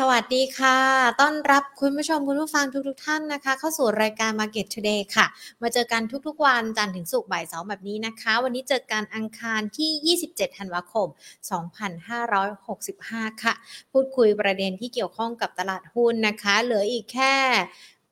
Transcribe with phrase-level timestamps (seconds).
[0.00, 0.78] สวัสดีค่ะ
[1.20, 5.26] ต้อนรับคุณผู้ชมคุณผู้ฟังทุกๆทท่านนะคะ เข้าสู่รายการ Market Today ค่ะ
[5.62, 11.08] มาเจอกันทุกๆวันจันทร์ถึงศุกร์บ่ายสองแบบนี้นะคะ วันนี้เจอกันอังคารที่ 27 ธันวาคม
[12.24, 13.54] 2565 ค่ะ
[13.92, 17.34] พูดคุยประเด็นที่เกี่ยวข้องกับตลาดหุ้นนะคะ เหลืออีกแค่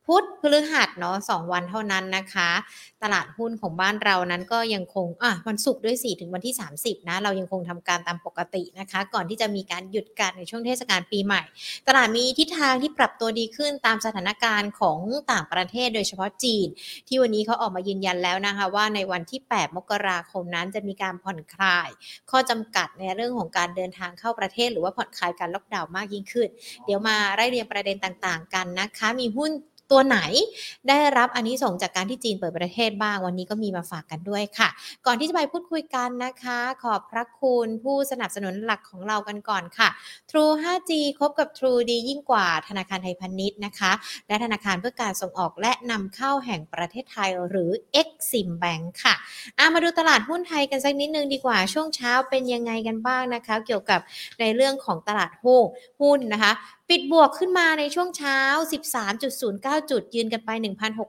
[0.07, 2.49] พุธพฤหัสเนาะสองวันเท่านั้นนะคะ
[3.03, 11.43] ตลาดหุ้นของบ้านเรานั้นก็ยังคงอะวันศุกร์ด้วย4ถึงวันที่ 30 นะ เรายังคงทำการตามปกตินะคะ ก่อนที่จะมีการหยุดการในช่วงเทศกาลปีใหม่
[11.87, 14.99] ตลาดมีทิศทางที่ปรับตัวดีขึ้นตามสถานการณ์ของ
[15.31, 16.67] ต่างประเทศโดยเฉพาะจีน
[17.07, 21.89] ที่วันนี้เขาออกมายืนยันแล้วนะคะ ว่าในวันที่ 8 มกราคมนั้นจะมีการผ่อนคลาย
[22.31, 26.47] ข้อจำกัดในเรื่องของการเดินทางเข้าประเทศ หรือว่าผ่อนคลายการล็อกดาวน์มากยิ่งขึ้น
[26.85, 29.51] เดี๋ยวมาไล่เรียงประเด็นต่างๆ กันนะคะ มีหุ้น
[29.93, 30.21] ตัวไหน
[30.89, 34.69] ได้รับอันนี้ส่งจากการที่จีนเปิดประเทศบ้าง วันนี้ก็มีมาฝากกันด้วยค่ะ
[35.05, 39.89] ก่อนที่จะไปพูดคุยกันนะคะ ขอบพระคุณผู้สนับสนุนหลักของเรากันก่อนค่ะ
[40.29, 43.91] True 5G คบกับ True ดียิ่งกว่าธนาคารไทยพาณิชย์นะคะ
[44.27, 53.99] และธนาคารเพื่อการส่งออกและนำเข้าแห่งประเทศไทยหรือ Exim Bank ค่ะามาดูตลาดหุ้นไทยกันสักนิดนึงดีกว่าช่วงเช้าเป็นยังไงกันบ้างนะคะ เกี่ยวกับ
[54.39, 55.63] ในเรื่องของตลาดหุ้น
[56.01, 56.51] หุ้นนะคะ
[56.89, 58.39] ปิดบวกขึ้นมาในช่วงเช้า
[59.13, 60.49] 13.09 จุดยืนกันไป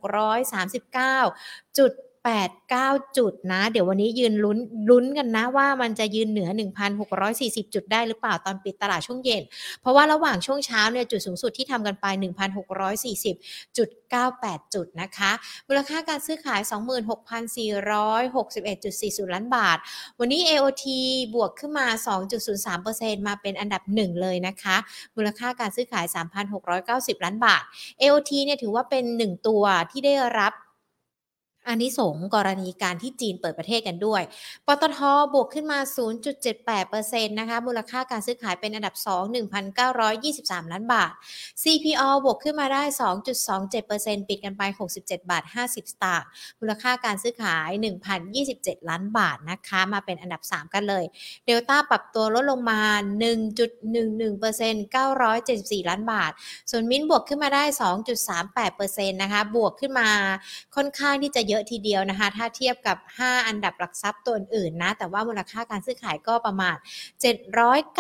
[0.03, 1.93] 1,639จุด
[2.25, 4.59] 89 จุดนะ เดี๋ยววันนี้ยืนลุ้น
[4.91, 6.49] ลุ้นกันนะว่ามันจะยืนเหนือ
[7.11, 9.43] 1,640 จุดได้หรือเปล่าตอนปิดตลาดช่วงเย็น
[9.81, 12.07] เพราะว่าระหว่างช่วงเช้าเนี่ยจุดสูงสุดที่ทำกันไป
[12.93, 15.31] 1,640จุด98 จุดนะคะ
[15.69, 19.79] มูลค่าการซื้อขาย 26,461.40 ล้านบาท
[20.19, 20.85] วันนี้ AOT
[21.35, 21.87] บวกขึ้นมา
[22.57, 24.77] 2.03%มาเป็นอันดับ1เลยนะคะ
[25.17, 26.05] มูลค่าการซื้อขาย
[26.65, 27.63] 3,690 ล้านบาท
[28.01, 30.53] AOT เนี่ยถือว่าเป็น 1 ตัวที่ได้รับ
[31.69, 34.23] อันนี้สงกรณีการที่จีนเปิดประเทศกันด้วย
[34.67, 34.99] ปตท
[35.35, 35.79] บวกขึ้นมา
[36.55, 39.23] 0.78%นะคะ มูลค่าการซื้อขายเป็นอันดับ 2
[39.85, 41.13] 1,923 ล้านบาท
[41.63, 42.83] CPO บวกขึ้นมาได้
[43.61, 44.63] 2.27%ปิดกันไป
[44.99, 46.27] 67 บาท 50 สตางค์
[46.61, 47.69] มูลค่าการซื้อขาย
[48.31, 51.05] 1,027 ล้านบาทนะคะ มาเป็นอันดับ 3 กันเลย
[51.47, 52.81] เดลต้าปรับตัวลดลงมา
[53.95, 56.33] 1.11% 974 ล้านบาท
[56.71, 57.65] ส่วนมิ้นบวกขึ้นมาได้
[58.39, 60.09] 2.38%นะคะ บวกขึ้นมา
[60.77, 66.77] ค่อนข้างที่จะเยอะยอะทีเดียวนะคะ ถ้าเทียบกับ 5 อันดับหลักทรัพย์ตัวอื่นนะ แต่ว่ามูลค่าการซื้อขายก็ประมาณ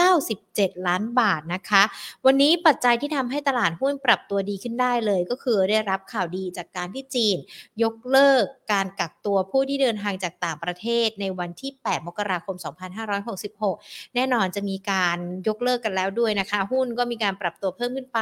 [0.00, 1.82] 797 ล้านบาทนะคะ
[2.26, 7.37] วันนี้ปัจจัยที่ทำให้ตลาดหุ้นปรับตัวดีขึ้นได้เลย ก็คือได้รับข่าวดีจากการที่จีน
[7.82, 12.56] ยกเลิกการกักตัวผู้ที่เดินทางจากต่างประเทศในวันที่ 8 มกราคม
[13.37, 18.20] 2566 แน่นอนจะมีการยกเลิกกันแล้วด้วยนะคะ หุ้นก็มีการปรับตัวเพิ่มขึ้นไป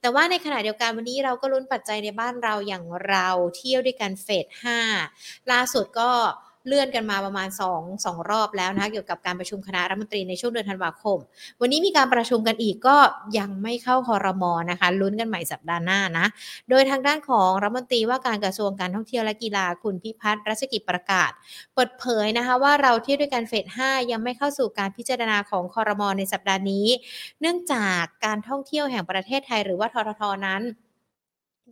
[0.00, 4.69] แต่ว่าในขณะเดียวกันวันนี้เราก็ลุ้นปัจจัยในบ้านเราอย่างเราเที่ยวด้วยกันเฟด5
[5.52, 6.10] ล่าสุดก็
[6.66, 11.18] เลื่อนกันมาประมาณ2 2รอบแล้วนะคะเกี่ยวกับการประชุมคณะรัฐมนตรีในช่วงเดือนธันวาคม
[11.60, 12.96] วันนี้มีการประชุมกันอีกก็
[13.38, 16.26] ยังไม่เข้าคอรมอนะคะลุ้นกันใหม่สัปดาห์หน้านะ
[16.70, 21.30] โดยทางด้านของรัฐมนตรีว่าการกระทรวงการท่องเที่ยวและกีฬาคุณพิพัฒน์รัชกิจประกาศ
[21.74, 26.86] เปิดเผยนะคะว่าเราเที่ยวด้วยกันเฟส 5 ยังไม่เข้าสู่การพิจารณาของคอรมอในสัปดาห์นี้
[27.40, 30.62] เนื่องจากการท่องเที่ยวแห่งประเทศไทย หรือว่าทททนั้น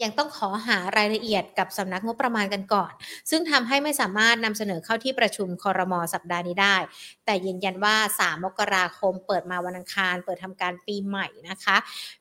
[0.03, 2.93] ยังต้องขอหารายละเอียดกับสำนักงบประมาณกันก่อน
[3.31, 6.77] ซึ่งทำให้ไม่สามารถนำเสนอเข้าที่ประชุมคอรมอสัปดาห์นี้ได้
[7.25, 11.77] แต่ยืนยันว่า 3 มกราคมเปิดมาวันอังคาร เปิดทำการปีใหม่นะคะ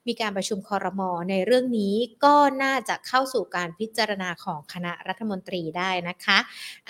[0.06, 1.94] มีการประชุมคอรมอในเรื่องนี้
[2.24, 6.38] ก็น่าจะเข้าสู่การพิจารณาของคณะรัฐมนตรีได้นะคะ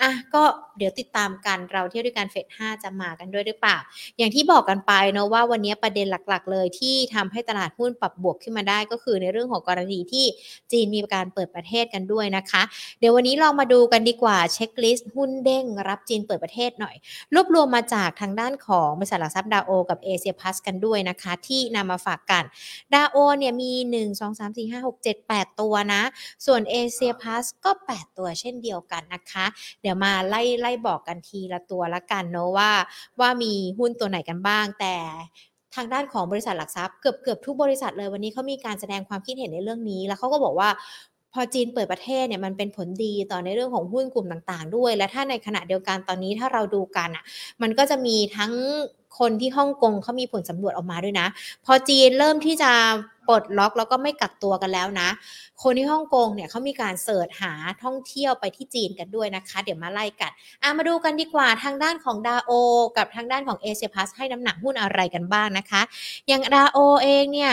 [0.01, 0.43] อะก็
[0.77, 3.77] เดี๋ยวติดตามกันเราเที่ยวด้วยกันเฟส5จะมากันด้วยหรือเปล่า
[4.17, 10.25] อย่างที่บอกกันไปเนาะว่าวันนี้ประเด็นหลักๆ เลยที่ทำให้ตลาดหุ้นปรับบวกขึ้นมาได้ก็คือในเรื่องของกรณีที่
[10.71, 12.61] จีจีนมีการเปิดประเทศกันด้วยนะคะ
[12.99, 16.95] เดี๋ยววันนี้ลองมาดูกันดีกว่าเช็คลิสต์หุ้นเด้งรับจีนเปิดประเทศหน่อย
[17.33, 22.43] รวบรวมมาจากทางด้านของบริษัทหลักทรัพย์ดาโอกับเอเชียพัสกันด้วยนะคะ ที่นำมาฝากกัน
[22.93, 26.01] ดาโอเนี่ยมี 1 2 3 4 5 6 7 8 ตัวนะ
[26.45, 29.45] ส่วนเอเชียพัสก็ 8 ตัวเช่นเดียวกันนะคะ
[29.81, 32.71] เดี๋ยวมาไล่ไล่บอกกันทีละตัวละกันเนาะว่า
[33.19, 34.95] ว่ามีหุ้นตัวไหนกันบ้างแต่
[35.75, 40.69] ทางด้านของบริษัทหลักทรัพย์เกือบเกือบทุกบริษัทเลยวันนี้เขามีการแสดงความคิดเห็นในเรื่องนี้ แล้วเขาก็บอกว่า
[41.33, 47.23] พอจีนเปิดประเทศเนี่ยมันเป็นผลดีต่อในเรื่องของหุ้นกลุ่มต่าง ๆ ด้วย และถ้าในขณะเดียวกันตอนนี้ถ้าเราดูกันอะ
[47.61, 48.53] มันก็จะมีทั้ง
[49.19, 51.27] คนที่ฮ่องกงเขามีผลสำรวจออกมาด้วยนะ
[51.65, 52.71] พอจีนเริ่มที่จะ
[53.29, 55.09] ปลดล็อกแล้วก็ไม่กักตัวกันแล้วนะ
[55.61, 57.53] คนที่ฮ่องกงเนี่ยเขามีการเสิร์ชหา
[57.83, 60.31] ท่องเที่ยวไปที่จีนกันด้วยนะคะ เดี๋ยวมาไล่กัน
[60.63, 62.51] อามาดูกันดีกว่าทางด้านของดาโอ
[62.97, 65.81] กับทางด้านของเอเชียพาสให้น้ำหนักหุ้นอะไรกันบ้างนะคะ
[66.27, 67.51] อย่างดาโอเองเนี่ย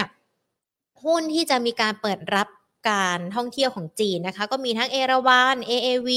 [1.05, 2.49] หุ้นที่จะมีการเปิดรับ
[2.89, 6.11] การท่องเที่ยวของจีนนะคะ ก็มีทั้งเอราวัน AAV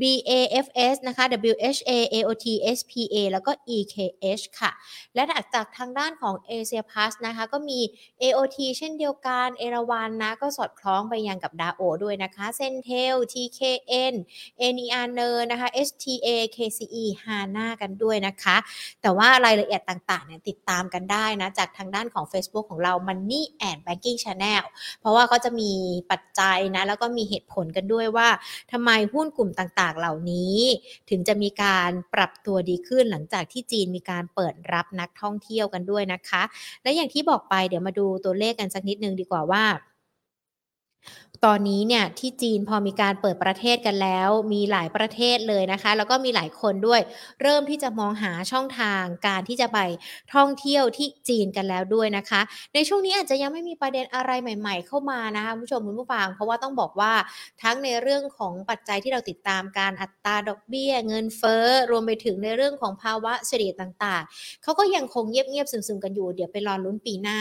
[0.00, 2.46] BAFS นะคะ WHA AOT
[2.78, 4.70] SPA แล้วก็ EKH ค่ะ
[5.14, 5.22] และ
[5.54, 7.80] จากทางด้านของ Asia Plus นะคะ ก็มี
[8.22, 14.14] AOT เช่นเดียวกันเอราวันนะ ก็สอดคล้องไปยังกับดาโอด้วยนะคะ Centel TKN
[14.74, 18.56] NER เนอร์นะคะ STA KCE HANA กันด้วยนะคะ
[19.02, 24.62] แต่ว่ารายละเอียดต่างๆเนี่ยติดตามกันได้นะ จากทางด้านของ Facebook ของเรา Money and Banking Channel
[25.00, 25.72] เพราะว่าเขาจะมี
[26.10, 28.28] ปัจจัยนะแล้วก็มีเหตุผลกันด้วยว่า
[28.72, 30.58] ทำไมหุ้นกลุ่มต่างๆ เหล่านี้
[31.10, 36.42] ถึงจะมีการปรับตัวดีขึ้นหลังจากที่จีนมีการเปิดรับนักท่องเที่ยวกันด้วยนะคะ
[36.82, 39.64] และอย่างที่บอกไปเดี๋ยวมาดูตัวเลขกันสักนิดนึงดีกว่าว่า
[41.46, 47.00] ตอนนี้เนี่ยที่จีนพอมีการเปิดประเทศกันแล้ว มีหลายประเทศเลยนะคะ แล้วก็มีหลายคนด้วย
[47.42, 49.78] เริ่มที่จะมองหาช่องทางการที่จะไป
[50.34, 52.40] ท่องเที่ยวที่จีนกันแล้วด้วยนะคะ
[52.74, 57.12] ในช่วงนี้อาจจะยังไม่มีประเด็นอะไรใหม่ ๆ เข้ามานะคะผู้ชมคุณผู้ฟังเพราะว่าต้องบอกว่า
[57.62, 67.38] ทั้งในเรื่องของปัจจัยที่เราติดตามการอัตราดอกเบี้ย เงินเฟ้อรวมไปถึงในเรื่องของภาวะเศรษฐกิจต่างๆเขาก็ยังคงเงียบๆซึมๆกันอยู่เดี๋ยวไปรอลุ้นปีหน้า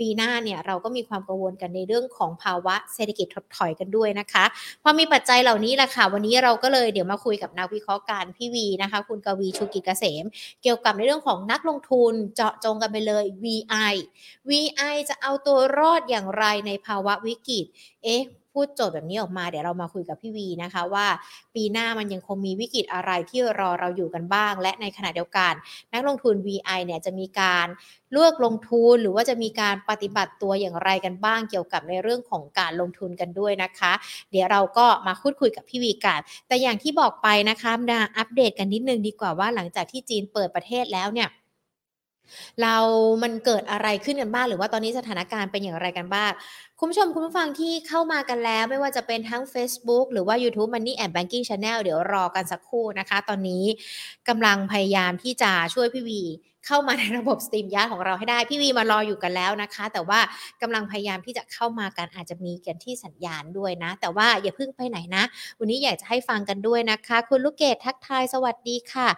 [0.00, 4.44] ปีหน้าเนี่ยเราก็มีความกังวลกันในเรื่องของภาวะเศรษฐกิจดถอยกันด้วยนะคะ
[4.82, 10.24] พอมีปัจจัยเหล่านี้แหละค่ะ วันนี้เราก็เลยเดี๋ยวมาคุยกับนักวิเคราะห์การพี่วีนะคะ คุณกวีชูกิจเกษม
[10.62, 13.94] เกี่ยวกับในเรื่องของนักลงทุนเจาะจงกันไปเลย VI
[14.48, 17.64] VI จะเอาตัวรอดอย่างไรในภาวะวิกฤต
[18.04, 21.06] เอ๊ะ พูดโจทย์แบบนี้ออกมาเดี๋ยวเรามาคุยกับพี่วีนะคะว่า
[21.54, 25.52] ปีหน้ามันยังคงมีวิกฤตอะไรที่รอเราอยู่กันบ้าง และในขณะเดียวกัน
[25.92, 27.66] นักลงทุน VI เนี่ยจะมีการ
[28.12, 33.92] เลือกลงทุนหรือว่าจะมีการปฏิบัติตัวอย่างไรกันบ้างเกี่ยวกับในเรื่องของการลงทุนกันด้วยนะคะ
[34.30, 41.28] เดี๋ยวเราก็มาพูดคุยกับพี่วีกัน แต่อย่างที่บอกไปนะคะมาอัปเดตกันนิดนึงดีกว่าว่าหลังจากที่จีนเปิดประเทศแล้วเนี่ย
[42.62, 42.76] เรา
[43.22, 46.30] มันเกิดอะไรขึ้นกันบ้างหรือว่าตอนนี้สถานการณ์เป็นอย่างไรกันบ้าง
[46.78, 53.64] คุณผู้ชมคุณผู้ฟังที่เข้ามากันแล้วไม่ว่าจะเป็นทั้ง Facebook หรือว่า YouTube Money and Banking Channel เดี๋ยวรอกันสักครู่นะคะ ตอนนี้
[54.28, 56.22] กำลังพยายามที่จะช่วยพี่วี
[56.66, 60.20] เข้ามาในระบบสตรีมยาร์ของเราให้ได้ พี่วีมารออยู่กันแล้วนะคะ แต่ว่า
[60.62, 65.24] กำลังพยายามที่จะเข้ามากันอาจจะมีกันที่สัญญาณด้วยนะ แต่ว่าอย่าเพิ่งไปไหนนะ
[65.58, 69.08] วันนี้อยากจะให้ฟังกันด้วยนะคะ คุณลูกเกดทักทายสวัสดีค่ะ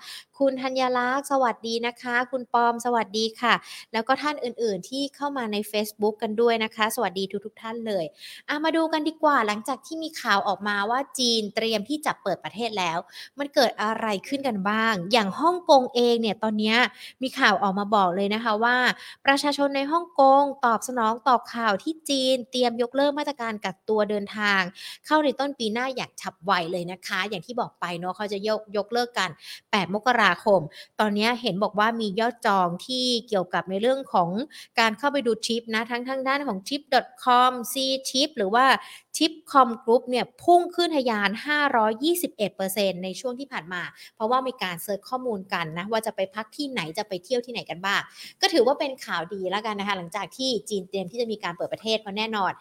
[0.41, 3.55] คุณธัญลักษณ์ สวัสดีนะคะ คุณปอมสวัสดีค่ะ
[3.93, 8.05] แล้วก็ท่านอื่นๆ ที่เข้ามาใน Facebook กันด้วยนะคะ สวัสดีทุกๆทท่านเลย
[8.49, 12.99] อามาดูกันดีกว่าหลังจากที่มีข่าวออกมาว่าจีนเตรียมที่จะเปิดประเทศแล้ว
[13.39, 16.75] มันเกิดอะไรขึ้นกันบ้าง อย่างฮ่องกงเองเนี่ยตอนนี้
[17.23, 18.77] มีข่าวออกมาบอกเลยนะคะว่า
[19.27, 24.61] ประชาชนในฮ่องกงตอบสนองต่อข่าวที่จีนเตรียมยกเลิกมาตรการกักตัวเดินทาง
[25.07, 29.31] เข้าในต้นปีหน้าอย่างฉับไวเลยนะคะ อย่างที่บอกไปเนาะเขาจะยกยกเลิกกัน
[29.63, 30.61] 8 มกราคม
[31.01, 34.31] ตอนนี้เห็นบอกว่ามียอดจองที่เกี่ยวกับในเรื่องของ
[34.81, 37.75] การเข้าไปดูทริปนะ ทั้งทางด้านของ trip.com C
[38.09, 38.65] Tip หรือว่า
[39.17, 41.31] Tip Com Group เนี่ยพุ่งขึ้นทะยาน
[42.17, 43.83] 521%ในช่วงที่ผ่านมา
[44.15, 48.01] เพราะว่ามีการเซิร์ชข้อมูลกันนะ ว่าจะไปพักที่ไหนจะไปเที่ยวที่ไหนกันบ้าง
[48.41, 52.53] ก็ถือว่าเป็นข่าวดีแล้วกันนะคะ หลังจากที่จีนเตรียมที่จะมีการเปิดประเทศเพราะแน่นอน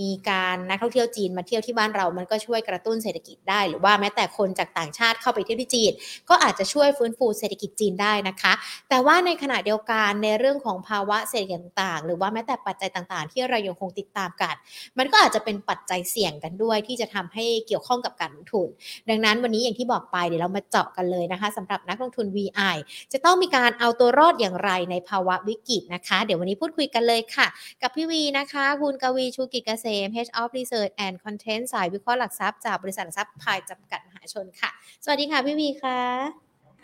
[0.00, 5.92] มีการนักท่องเที่ยวจีนมาเที่ยวที่บ้านเรา มันก็ช่วยกระตุ้นเศรษฐกิจได้ หรือว่าแม้แต่คนจากต่างชาติเข้าไปเที่ยวที่จีน
[6.28, 8.52] ก็อาจจะช่วยฟื้นฟูเศรษฐกิจจีนได้นะคะ
[8.88, 14.54] แต่ว่าในขณะเดียวกันในเรื่องของภาวะเศรษฐกิจต่างๆ หรือว่าแม้แต่ปัจจัยต่างๆ ที่เรายังคงติดตามกัน
[14.98, 18.68] มันก็อาจจะเป็นปัจจัยเสี่ยงกันด้วย ที่จะทำให้เกี่ยวข้องกับการลงทุน
[19.08, 22.76] ดังนั้นวันนี้อย่างที่บอกไปเดี๋ยวเรามาเจาะกันเลยนะคะสำหรับนักลงทุน VI
[23.12, 27.46] จะต้องมีการเอาตัวรอดอย่างไรในภาวะวิกฤตนะคะ เดี๋ยววันนี้พูดคุยกันเลยค่ะ
[27.82, 34.70] กับพี่วีนะคะ คุณกวีชูกิจเกษม Head of Research and Content สายวิเคราะห์หลักทรัพย์จากบริษัทหลักทรัพย์พายจำกัดมหาชนค่ะ
[35.04, 36.00] สวัสดีค่ะพี่วีค่ะ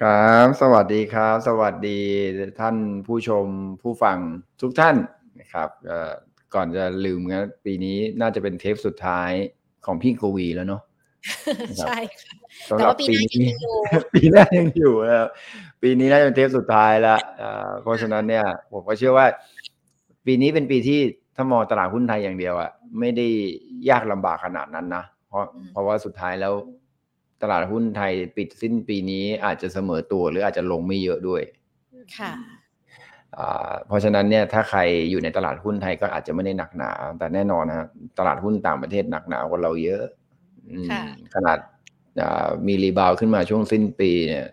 [0.00, 2.00] ครับ สวัสดีครับ สวัสดี
[2.61, 2.76] ท่าน
[3.07, 3.47] ผู้ชม
[3.83, 4.19] ผู้ฟัง
[4.62, 4.97] ทุกท่าน
[5.40, 5.69] นะครับ
[6.55, 9.31] ก่อนจะลืมนะปีนี้น่าจะเป็นเทปสุดท้าย
[9.87, 10.83] ของพี่กวีแล้วเนาะ
[11.85, 12.35] ใช่ค่ะ
[12.67, 13.76] แต่ว่าปีหน้ายังอยู่
[14.14, 15.26] ปีหน้ายังอยู่แล้ว
[15.83, 17.21] ปีนี้น่าจะเป็นเทปสุดท้ายแล้ว
[17.83, 19.26] เพราะฉะนั้นเนี่ย ผมก็เชื่อว่า
[20.26, 21.00] ปีนี้เป็นปีที่
[21.40, 23.26] ถ้ามองตลาดหุ้นไทยอย่างเดียวอะไม่ได้
[23.90, 26.52] ยากลำบากขนาดนั้นนะเพราะเพราะว่าสุดท้ายแล้ว
[27.42, 31.42] ตลาดหุ้นไทยปิดสิ้นปีนี้อาจจะเสมอตัวหรืออาจจะลงไม่เยอะด้วย
[32.16, 32.33] ค่ะ
[33.87, 34.80] เพราะฉะนั้นเนี่ยถ้าใคร
[35.11, 40.02] อยู่ในตลาดหุ้นไทยก็อาจจะไม่ได้หนักหนา แต่แน่นอนนะตลาดหุ้นต่างประเทศหนักหนากว่าเราเยอะ
[41.35, 41.59] ขนาด
[42.66, 44.47] มีรีบาวขึ้นมาช่วงสิ้นปีเนี่ย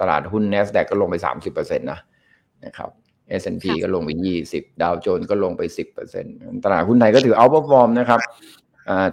[0.00, 2.00] ตลาดหุ้น n นสแดกก็ลงไปสามสิบเปอร์เซ็นตนะ
[2.64, 2.90] นะครับ
[3.40, 4.10] S&P ก็ลงไป
[4.46, 5.62] 20ดาวโจนส์ก็ลงไป
[6.12, 8.20] 10%ตลาดหุ้นไทยก็ถือเอาพอฟอร์มนะครับ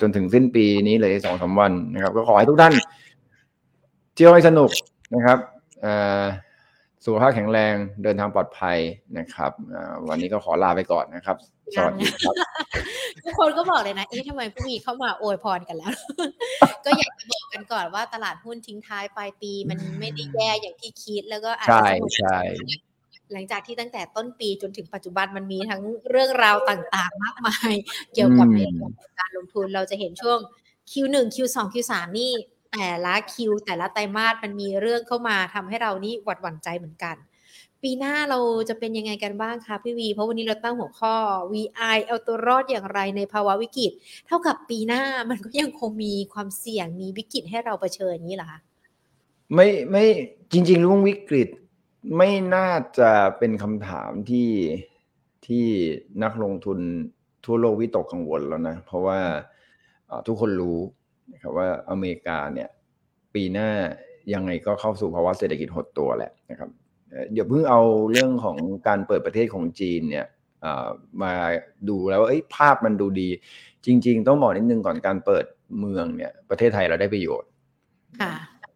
[0.01, 2.73] จนถึงสิ้นปีนี้เลยสองสาวันนะครับ ก็ขอให้ทุกท่าน
[4.15, 4.69] เที่ยวให้สนุก
[5.15, 5.37] นะครับ
[7.05, 8.77] สุขภาพแข็งแรงเดินทางปลอดภัย
[9.17, 9.51] นะครับ
[10.07, 11.35] วันนี้ก็ขอลาไปก่อนนะครับ
[11.75, 12.35] สวัสดีครับ
[13.25, 15.93] ทุกคนก็บอกเลยนะเอ๊ะทำไมผู้มีเข้ามาโอยพรกันแล้ว
[16.85, 21.81] ก็อยากจะบอกกันก่อนว่าตลาดหุ้นทิ้งท้ายปลายปีมันไม่ได้แย่อย่างที่คิดแล้วก็อาจจะ
[22.17, 22.37] ใช่
[23.33, 27.73] หลังจากที่ตั้งแต่ต้นปีจนถึงปัจจุบันมันมีทั้งเรื่องราวต่างๆ มากมาย
[28.13, 28.73] เกี่ยวกับเรื่อง
[29.19, 30.39] การลงทุนเราจะเห็นช่วง
[30.91, 32.31] Q1 Q2 Q3 นี่
[32.71, 37.15] แต่ละคิวแต่ละไตรมาสมันมีเรื่องเข้ามาทำให้เรานี่หวัดหวั่นใจเหมือนกัน
[37.83, 41.15] ปีหน้าเราจะเป็นยังไงกันบ้างคะพี่วี เพราะวันนี้เราตั้งหัวข้อ
[41.53, 43.91] VI เอาตัวรอดอย่างไรในภาวะวิกฤต
[44.27, 48.59] เท่ากับปีหน้ามันก็ยังคงมีความเสี่ยงมีวิกฤตให้เราเผชิญอย่างนี้เหรอคะ
[49.55, 50.05] ไม่ไม่
[50.51, 51.47] จริง ๆ เรื่องวิกฤต
[52.15, 54.49] ไม่น่าจะเป็นคำถามที่
[55.47, 55.65] ที่
[56.23, 56.79] นักลงทุน
[57.45, 59.19] ทั่วโลกวิตกกังวลแล้วนะ เพราะว่า
[60.27, 60.79] ทุกคนรู้
[61.33, 62.69] นะครับว่าอเมริกาเนี่ย
[63.33, 63.69] ปีหน้า
[64.33, 66.69] ยังไงก็เข้าสู่ภาวะเศรษฐกิจหดตัวแหละนะครับ
[67.31, 70.25] เดี๋ยวเพิ่งเอาเรื่องของการเปิดประเทศของจีนเนี่ย
[71.23, 71.33] มา
[71.89, 73.29] ดูแล้วว่าภาพมันดูดี
[73.85, 75.45] จริง ๆ ต้องบอกนิดนึงก่อนการเปิด
[75.79, 77.49] เมืองเนี่ย ประเทศไทยเราได้ประโยชน์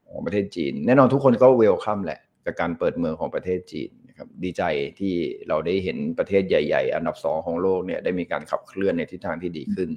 [0.10, 4.64] ของประเทศจีน แน่นอนทุกคนก็เวลคัมแหละ กับการเปิดเมืองของประเทศจีนนะครับดีใจ
[5.00, 5.14] ที่
[5.48, 9.90] เราได้เห็นประเทศใหญ่ ๆ อันดับสองของโลกเนี่ยได้มีการขับเคลื่อนในทิศทางที่ดีขึ้น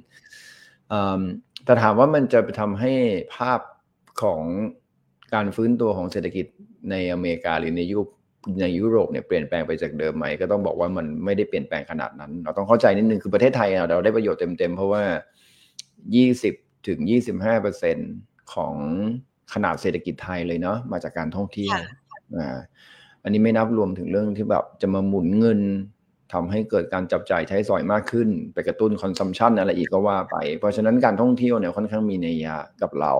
[1.65, 2.93] แต่ถามว่ามันจะไปทำให้
[3.35, 3.59] ภาพ
[4.21, 4.41] ของ
[5.33, 6.45] การฟื้นตัวของเศรษฐกิจ
[6.91, 8.09] ในอเมริกาหรือในยุโรป
[8.61, 15.03] ในยุโรปเนี่ยเปลี่ยนแปลงไปจากเดิมไหมก็ต้องบอกว่ามันไม่ได้เปลี่ยนแปลงขนาดนั้น เราต้องเข้าใจนิดนึงคือประเทศไทยเราได้ประโยชน์เต็มๆ เพราะว่า
[15.95, 16.99] 20 ถึง
[17.33, 17.97] 25เปอร์เซ็น
[18.53, 18.75] ของ
[19.53, 21.75] ขนาดเศรษฐกิจไทยเลยเนาะมาจากการท่องเที่ยว
[22.37, 22.57] อ่า
[23.23, 25.59] อันนี้ไม่นับรวมถึงเรื่องที่แบบจะมาหมุนเงิน
[26.33, 33.13] ทำให้เกิดการจับจ่ายใช้สอยมากขึ้น ไปกระตุ้นคอนซัมชันอะไรอีกก็ว่าไป เพราะฉะนั้นการท่องเที่ยวเนี่ยค่อนข้างมีในยยะกับเรา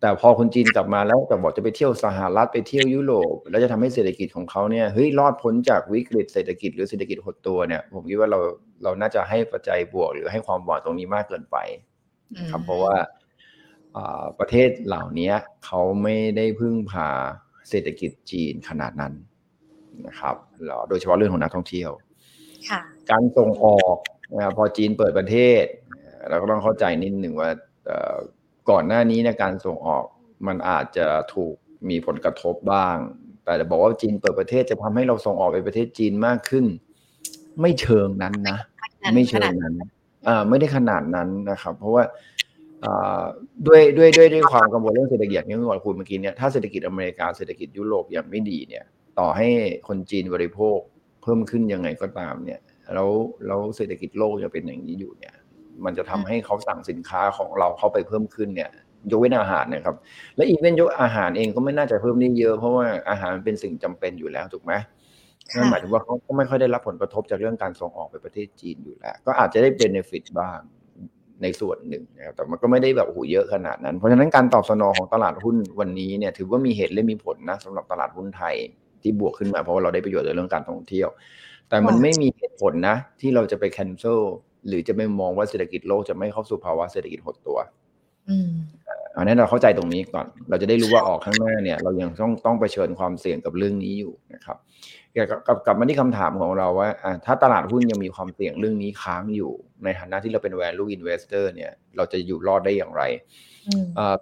[0.00, 8.38] แต่พอคนจีนกลับมาแล้วแต่บอกจะไปเที่ยวสหรัฐไปเที่ยวยุโรปแล้วจะทำให้เศรษฐกิจของเขาเนี่ยเฮ้ยรอดพ้นจากวิกฤตเศรษฐกิจหรือเศรษฐกิจหดตัวเนี่ย ผมคิดว่าเรา
[8.82, 11.56] เราน่าจะให้ปัจจัยบวกหรือให้ความหวังตรงนี้มากเกินไป
[12.50, 12.96] ครับเพราะว่า
[14.38, 15.32] ประเทศเหล่านี้
[15.64, 17.08] เขาไม่ได้พึ่งพา
[17.68, 19.12] เศรษฐกิจจีนขนาดนั้น
[20.06, 20.36] นะครับ
[20.88, 21.90] โดยเฉพาะเรื่องของนักท่องเที่ยว
[23.10, 23.96] การส่งออก
[24.36, 25.64] นะพอจีนเปิดประเทศ
[26.28, 27.50] เราก็ต้องเข้าใจนิดหนึ่งว่า
[28.70, 30.04] ก่อนหน้านี้ในการส่งออก
[30.46, 31.54] มันอาจจะถูก
[31.88, 32.96] มีผลกระทบบ้าง
[33.44, 36.64] แต่จะบอกว่าจีนเปิดประเทศจะทำให้เราส่งออกไปประเทศจีนมากขึ้น
[37.60, 38.58] ไม่เชิงนั้นนะ
[39.14, 39.74] ไม่เชิงนั้น
[40.28, 42.02] อ่าไม่ได้ขนาดนั้นนะครับ เพราะว่า
[43.66, 48.84] ด้วยด้วยด้วยด้วยความกังวลเรื่องเศรษฐกิจอย่างที่คุณเมื่อกี้เนี่ยถ้าเศรษฐกิจอเมริกาเศรษฐกิจยุโรปยังไม่ดีเนี่ย
[49.18, 49.48] ต่อให้
[49.88, 50.78] คนจีนบริโภค
[51.22, 52.60] เพิ่มขึ้นยังไงก็ตามเนี่ย
[52.94, 53.10] แล้ว
[53.46, 55.34] แล้วเศรษฐกิจโลกยังเป็นอย่างนี้อยู่เนี่ย
[55.84, 58.70] มันจะทำให้เขาสั่งสินค้าของเราเข้าไปเพิ่มขึ้นเนี่ย
[59.10, 59.96] ยกเว้นอาหารนะครับ
[60.36, 64.72] และอีเวนต์ยกอาหารเองก็ไม่น่าจะเพิ่มได้เยอะเพราะว่าอาหารเป็นสิ่งจำเป็นอยู่แล้วถูกไหม
[65.56, 70.58] นั่นหมายถึงว่าเขาก็ไม่ค่อยได้รับผลกระทบจากเรื่องการส่งออกไปประเทศจีนอยู่แล้ว ก็อาจจะได้เบนฟิตบ้าง
[71.42, 78.54] ในส่วนหนึ่งนะครับแต่มันก็ไม่ได้แบบโหเยอะขนาดนั้น เพราะฉะนั้นการตอบสนองของตลาดหุ้นวันนี้เนี่ยถือว่ามีเหตุและมีผลนะสำหรับตลาดหุ้นไทย
[79.02, 81.08] ที่บวกขึ้นมาเพราะว่าเราได้ประโยชน์ในเรื่องการท่องเที่ยว
[81.68, 84.20] แต่มันไม่มีเหตุผลนะ ที่เราจะไปแคนเซิล
[84.68, 87.58] หรือจะไปมองว่าเศรษฐกิจโลกจะไม่เข้าสู่ภาวะเศรษฐกิจหดตัว
[89.16, 94.56] อันนั้นเราเข้าใจตรงนี้ก่อน เราจะได้รู้ว่าออกข้างหน้าเนี่ย เรายังต้องต้องไปเชิญความเสี่ยงกับเรื่องนี้อยู่นะครับ
[95.18, 96.88] กับกลับมาที่คำถามของเราว่า
[97.26, 99.52] ถ้าตลาดหุ้นยังมีความเสี่ยงเรื่องนี้ค้างอยู่
[99.84, 103.02] ในฐานะที่เราเป็น value investor เนี่ย เราจะอยู่รอดได้อย่างไร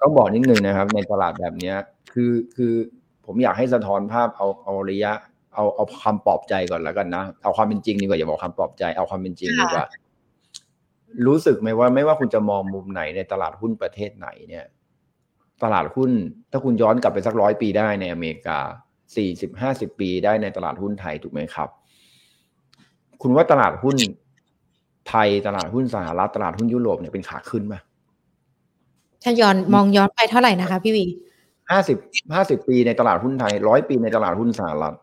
[0.00, 1.74] ต้องบอกนิดนึงนะครับ ในตลาดแบบนี้
[2.12, 2.74] คือคือ
[3.26, 5.12] ผมอยากให้สะท้อนภาพเอาเอาระยะ
[5.54, 9.84] เอาเอาความปลอบใจก่อนแล้วกันนะ เอาความเป็นจริงดีกว่าอย่าบอกคำปลอบใจเอาความเป็นจริงดีกว่า
[11.26, 14.64] รู้สึกไหมว่าไม่ว่าคุณจะมองมุมไหนในตลาดหุ้นประเทศไหนเนี่ย
[15.62, 16.10] ตลาดหุ้น
[16.50, 18.60] ถ้าคุณย้อนกลับไปสักร้อยปีได้ในอเมริกา
[19.16, 21.68] สี่สิบห้าสิบปีได้ในตลาดหุ้นไทยถูกไหมครับ
[23.22, 23.96] คุณว่าตลาดหุ้น
[25.08, 27.74] ไทยตลาดหุ้นสหรัฐตลาดหุ้นยุโรปเนี่ยเป็นขาขึ้นไหม
[29.22, 31.04] ถ้าย้อนมองย้อนไปเท่าไหร่นะคะพี่วี
[31.70, 31.98] ห้าสิบ
[32.34, 34.94] ห้าสิบปีในตลาดหุ้นไทยร้อยปีในตลาดหุ้นสหรัฐ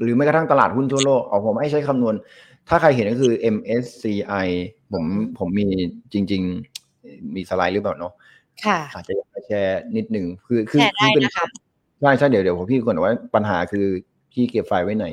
[0.00, 2.14] หรือแม้กระทั่งตลาดหุ้นทั่วโลกเอาผมให้ใช้คำนวณ
[2.68, 4.46] ถ้าใครเห็นก็คือ MSCI
[4.92, 5.04] ผม
[5.38, 5.66] ผมมี
[6.12, 6.42] จริง
[6.88, 8.12] ๆ มีสไลด์หรือเปล่าเนาะ
[8.64, 9.14] ค่ะอาจจะ
[9.46, 11.48] แชร์นิดหนึ่งคือคือคือเป็นภาพ
[12.02, 13.86] ใช่ใช่เดี๋ยวเดี๋ยวผมพี่ก่อนว่าปัญหาคือ
[14.32, 15.06] พี่เก็บไฟล์ไว้ไหน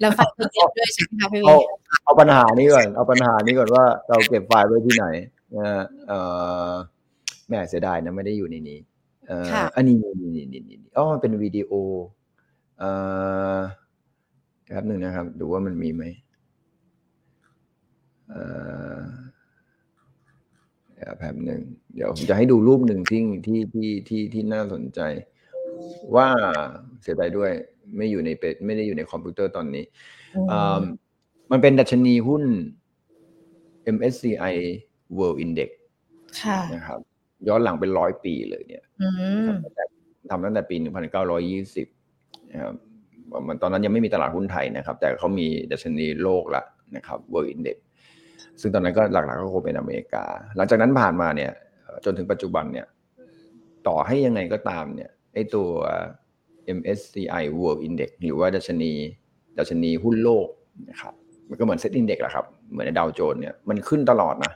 [0.00, 1.56] แล้วไฟล์เก็บด้วยใช่ไหมคะพี่เอา
[2.04, 5.06] เอาปัญหานี้ก่อนเอาปัญหานี้ก่อนว่าเราเก็บไฟล์ไว้ที่ไหน
[6.08, 6.12] เอ
[6.70, 6.72] อ
[7.48, 8.78] แม่เสียดายนะไม่ได้อยู่ในนี้
[9.28, 11.72] เอออันนี้นี่นี่นี่นี่อ๋อเป็นวิดีโอ
[12.78, 12.90] เอ่
[13.56, 13.58] อ
[14.74, 16.02] ครับหนึ่งนะครับ ดูว่ามันมีไหม
[18.30, 18.42] เอ่
[18.96, 19.00] อ
[21.18, 21.60] แป๊บหนึ่ง
[21.94, 25.00] เดี๋ยวผมจะให้ดูรูปหนึ่งที่ที่ที่ที่ที่น่าสนใจ
[26.14, 26.28] ว่า
[27.02, 27.50] เสียใจด้วย
[27.96, 29.84] ไม่อยู่ในเป็ดไม่ได้อยู่ในคอมพิวเตอร์ตอนนี้
[31.50, 32.42] มันเป็นดัชนีหุ้น
[33.96, 34.54] MSCI
[35.18, 35.70] World Index
[36.74, 36.98] นะครับ
[37.48, 38.84] ย้อนหลังเป็นร้อยปีเลยเนี่ย
[40.30, 40.76] ทำตั้งแต่ปี
[41.64, 42.74] 1920นะครับ
[43.46, 46.62] มันตอนนั้นยังไม่มีตลาดหุ้นไทยนะครับ แต่เขามีดัชนีโลกละ
[46.96, 47.76] นะครับ World Index
[48.60, 50.24] ซึ่งตอนนั้นก็หลักๆก็คงเป็นอเมริกา
[50.56, 51.50] หลังจากนั้นผ่านมาเนี่ย
[52.04, 52.86] จนถึงปัจจุบันเนี่ย
[53.86, 55.68] ต่อให้ยังไงก็ตามเนี่ยไอตัว
[56.78, 58.92] MSCI World Index หรือว่าดัชนี
[59.58, 60.48] ดัชนีหุ้นโลก
[60.90, 61.14] นะครับ
[61.48, 64.52] มันก็เหมือน SET Index แหละครับ เหมือนในดาวโจนส์เนี่ยมันขึ้นตลอดนะ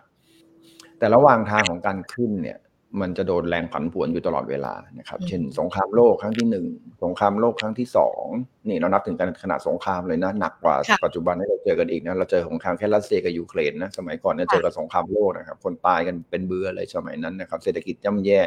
[0.99, 2.59] แต่ระหว่างทางของการขึ้นเนี่ย
[3.01, 6.67] มันจะโดนแรงผันผวนอยู่ตลอดเวลานะครับ เช่น สงครามโลกครั้งที่หนึ่ง
[7.05, 8.25] สงครามโลกครั้งที่สอง
[8.69, 18.41] นี่เรานับถึงกันขนาดสงครามเลยนะหนักกว่าปัจจุบันที่เราเจอกันอีกนะเราเจอสงครามแค่รัสเซียกับยูเครนนะสมัยก่อนเนี่ยเจอกับสงครามโลกนะครับ คนตายกันเป็นเบื่อเลยสมัยนั้นนะครับ เศรษฐกิจย่ำแย่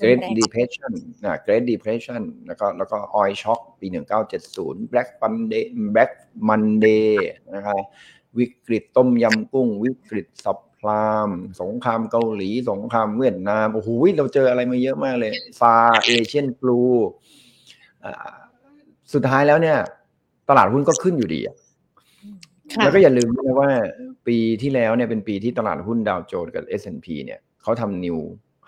[0.00, 0.92] Great Depression
[1.22, 3.86] นะ Great Depression แล้วก็แล้วก็ Oil Shock ปี
[4.40, 6.12] 1970 Black Monday Black
[6.48, 7.10] Monday
[7.54, 7.76] นะครับ
[8.38, 16.80] วิกฤตต้มยำกุ้ง วิกฤตซับ พรามสงครามเกาหลี สงครามเวียดนามโอ้โหเราเจออะไรมาเยอะมากเลยฟาเอเชียนฟลู
[19.12, 19.78] สุดท้ายแล้วเนี่ย
[20.48, 21.40] ตลาดหุ้นก็ขึ้นอยู่ดี
[22.82, 23.70] แล้วก็อย่าลืมนะว่า
[24.26, 28.18] ปีที่แล้วเนี่ยเป็นปีที่ตลาดหุ้นดาวโจนส์กับ S&P เนี่ยเขาทำนิว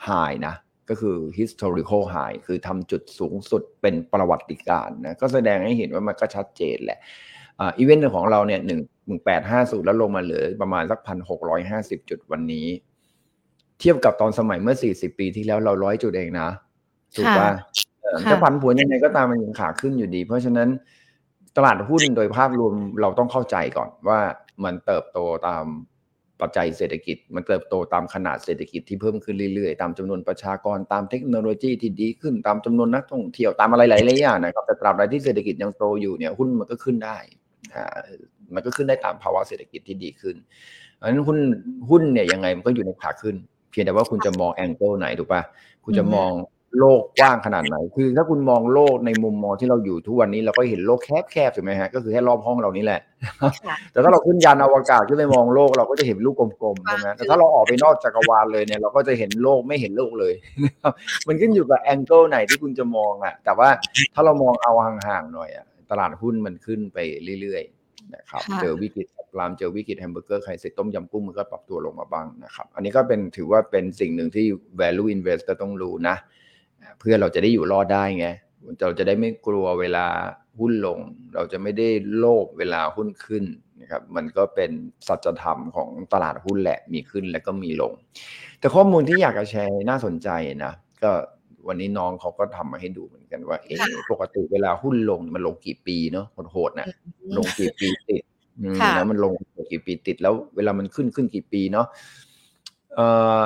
[0.02, 0.09] ไฮ
[0.47, 0.54] นะ
[0.88, 6.99] ก็คือ historical high คือทำจุดสูงสุดเป็นประวัติการนะก็แสดงให้เห็นว่ามันก็ชัดเจนแหละ
[7.61, 12.66] อีเวนต์ของเราเนี่ยหนึ่ง หนึ่งแปดห้าสูตรแล้วลงมาเหลือประมาณสักพันหกร้อยห้าสิบจุดวันนี้
[13.80, 16.49] เทียบกับตอนสมัยเมื่อสี่สิบปีที่แล้วเราร้อยจุดเองนะ
[17.16, 17.50] ถูกป่ะ
[18.26, 20.68] ถ้าผันผวนยังไงก็ตามมันยังขาขึ้นอยู่ดี เพราะฉะนั้น
[21.56, 24.21] ตลาดหุ้นโดยภาพรวมเราต้องเข้าใจก่อนว่า
[24.64, 25.18] มันเติบโต
[25.49, 25.64] ตาม
[26.40, 37.16] ปัจจัยเศรษฐกิจ มันเติบโตตามขนาดเศรษฐกิจที่เพิ่มขึ้นเรื่อยๆ ตามจำนวนประชากรตามเทคโนโลยีที่ดีขึ้นตามจำนวนนักท่องเที่ยวตามอะไรหลายๆอย่างนะครับแต่ตราบใดที่เศรษฐกิจยังโตอยู่เนี่ยหุ้นมันก็ขึ้นได้
[38.54, 40.37] มันก็ขึ้นได้ตามภาวะเศรษฐกิจที่ดีขึ้น
[41.00, 41.38] อันนั้นหุ้น
[41.90, 43.37] หุ้นเนี่ยยังไงมันก็อยู่ในขาขึ้น
[43.71, 45.42] เพียงแต่ว่าคุณจะมองแองเกิลไหนถูกปะ
[45.85, 46.30] คุณจะมอง
[46.78, 51.00] โลกกว้างขนาดไหน คือถ้าคุณมองโลกในมุมมองที่เราอยู่ทุกวันนี้เราก็เห็นโลก
[51.32, 53.00] แคบๆถูกไหมฮะ ก็คือแค่รอบห้องเรานี่แหละ
[53.92, 60.34] แต่ถ้าเราขึ้นยานอวกาศขึ้นไปมองโลกเราก็จะเห็นลูกกลมๆใช่ไหมแต่ถ้าเราออกไปนอกจักรวาลเลยเนี่ยเราก็จะเห็นโลกไม่เห็นโลกเลย
[61.28, 63.69] มันขึ้นอยู่กับแองเกิลไหนที่คุณจะมองอะ แต่ว่า
[64.15, 66.99] ถ้าเรามองเอาห่างๆหน่อยอะตลาดหุ้นมันขึ้นไป
[67.41, 67.81] เรื่อยๆ
[68.15, 69.06] นะครับเจอวิกฤต
[69.38, 74.47] รามเจอวิกฤตแฮมเบอร์เกอร์ไข่เสร็จต้มยำกุ้งมันก็ปรับตัวลงมาบ้างนะครับ อันนี้ก็เป็นถือว่าเป็นสิ่งหนึ่งที่
[74.80, 76.17] value investor ต้องรู้นะ
[76.99, 78.26] เพื่อเราจะได้อยู่รอดได้ไง
[78.82, 80.06] เราจะได้ไม่กลัวเวลา
[80.60, 80.99] หุ้นลง
[81.34, 83.45] เราจะไม่ได้โลภเวลาหุ้นขึ้น
[83.80, 84.71] นะครับมันก็เป็น
[85.08, 87.93] สัจธรรมของตลาดหุ้นแหละมีขึ้นแล้วก็มีลง
[88.58, 90.28] แต่ข้อมูลที่อยากจะแชร์น่าสนใจ
[90.65, 91.10] นะก็
[91.68, 93.78] วันนี้น้องเขาก็ทำมาให้ดูเหมือนกันว่าเอ๊ะ
[94.10, 96.86] ปกติเวลาหุ้นลงมันลงกี่ปีเนาะโหดๆนะ
[97.38, 98.22] ลงกี่ปีติด
[98.96, 99.32] แล้วมันลง
[99.72, 101.86] กี่ปีติดแล้ว เวลามันขึ้นขึ้นกี่ปีเนาะ
[102.94, 103.40] เอ่อ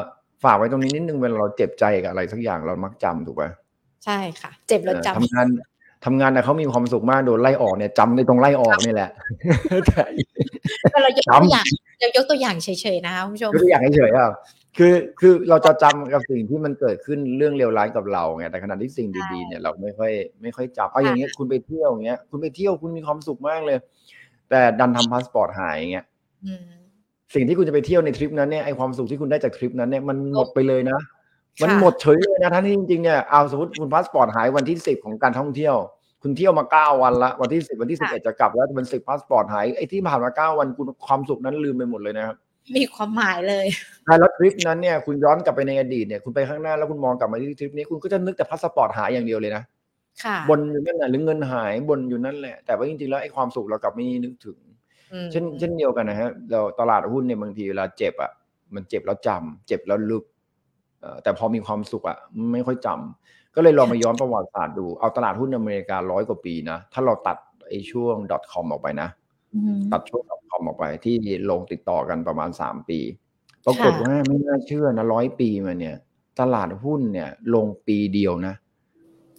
[0.45, 3.45] ฝากไว้ตรงนี้นิดนึงเวลาเราเจ็บใจกับอะไรสักอย่างเรามักจำถูกไหม
[4.05, 5.47] ใช่ค่ะ เจ็บแล้วจำทำงาน
[6.05, 9.11] ทำงานแต่เขามีความสุขมากโดนไล่ออกเนี่ยจำในตรงไล่ออกนี่แหละ
[11.03, 11.67] เรายกตัวอย่าง
[12.01, 14.31] เรายกตัวอย่างเฉยๆนะคะคุณผู้ชมยกตัวอย่างเฉยๆอะ
[14.77, 20.13] คือคือเราจะจำกับสิ่งที่มันเกิดขึ้นเรื่องเลวร้ายกับเราไงแต่ขณะที่สิ่งดีๆเนี่ยเราไม่ค่อย
[20.43, 23.79] ไม่ค่อยจำเอาอย่างเงี้ยคุณไปเที่ยวอย่างเงี้ยคุณไปเที่ยวคุณมีความสุขมากเลย
[24.51, 26.05] แต่ดันทำพาสปอร์ตหายอย่างเงี้ย
[27.35, 30.99] สิ่งที่คุณจะไปเที่ยวในทริปนั้นเนี่ยไอความสุขที่คุณได้จากทริปนั้นเนี่ยมันหมดไปเลยนะ
[31.63, 35.77] มันหมดเฉยเลยนะทั้งที่จริงๆเนี่ยเอาสมมติคุณพาสปอร์ตหายวันที่สิบของการท่องเที่ยว
[36.23, 42.37] คุณเที่ยวมาเก้าวันละวันที่สิบวันที่สิบเอ็ดจะกลับแล้วมันสิบพาสปอร์ตหายไอ้ที่ผ่านมาเก้าวันคุณความสุขนั้นลืมไปหมดเลยนะครับ
[42.77, 43.67] มีความหมายเลย
[44.05, 49.63] ใช่แล้วทริปนั้นเนี่ยคุณย้อนกลับไปในอดีตเนี่ยคุณไปข้างหน้าแล้วคุณมองกลับมาที่ทริปนี้คุณก็จะนึกแต่พาสปอร์ตหายอย่างเดียวเลยนะ
[50.49, 54.59] บ่นอยู่นั่นแหละหรือเงินหายบ่นอยู่นั่นแหละ แต่ว่าจริงๆแล้วไอ้ความสุขเรากลับไม่นึกถึง
[55.33, 58.31] เช่นเช่นเดียวกันนะฮะเราตลาดหุ้นเนี่ยบางทีเวลาเจ็บอะ
[58.75, 60.25] มันเจ็บแล้วจำเจ็บแล้วลึก
[61.23, 62.19] แต่พอมีความสุขอะ
[62.53, 67.37] ไม่ค่อยจำก็เลยลองมาย้อนประวัติศาสตร์ดูเอาตลาดหุ้นอเมริการ้อยกว่าปีนะถ้าเราตัด
[67.69, 68.15] ไอ้ช่วง
[68.53, 69.09] .com ออกไปนะ
[69.93, 71.17] ตัดช่วง .com ออกไปที่
[71.51, 72.99] ลงติดต่อกันประมาณสามปี
[73.65, 75.97] ปรากฏว่าไม่น่าเชื่อนะร้อยปีมาเนี่ย
[76.41, 78.55] ตลาดหุ้นเนี่ย ลงปีเดียวนะ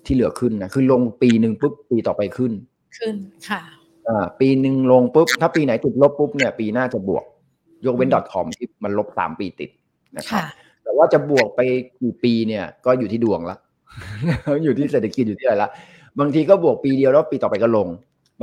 [0.05, 2.51] ที่เหลือขึ้นนะคือลงปีหนึ่งปุ๊บปีต่อไปขึ้น
[2.97, 3.15] ขึ้น
[3.49, 3.61] ค่ะ
[4.07, 7.23] อ่าปีหนึ่งลงปุ๊บ ถ้าปีไหนติดลบปุ๊บเนี่ย ปีหน้าจะบวก
[7.85, 9.69] ยกเว้น .com ที่มันลบสามปีติด
[10.17, 10.43] นะครับ
[10.83, 11.59] แต่ว่าจะบวกไป
[12.01, 13.57] กี่ปีเนี่ย ก็อยู่ที่ดวงละ
[14.63, 15.69] อยู่ที่เศรษฐกิจอยู่ที่อะไรละ
[16.19, 17.87] บางทีก็บวกปีเดียวแล้วปีต่อไปก็ลง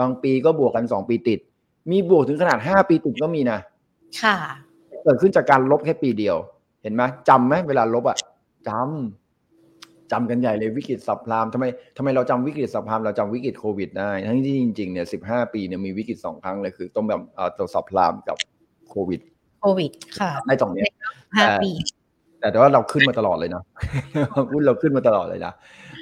[0.00, 1.40] บางปีก็บวกกันสองปีติด
[1.90, 3.58] มีบวกถึงขนาดห้าปีติดก็มีนะ
[4.22, 4.36] ค่ะ
[5.04, 6.36] เกิดขึ้นจากการลบแค่ปีเดียว
[6.82, 8.16] เห็นไหมจำไหมเวลาลบอะ
[8.68, 8.70] จ
[10.12, 11.64] จำกันใหญ่เลยวิกฤตสับพลามทำไม
[11.96, 18.36] ทำไมเราจำวิกฤตสับพลามเราจำวิกฤตโควิดได้ ทั้งที่จริงๆเนี่ยสิบห้าปีเนี่ยมีวิกฤตสองครั้งเลยคือต้องแบบเอ่อตัวสับพลามกับ
[18.90, 19.20] โควิด
[19.60, 20.90] โควิด ค่ะได้ตรงเนี้ย
[21.36, 21.70] ห้าแต่ปี
[22.40, 23.62] แต่แต่ว่าเราขึ้นมาตลอดเลยนะ
[24.52, 25.52] หุ้นเราขึ้นมาตลอดเลยนะ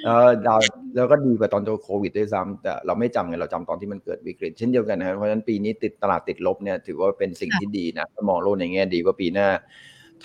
[0.05, 0.55] เออเรา
[0.95, 9.49] เราก็ดีกว่าตอนตัวโควิดด้วยซ้ำแต่เราไม่จำไงเราจำตอนที่มันเกิดวิกฤต เช่นเดียวกันนะครับเพราะฉะนั้นปีนี้ติดตลาดติดลบเนี่ยถือว่าเป็นสิ่งที่ดีนะถ้ามองโลกในแง่ดีว่าปีหน้า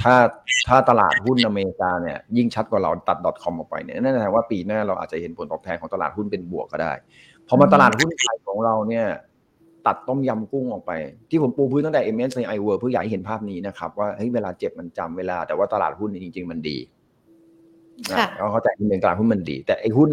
[0.01, 0.15] ถ้า
[0.69, 6.93] ถ้าตลาดหุ้นอเมริกาเนี่ยยิ่งชัดกว่าเราตัด .com ออกไปเนี่ยนั่นแสดงว่าปีหน้าเราอาจจะเห็นผลตอบแทนของตลาดหุ้นเป็นบวกก็ได้
[7.49, 9.07] พอมาตลาดหุ้นไทยของเราเนี่ย
[9.87, 10.93] ตัดต้มยำกุ้งออกไป
[11.31, 16.79] ที่ผมปูพื้นตั้งแต่ MS ใน i w o r เพื่ออยากให้เห็นภาพนี้นะครับว่าเฮ้ยเวลาเจ็บมันจำเวลาแต่ว่าตลาดหุ้นเนี่ยจริง ๆ มันดี
[18.11, 20.09] นะค่ะเราเข้าใจนิดนึงตลาดหุ้นมันดี แต่ไอ้หุ้น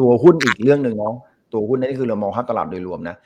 [0.00, 1.14] ตัวหุ้นอีกเรื่องหนึ่งเนาะ
[1.52, 3.16] ตัวหุ้นนั่นคือเรามองภาพตลาดโดยรวมนะ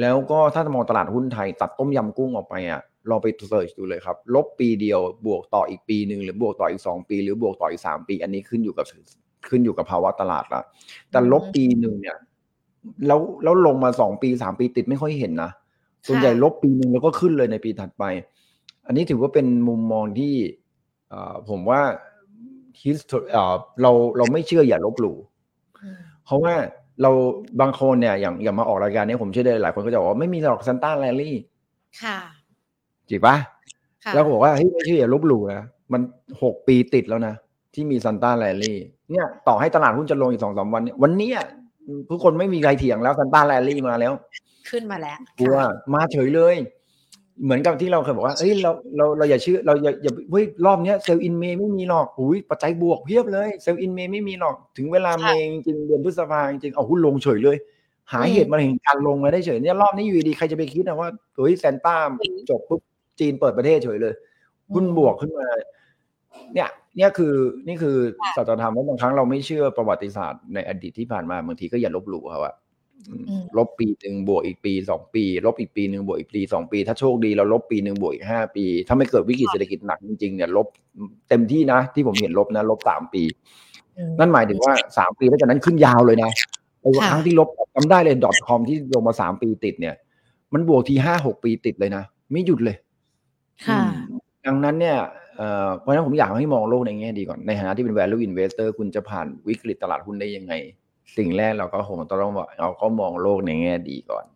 [0.00, 8.86] แล้วก็ถ้าจะมองตลาดหุ้นไทยตัดต้มยำกุ้งออกไปอะลองไปเสิร์ชดูเลยครับ ลบปีเดียวบวกต่ออีกปีหนึ่งหรือบวกต่ออีกสองปี หรือบวกต่ออีกสามปี อันนี้ขึ้นอยู่กับ
[9.48, 10.60] ขึ้นอยู่กับภาวะตลาดละ
[11.10, 12.16] แต่ลบปีหนึ่งเนี่ย
[13.06, 15.50] แล้วแล้วลงมาสองปีสามปีติดไม่ค่อยเห็นนะ
[16.06, 18.04] ส่วนใหญ่ลบปีหนึ่งแล้วก็ขึ้นเลยในปีถัดไป
[18.86, 20.34] อันนี้ถือว่าเป็นมุมมองที่
[21.10, 22.15] เอ่อผมว่า history
[23.32, 25.16] เอ่อเราเราไม่เชื่ออย่าลบหลู่
[25.82, 26.54] อืมเพราะว่า
[27.02, 27.10] เรา
[27.60, 31.36] บางคนเนี่ยอย่างอย่างมาออกรายการเนี้ผมเชื่อได้หลายคนก็จะบอกว่าไม่มีหรอก Santa Rally
[32.02, 32.18] ค่ะ
[33.08, 33.36] จริงปะ
[34.04, 36.00] ค่ะแล้วก็บอกว่าเฮ้ยไม่เชื่ออย่าลบหลู่นะมัน
[36.42, 37.34] หกปีติดแล้วนะ
[37.74, 38.78] ที่มี Santa Rally
[39.10, 41.38] เนี่ยต่อให้ตลาดหุ้นจะลงอีกสองสามวันเนี่ยวันเนี้ย
[42.10, 44.12] ทุกคนไม่มีใครเถียงแล้ว Santa Rally มาแล้ว
[44.70, 46.56] ขึ้นมาแล้วกลัวค่ะมาเฉยเลย
[47.44, 57.56] เหมือนกับที่เราเคยบอกว่าเอ้ยเราเราเราอย่าเชื่อเราอย่าอย่าเฮ้ยรอบเนี้ย Sell in May ไม่มีหรอกอุ้ยปัจจัยบวกเพียบเลย Sell in May ไม่มีหรอกถึงเวลา May จริงๆเดือนพฤษภาจริงๆเอาหุ้นลงเฉยเลย
[58.12, 61.96] หาเหตุมาเห็นการลงมาได้เฉยเนี่ยรอบนี้อยู่ดีๆใครจะไปคิดนะว่าเฮ้ยแซนต้า
[62.50, 62.80] จบปุ๊บ
[63.20, 64.14] จีนเปิดประเทศเฉยเลย
[64.74, 65.48] หุ้นบวกขึ้นมา
[66.54, 67.34] เนี่ยเนี่ยคือ
[67.66, 67.96] นี่คือ
[68.36, 72.65] สัจธรรมว่าบางครั้งเราไม่เชื่อประวัติศาสตร์ในอดีตที่ผ่านมาบางทีก็อย่าลบหลู่เขาอะอืมอืม
[73.56, 80.66] ลบปีหนึ่งบวกอีกปีสองปี ลบอีกปีหนึ่งบวกอีกปีสองปี ถ้าโชคดีเราลบปีหนึ่งบวกอีกห้าปี ถ้าไม่เกิดวิกฤตเศรษฐกิจหนักจริงๆเนี่ยลบ
[81.28, 83.22] เต็มที่นะ ที่ผมเห็นลบนะ ลบสามปี
[83.98, 86.30] อืมนั่นหมายถึงว่าสามปีแล้วจากนั้นขึ้นยาวเลยนะ
[86.80, 88.16] ไอ้ค่ะครั้งที่ลบจำได้เลย
[88.48, 89.94] .com ที่ลงมาสามปีติดเนี่ย
[90.52, 92.76] มันบวกทีห้าหกปีติดเลยนะ ไม่หยุดเลย
[93.66, 94.98] ค่ะอืมดังนั้นเนี่ย
[95.36, 100.52] เอ่อเพราะฉะนั้นผมอยากให้มองโลกในแง่ดีก่อนในฐานะที่เป็น value investor คุณจะผ่านวิกฤตตลาดหุ้นได้ยังไง
[101.16, 104.26] สิ่งแรกเราก็คงต้องบอกเราก็มองโลกในแง่ดีก่อน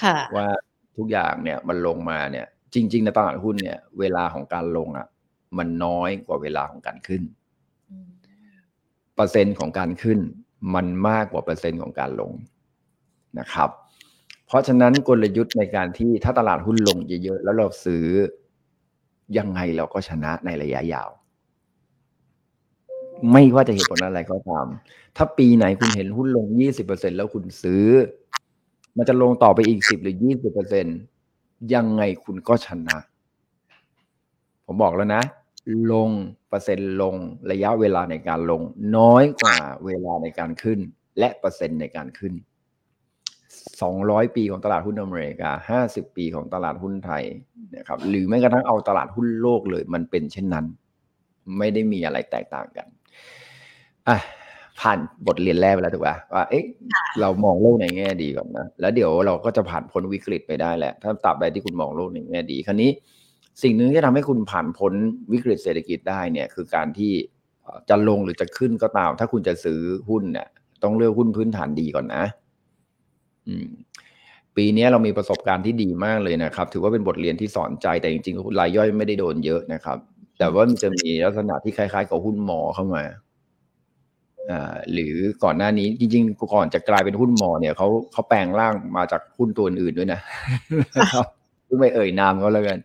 [0.00, 0.48] ค่ะ ว่า
[0.96, 5.06] ทุกอย่างเนี่ยมันลงมาเนี่ย จริง ๆ ในตลาดหุ้นเนี่ย เวลาของการลงอะ
[5.58, 7.22] มันน้อยกว่าเวลาของการขึ้น
[7.90, 8.08] อืม
[9.14, 10.18] เปอร์เซ็นต์ของการขึ้น
[10.74, 12.32] มันมากกว่าเปอร์เซ็นต์ของการลง
[13.38, 13.70] นะครับ
[14.46, 18.06] เพราะฉะนั้นกลยุทธ์ในการที่ถ้าตลาดหุ้นลงเยอะๆแล้วเราซื้อ
[19.38, 21.10] ยังไงเราก็ชนะในระยะยาว
[23.32, 24.66] ไม่ว่าจะเหตุผลอะไรก็ตาม
[25.16, 26.46] ถ้าปีไหนคุณเห็นหุ้นลง
[26.82, 27.86] 20%แล้วคุณซื้อ
[28.96, 30.16] มันจะลงต่อไปอีก10หรือ
[30.94, 32.98] 20%ยังไงคุณก็ชนะ
[34.66, 35.22] ผมบอกแล้วนะ
[35.92, 36.10] ลง
[36.48, 37.14] เปอร์เซ็นต์ลง
[37.50, 38.62] ระยะเวลาในการลง
[38.96, 40.78] น้อยกว่าเวลาในการขึ้น
[41.18, 42.34] และเปอร์เซ็นต์ในการขึ้น
[43.54, 47.24] 200ปีของตลาดหุ้นอเมริกา50ปีของตลาดหุ้นไทย
[47.76, 50.66] นะครับ หรือแม้กระทั่งเอาตลาดหุ้นโลกเลย มันเป็นเช่นนั้น
[51.58, 52.86] ไม่ได้มีอะไรแตกต่างกัน
[54.08, 54.18] อะ
[54.80, 56.64] ผ่านบทเรียนแรกไปแล้วถูกป่ะว่าเอ๊ะ
[57.20, 62.90] เรามองโลกในแง่ดีก่อนนะแล้วเดี๋ยวเราก็จะผ่านพ้นวิกฤตไปได้แหละ ถ้าตราบใดที่คุณมองโลกในแง่ดีคราวนี้
[63.62, 64.92] สิ่งหนึ่งที่ทำให้คุณผ่านพ้น
[65.32, 67.12] วิกฤตเศรษฐกิจได้เนี่ย คือการที่
[67.62, 70.48] เอ่อจะลงหรือจะขึ้นก็ตาม ถ้าคุณจะซื้อหุ้นเนี่ย
[70.82, 72.24] ต้องเลือกหุ้นพื้นฐานดีก่อนนะ
[73.48, 73.68] อืม
[74.56, 79.98] ปีนี้เรามีประสบการณ์ที่ดีมากเลยนะครับ ถือว่าเป็นบทเรียนที่สอนใจแต่จริงๆรายย่อยไม่ได้โดนเยอะนะครับ
[80.38, 83.14] แต่ว่ามันจะมีลักษณะที่คล้ายๆกับหุ้นหมอเข้ามาอ่า
[84.92, 90.20] หรือก่อนหน้านี้จริงๆ ก่อนจะกลายเป็นหุ้นหมอเนี่ยเขาเขาแปลงร่างมาจากหุ้นตัวอื่นๆด้วยนะ
[90.96, 91.26] นะครับ
[91.66, 92.78] เพิ่งไปเอ่ยนามเขาแล้วกัน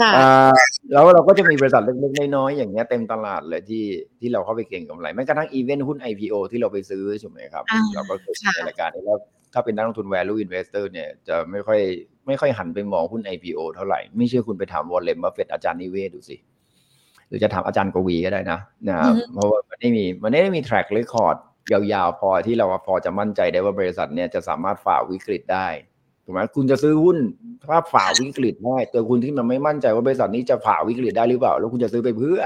[0.00, 0.52] ค่ะอ่า
[0.92, 3.84] แล้วเราก็จะมีบริษัทเล็กๆน้อยๆอย่างเงี้ยเต็มตลาดเลยที่
[4.20, 9.18] ที่เราเข้าไปเก็งกำไรแม้กระทั่งอีเวนต์หุ้น IPO ที่เราไปซื้อใช่ไหมครับอ่าเราก็เคยค่ะในรายการนี้แล้ว
[9.52, 11.80] ถ้าเป็นนักลงทุน value investor เนี่ยจะไม่ค่อย
[12.26, 16.40] ไม่ค่อยหันไปมองหุ้น IPO เท่าไหร่ ไม่เชื่อคุณไปถามวอร์เรนบัฟเฟตต์อาจารย์นิเวศน์ดูสิห
[17.34, 21.36] รือจะถามอาจารย์กวีก็ได้นะนะครับเพราะว่ามันไม่มีมันไม่ได้มี track record
[21.72, 25.66] ยาวๆ พอที่เราพอจะมั่นใจได้ว่าบริษัทเนี่ยจะสามารถฝ่าวิกฤตได้
[26.24, 27.18] ถูกไหมคุณจะซื้อหุ้น
[27.68, 32.40] ถ้าฝ่าวิกฤตได้แต่คุณที่มันไม่มั่นใจว่าบริษัทนี้จะฝ่าวิกฤตได้หรือเปล่า แล้วคุณจะซื้อไปเพื่อ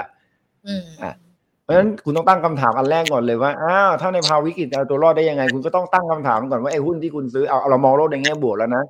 [0.66, 1.14] อืมอะ
[1.62, 8.82] เพราะฉะนั้นคุณต้องตั้งคำถามอันแรกก่อนเลยว่าอ้าวถ้าในภาวะวิกฤตจะเอาตัวรอดได้ยังไง คุณก็ต้องตั้งคำถามก่อนว่าไอ้หุ้นที่คุณซื้อเอาเอาเรามองโลกในแง่บวกแล้วนะ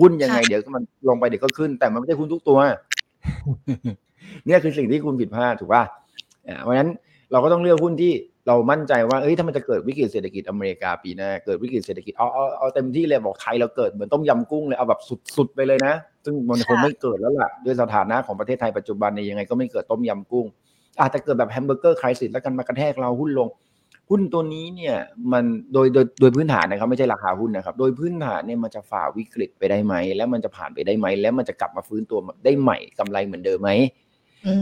[0.00, 2.58] หุ้นยังไงค่ะเดี๋ยวมันลงไปเดี๋ยวก็ขึ้น แต่มันไม่ใช่หุ้นทุกตัว
[4.46, 5.82] เนี่ยคือสิ่งที่คุณผิดพลาดถูกป่ะ
[6.62, 6.90] เพราะฉะนั้น
[7.32, 8.12] เราก็ต้องเลือกหุ้นที่
[8.48, 15.00] เรามั่นใจว่าเอ้ยถ้ามันจะเกิดวิกฤตเศรษฐกิจอเมริกาปีหน้าเกิดวิกฤตเศรษฐกิจเอาเอาเอาเต็มที่เลยบอกไทยเราเกิดเหมือนต้มยำกุ้งเลยเอาแบบ
[15.36, 20.46] สุดๆไปเลยนะ ซึ่งมันคงไม่เกิดแล้วล่ะด้วยสถานะของประเทศไทยปัจจุบันเนี่ยยังไงก็ไม่เกิดต้มยำกุ้ง
[21.00, 23.48] อาจจะเกิดแบบ Hamburger Crisis แล้วกันมากระแทกเราหุ้นลง
[24.10, 24.96] หุ้นตัวนี้เนี่ย
[25.32, 33.70] มันโดยโดยโดยพื้นฐานนะครับไม่ใช่ราคาหุ้นนะครับ โดยพื้นฐานเนี่ยมันจะฝ่าวิกฤตไปได้ไหมแล้วมันจะผ่านไปได้ไหมแล้วมันจะกลับมาฟื้นตัวได้ใหม่กำไรเหมือนเดิมไหม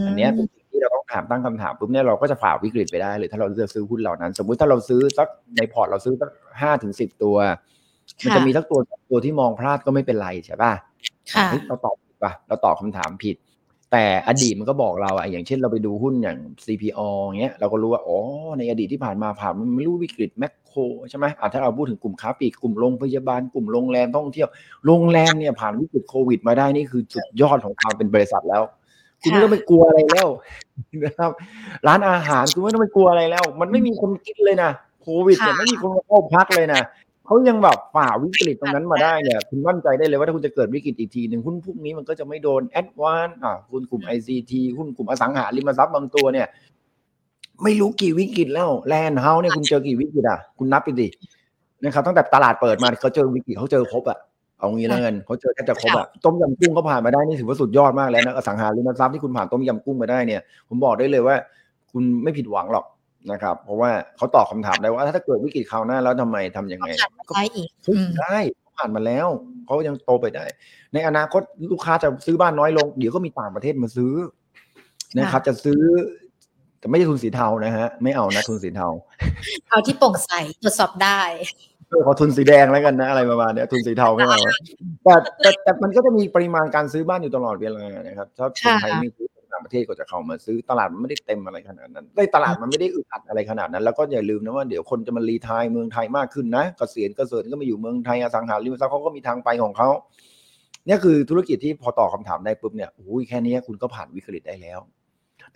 [0.06, 7.36] อันนี้เป็นสิ่งที่เราต้องถามตั้งคำถามปุ๊บเนี่ยเราก็จะฝ่าวิกฤตไปได้เลย ถ้าเราเลือกซื้อหุ้นเหล่านั้น สมมุติถ้าเราซื้อสักในพอร์ตเราซื้อสักห้าถึงสิบตัว
[8.24, 10.72] มันจะมีสักตัวตัวที่มองพลาดก็ไม่เป็นไรใช่ป่ะ
[11.68, 13.36] เราตอบผิดป่ะเราตอบคาถามผิด
[13.92, 17.00] แต่อดีตมันก็บอกเราอะอย่างเช่นเราไปดูหุ้นอย่าง CPO
[17.38, 18.18] เงี้ยเราก็รู้ว่าอ๋อ
[18.58, 24.48] ในอดีตที่ผ่านมาผ่านมันไม่รู้วิกฤตแมคโครใช่ไหมอะถ้าเราพูดถึงกลุ่มค้าปลีกกลุ่มโรงพยาบาลกลุ่มโรงแรมท่องเที่ยว
[24.86, 28.62] โรงแรมเนี่ยผ่านวิกฤตโควิด มาได้นี่คือสุดยอดของความเป็นบริษัทแล้ว
[29.22, 30.28] คุณไม่ต้องไปกลัวอะไรแล้ว
[31.04, 31.30] นะครับ
[31.86, 34.70] ร้านอาหารคุณไม่ต้องไปกลัวอะไรแล้ว มันไม่มีคนกินเลยนะ
[35.02, 36.82] โควิดเนี่ยไม่มีคนเข้าพักเลยนะ
[37.26, 46.46] เขายังแบบฝ่าวิกฤตตรงนั้นมาได้เนี่ยคุณมั่นใจได้เลยว่าถ้าคุณจะเกิดวิกฤตอีกทีหนึ่งหุ้นพวกนี้มันก็จะไม่โดนแอดวานซ์อ่าคุณกลุ่ม ICT หุ้นกลุ่มอสังหาริมทรัพย์บางตัวเนี่ย
[47.62, 51.08] ไม่รู้กี่วิกฤตแล้วแลนด์เฮ้าส์เนี่ยคุณเจอกี่วิกฤตอะคุณนับไปดิ
[51.84, 54.18] นะครับตั้งแต่ตลาดเปิดมาเขาเจอวิกฤตเขาเจอครบอะ
[54.60, 61.36] เอางี้แล้วเงินเขาเจอแค่จะครบอะต้มยำกุ้งเขาผ่านมาได้นี่ถือว่าสุดยอดมากแล้วนะอสังหาริมทรัพย์ที่คุณผ่านต้มยำกุ้งมาได้เนี่ย ผมบอกได้เลยว่า
[61.92, 62.84] คุณไม่ผิดหวังหรอก
[63.32, 66.90] นะครับ เพราะว่าเขาตอบคาถามได้ว่าถ้าเกิดวิกฤตคราวหน้าแล้วทำไมทํำยังไง
[67.28, 67.68] ก็ได้อีก
[68.20, 68.38] ได้
[68.76, 69.26] ผ่านมาแล้ว
[69.66, 70.44] เขายังโตไปได้
[70.94, 74.12] ในอนาคตลูกค้าจะซื้อบ้านน้อยลง เดี๋ยวก็มีต่างประเทศมาซื้อ
[75.18, 75.80] นะครับจะซื้อ
[76.78, 78.88] แต่ไม่ใช่ทุนสีเทานะฮะ ไม่เอานะทุนสีเทา
[79.70, 81.20] เอาที่โปร่งใสตรวจสอบได้
[82.06, 84.38] ขอทุนสีแดงแล้วกันนะอะไรประมาณนี้ทุนสีเทาไม่เอา
[85.04, 99.88] แต่แต่แต่มันก็จะมีปริมาณการซื้อบ้านอยู่ตลอดเวลานะครับถ้าคนไทยไม่ซื้อต่างประเทศก็จะเข้ามาซื้อตลาดมันไม่ได้เต็มอะไรขนาดนั้นในตลาดมันไม่ได้อึดอัดอะไรขนาดนั้น แล้วก็อย่าลืมนะว่าเดี๋ยวคนจะมารีทายเมืองไทยมากขึ้นนะเกษียณเกษียณก็มาอยู่เมืองไทยอสังหาริมทรัพย์เขาก็มีทางไปของเขา
[100.86, 104.78] เนี่ยคือธุรกิจที่พอตอบคาถามได้ปุ๊บเนี่ยโอ้ยแค่นี้คุณก็ผ่านวิกฤตได้แล้ว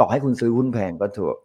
[0.01, 1.37] ต่อให้คุณซื้อหุ้นแพงก็เถอะ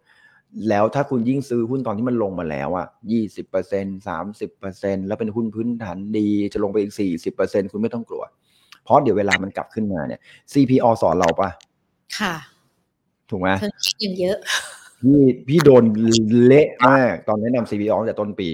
[0.68, 8.24] แล้วถ้าคุณยิ่งซื้อหุ้นตอนที่มันลงมาแล้วอะยี่สิบเปอร์เซ็นสามสิบเปอร์เซ็นแล้วเป็นหุ้นพื้นฐานดี จะลงไปอีกสี่สิบเปอร์เซ็นคุณไม่ต้องกลัว
[8.84, 10.20] เพราะเดี๋ยวเวลามันกลับขึ้นมาเนี่ย
[10.52, 11.50] CPO สอนเราปะ
[12.18, 12.34] ค่ะ
[13.30, 13.48] ถูกไหม
[14.04, 14.38] ยังเยอะ
[15.02, 15.84] พี่พี่โดน
[16.46, 18.48] เละมาก ตอนแนะนำ CPO ตั้งแต่ต้นปี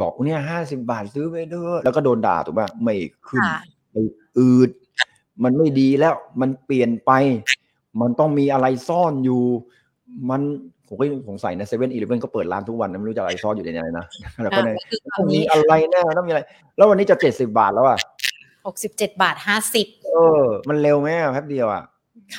[0.00, 2.94] บอกเนี่ยห้าสิบาทซื้อไปเด้อแล้วก็โดนด่าถูกป่ะไม่
[3.28, 3.42] ขึ้น
[3.90, 4.02] ไม่
[4.38, 4.70] อืด
[5.42, 7.10] มันไม่ดีแล้ว มันเปลี่ยนไป
[8.00, 9.42] มันต้องมีอะไรซ่อนอยู่
[10.30, 10.40] มัน
[10.88, 14.06] ผมก็สงสัยนะเซเว่นอีเลฟเว่นก็เปิดร้านทุกวันนะไม่รู้จะอะไรซ่อนอยู่ในไหนนะ
[14.42, 14.70] แล้วก็ใน
[15.12, 16.40] ต้องมีอะไรแน่ต้องมีอะไร
[16.76, 17.98] แล้ววันนี้จะเจ็ดสิบบาทแล้วอะ
[18.66, 21.84] หกสิบเจ็ดบาทห้าสิบเออ มันเร็วไหมแป๊บเดียวอะ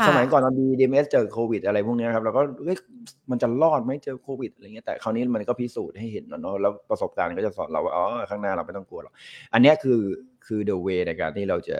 [0.07, 2.77] สมัยก่อนตอนดีดีเอสเจอโควิดอะไรพวกนี้ครับเราก็เฮ้ย
[3.31, 9.13] มันจะรอดไหมเจอโควิดอะไรเงี้ยแต่คราวนี้มันก็พิสูจน์ให้เห็นเนาะแล้วประสบการณ์ก็จะสอนเราว่าอ๋อข้างหน้าเราไม่ต้องกลัวหรอก
[9.53, 10.01] อันนี้คือ
[10.45, 11.77] คือ the way ในการที่เราจะ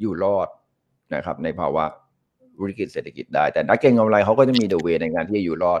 [0.00, 0.48] อยู่รอด
[1.14, 1.84] นะครับ ในภาวะ
[2.58, 5.80] ธุรกิจเศรษฐกิจได้ แต่นักเก็งกำไรเขาก็จะมี the way ในการที่จะอยู่รอด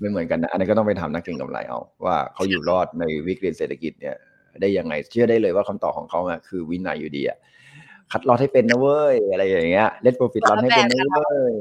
[0.00, 4.16] ไม่เหมือนกันนะอันนี้ก็ต้องไปทำนักเก็งกำไรเอาว่าเขาอยู่รอดในวิกฤตเศรษฐกิจเนี่ย
[4.60, 7.38] ได้ยังไงเชื่อได้เลยว่าคำตอบของเขาคือวินัยอยู่ดีอะ
[8.12, 11.52] คัดลอดให้เป็นนะเว้ยอะไรอย่างเงี้ยเล่นโปรฟิตลอดให้เป็นนะเว้ย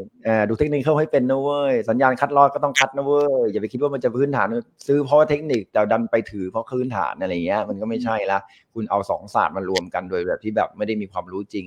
[0.50, 4.48] ดูเทคนิคเข้าให้เป็นนะเว้ยสัญญาณคัดลอดก็ต้องคัดนะเว้ยอย่าไปคิดว่ามันจะพื้นฐาน
[4.88, 8.40] ซื้อเพราะเทคนิคแต่ดันไปถือเพราะพื้นฐานอะไรเงี้ย มันก็ไม่ใช่ละ
[8.74, 11.66] คุณเอาสองศาสตร์มารวมกันโดยแบบที่แบบไม่ได้มีความรู้จริง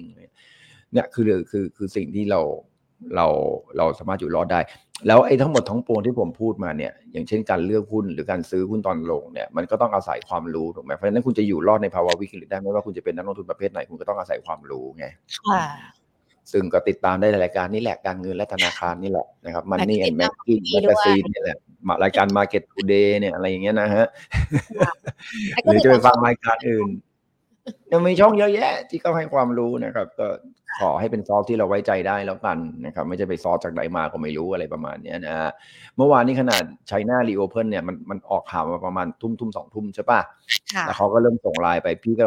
[0.92, 2.40] เนี่ยคือคือคือสิ่งที่เรา
[3.16, 3.26] เรา
[3.76, 4.60] เราสามารถอยู่รอดได้
[5.06, 15.06] แล้วไอ้ทั้งหมดทั้งปวงที่ผมพูดมาเนี่ย อย่างเช่นการเลือกหุ้นหรือการซื้อหุ้นตอนลงเนี่ยมันก็ต้องอาศัยความรู้ถูกไหมเพราะฉะนั้นคุณจะอยู่รอดในภาวะวิกฤตได้ไม่ว่าคุณจะเป็นนักลงทุนประเภทไหนคุณก็ต้องอาศัยความรู้ไง
[16.52, 24.06] ซึ่งก็ติดตามได้ในรายการนี่แหละการเงินและธนาคารนี่แหละนะครับ Money and Banking Magazine นี่แหละมารายการ Market Today เนี่ยอะไรอย่างเงี้ยนะฮะ
[25.64, 26.88] หรือจะไปฟังรายการอื่น
[27.92, 30.26] ยังมีช่องเยอะแยะที่เขาให้ความรู้นะครับ ก็
[30.80, 35.50] ขอให้เป็นซอสที่เราไว้ใจได้แล้วกันนะครับไม่จะไปซอสจากไหนมาก็ไม่รู้อะไรประมาณนี้นะฮะ
[35.96, 40.20] เมื่อวานนี้ขนาด China reopen เนี่ยมันมันออกข่าวมาประมาณทุ่มทุ่มสองทุ่มใช่ปะ
[40.86, 42.26] แล้วเขาก็เริ่มส่งไลน์ไปพี่ก็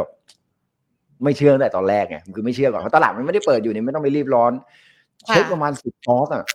[1.24, 4.52] ไม่เชื่อตั้งแต่ตอนแรกไงคือไม่เชื่อก่อนเพราะตลาดมันไม่ได้เปิดอยู่นี่ไม่ต้องไปรีบร้อน
[5.28, 6.46] เช็คประมาณสิบซอสอะ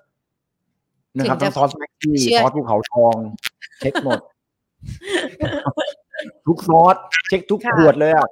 [1.16, 3.16] นะครับทั้งซอสแม็กกี้ซอสภูเขาทอง
[3.80, 4.20] เช็คหมด
[6.46, 6.96] ทุกซอส
[7.28, 8.28] เช็คทุกขวดเลยอะ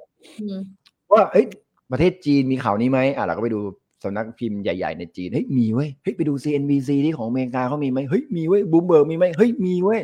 [1.11, 1.45] ว่าเฮ้ย
[1.91, 3.59] ประเทศจีนมีข่าวนี้ไหมอะเราก็ไปดู
[4.03, 9.99] สำนักพิมพ์ใหญ่ๆในจีนเฮ้ยมีเว้ยเฮ้ยไปดู CNBC ที่ของอเมริกาเขามีไหมเฮ้ยมีเว้ยบูมเบิร์กมีไหมเฮ้ยมีเว้ย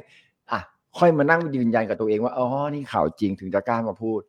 [0.51, 0.59] อะ
[0.97, 4.21] ค่อยมานั่งยืนยันกับตัวเองว่าอ๋อนี่ข่าวจริงถึงจะกล้ามาพูด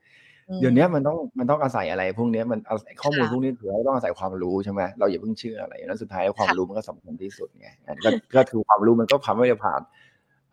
[0.60, 2.58] เดี๋ยวนี้มันต้องมันต้องอาศัยอะไร พวกนี้มัน
[3.02, 7.68] ข้อมูลพวกนี้ถือว่าต้องอาศัยความรู้ใช่ไหมเราอย่าเพิ่งเชื่ออะไรแล้วสุดท้ายความรู้มันก็สำคัญที่สุดไง
[8.04, 9.80] ก็ก็คือความรู้มันก็ทำให้เราผ่าน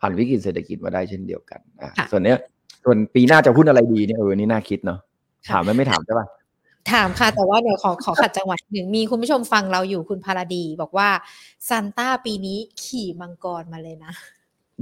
[0.00, 2.38] ผ่านวิกฤตเศรษฐกิจมาได้เช่นเดียวกันอ่าส่วนเนี้ย
[2.84, 4.98] ส่วนปีหน้าจะพูดอะไรดีเนี่ยเออนี่น่าคิดเนาะ
[5.50, 6.26] ถามไหมไม่ถามใช่ป่ะ
[6.92, 11.08] ถามค่ะ แต่ว่าเดี๋ยวขอขอขัดจังหวัดหนึ่งมีคุณผู้ชมฟังเราอยู่คุณพาราดี บอกว่า
[11.68, 14.12] ซันต้าปีนี้ขี่มังกรมาเลยนะ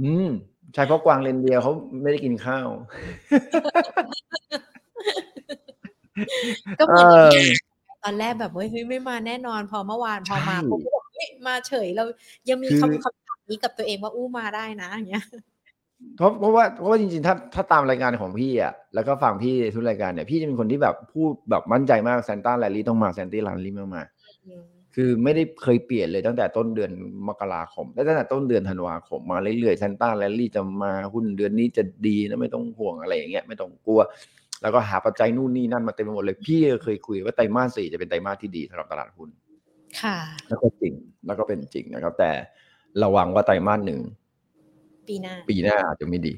[0.01, 0.27] อืม
[0.73, 2.67] ใช่เพราะกวางเลนเดียเขาไม่ได้กินข้าว
[6.79, 7.05] ก็เหมือน
[8.03, 12.03] ตอนแรกแบบเฮ้ยไม่มาแน่นอน พอเมื่อวานพอมาผมก็บอกเฮ้ยมาเฉยเรา
[12.49, 15.25] ยังมีคำคำถามนี้กับตัวเองว่าอู้มาได้นะอย่างเงี้ย
[16.17, 24.03] เพราะเพราะว่าเพราะว่าจริงๆ ถ้าถ้าตามรายการของพี่อะแล้วก็ฟังพี่ทุกรายการเนี่ยพี่จะเป็นคนที่แบบพูดแบบมั่นใจมาก Santa Rally ต้องมา Santa Rally มามา
[24.95, 26.91] คือไม่ได้เคยเปลี่ยนเลยตั้งแต่ต้นเดือน
[27.27, 34.01] มกราคมและตั้งแต่ต้นเดือนธันวาคมมาเรื่อยๆ Santa Rally จะมาหุ้นเดือนนี้จะดีนะไม่ต้องห่วงอะไรอย่างเงี้ยไม่ต้องกลัว
[34.61, 39.29] แล้วก็หาปัจจัยนู่นนี่นั่นมาเต็มไปหมดเลย พี่เคยคุยว่าไตรมาสสี่จะเป็นไตรมาสที่ดีสำหรับตลาดหุ้น
[40.01, 40.17] ค่ะ
[40.49, 40.93] แล้วก็จริง
[41.25, 42.31] แล้วก็เป็นจริงนะครับ แต่
[43.03, 43.99] ระวังว่าไตรมาสหนึ่ง
[45.09, 46.33] ปีหน้า ปีหน้าอาจจะไม่ดี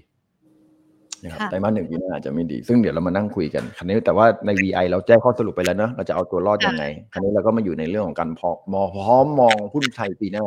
[1.23, 10.45] นะครับไตรมาสหนึ่งปีหน้าอาจจะไม่ดี ซึ่งเดี๋ยวเรามานั่งคุยกันคราวนี้แต่ว่าใน VI เราแจ้งข้อสรุปไปแล้วเนาะเราจะเอาตัวรอดยังไงคราวนี้เราก็มาอยู่ในเรื่องของการพอมอพร้อมมองหุ้นไทยปีหน้า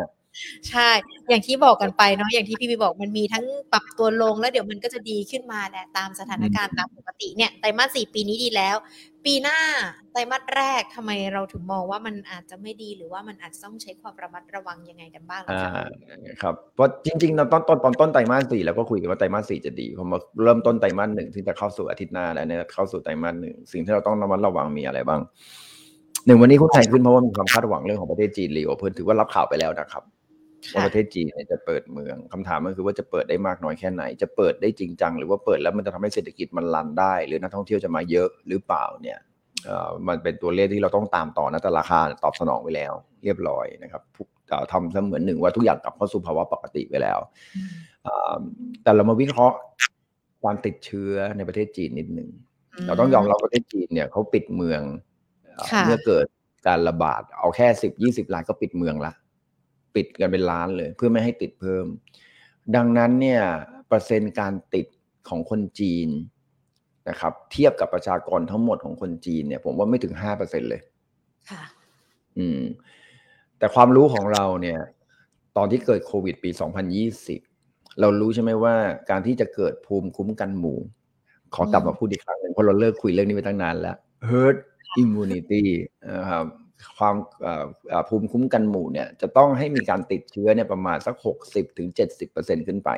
[0.68, 0.88] ใช่
[1.28, 8.76] อย่างที่บอกกันไปเนาะ อย่างที่พี่บีบอกมันมีทั้งปรับตัวลงแล้วเดี๋ยวมันก็จะดีขึ้นมาแหละตามสถานการณ์ตามปกติเนี่ยไตรมาสสี่ปีนี้ดีแล้ว
[9.24, 9.58] ปีหน้า
[10.12, 15.68] ไตรมาสแรกทำไมเราถึงมองว่ามันอาจจะไม่ดีหรือว่ามันอาจจะต้องใช้ความระมัดระวังยังไงกันบ้างอ่า
[16.42, 25.20] ครับเพราะจริงๆตอนต้นตอนต้นไตรมาสสี่เราก็คุยกันว่าไตรมาสสี่จะดีพอมาเริ่มต้นไตรมาสหนึ่งที่จะเข้าสู่อาทิตย์หน้าแล้วเนี่ยเข้าสู่ไตรมาสหนึ่งสิ่งที่เราต้องระมัดระวังมีอะไรบ้าง
[26.26, 30.02] หนึ่งวันนี้คุณไทยขึ้นเพราะว่ามีความคาดหวังเรื่องของประเทศจีนรีโอเพิ่นถือว่ารับข่าวไปแล้วนะครับ
[30.74, 39.18] ว่าประเทศจีนจะเปิดเมืองคำถามก็คือว่าจะเปิดได้มากน้อยแค่ไหน จะเปิดได้จริงจัง หรือว่าเปิดแล้วมันจะทำให้เศรษฐกิจมันรันได้ หรือนักท่องเที่ยวจะมาเยอะหรือเปล่าเนี่ย
[40.08, 42.92] มันเป็นตัวเลขที่เราต้องตามต่อนะแต่ราคาตอบสนองไปแล้ว
[43.24, 44.02] เรียบร้อยนะครับ
[44.72, 47.18] ทำเสมือนหนึ่งว่าทุกอย่างกลับเข้าสู่ภาวะปกติไปแล้ว
[48.82, 49.56] แต่เรามาวิเคราะห์
[50.42, 52.28] ความติดเชื้อในประเทศจีนนิดหนึ่ง
[52.86, 54.80] เราต้องยอมรับประเทศจีนเนี่ยเขาปิดเมือง
[55.86, 56.26] เมื่อเกิด
[56.66, 59.12] การระบาดเอาแค่สิบยี่สิบรายก็ปิดเมืองละ
[59.94, 61.86] ปิดกันเป็นล้านเลย เพื่อไม่ให้ติดเพิ่ม
[62.76, 63.42] ดังนั้นเนี่ย
[63.88, 64.86] เปอร์เซ็นต์การติด
[65.28, 66.08] ของคนจีน
[67.08, 70.80] นะครับ เทียบกับประชากรทั้งหมดของคนจีนเนี่ย ผมว่าไม่ถึงห้าเปอร์เซ็นเลย
[71.50, 71.62] ค่ะ
[72.38, 72.60] อืม
[73.58, 74.78] แต่ความรู้ของเราเนี่ย
[75.56, 77.40] ตอนที่เกิดโควิดปีสองพันยี่สิบ
[78.00, 78.74] เรารู้ใช่ไหมว่า
[79.10, 80.78] การที่จะเกิดภูมิคุ้มกันหมู่
[81.54, 83.96] ขอกลับมาพูดอีกครั้งหนึ่งเพราะเราเลิกคุยเรื่องนี้ไปตั้งนานแล้ว
[84.30, 84.56] herd
[85.02, 85.64] immunity
[86.16, 86.46] นะครับ
[86.98, 87.16] ความ
[88.08, 92.90] ภูมิคุ้มกันหมู่เนี่ย จะต้องให้มีการติดเชื้อเนี่ยประมาณสักหกสิบถึงเจ็ดสิบเปอร์เซ็นขึ้นไป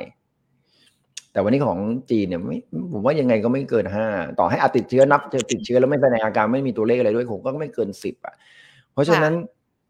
[1.31, 1.79] แต่วันนี้ของ
[2.11, 2.57] จีนเนี่ยไม่
[2.93, 4.07] ผมว่ายังไงก็ไม่เกินห้า
[4.39, 8.35] ต่อให้อาติดเชื้อนับจะติดเชื้อแล้วไม่แสดงอาการไม่มีตัวเลขอะไรด้วยผมก็ไม่เกินสิบอะ
[8.93, 9.33] เพราะฉะนั้น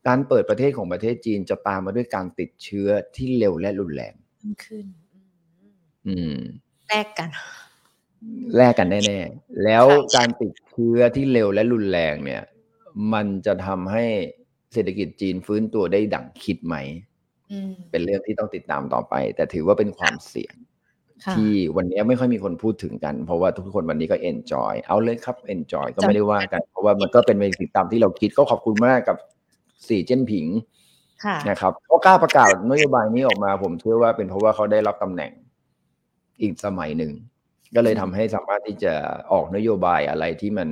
[0.07, 4.13] การเปิดประเทศของประเทศจีนจะตามมาด้วยการติดเชื้อที่เร็วและรุนแรง
[4.65, 4.85] ขึ้น
[6.07, 6.37] อืม
[6.87, 7.29] แลกกัน
[8.57, 12.41] แลกกันแน่ๆ แล้วการติดเชื้อที่เร็วและรุนแรงเนี่ย
[13.13, 14.05] มันจะทำให้
[14.73, 16.75] เศรษฐกิจจีนฟื้นตัวได้ดั่งคิดไหม
[17.91, 20.55] เป็นเรื่องที่ต้องติดตามต่อไป แต่ถือว่าเป็นความเสี่ยง
[21.37, 27.43] ที่วันนี้ไม่ค่อยมีคนพูดถึงกัน เพราะว่าทุกคนวันนี้ก็ enjoy เอาเลยครับ enjoy ก็ไม่ได้ว่ากัน เพราะว่ามันก็เป็นไป
[27.75, 29.17] ตามที่เราคิดก็ขอบคุณมากกับ
[29.87, 30.47] สีจิ้นผิง
[31.49, 35.31] นะครับเขากล้าประกาศนโยบายนี้ออกมา ผมเชื่อว่าเป็นเพราะว่าเขาได้รับตำแหน่ง
[36.41, 37.11] อีกสมัยหนึ่ง
[37.75, 38.93] ก็เลยทำให้สามารถที่จะ
[39.31, 40.69] ออกนโยบายอะไรที่มัน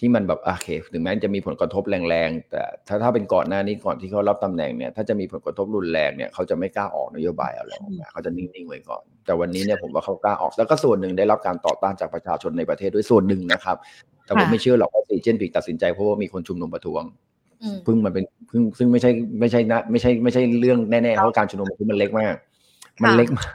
[0.00, 13.76] ที่มันแบบโอเคถึงแม้จะมีผลกระทบแรงๆ แต่ถ้าถ้าเป็นก่อนหน้านี้ก่อนที่เขารับตำแหน่งเนี่ยถ้าจะมีผลกระทบรุนแรงเนี่ยเขาจะไม่กล้าออกนโยบายอะไรออกมาเขาจะนิ่งๆไว้ก่อน แต่วันนี้เนี่ยผมว่าเขากล้าออกแล้วก็ส่วนหนึ่งได้รับการต่อต้านจากประชาชนในประเทศด้วยส่วนหนึ่งนะครับ
[14.24, 17.02] แต่ผมไม่เชื่อหรอกว่าสีเจนผิดตัดสินใจเพราะว่ามีคนชุมนุมประท้วง
[17.86, 19.10] พึ่งมันเป็นพึ่งซึ่งไม่ใช่
[19.40, 22.34] ไม่ใช่นะไม่ใช่ไม่ใช่เรื่องแน่ๆเพราะการชุมนุมประท้วงมันเล็กมาก
[23.02, 23.52] มันเล็กมาก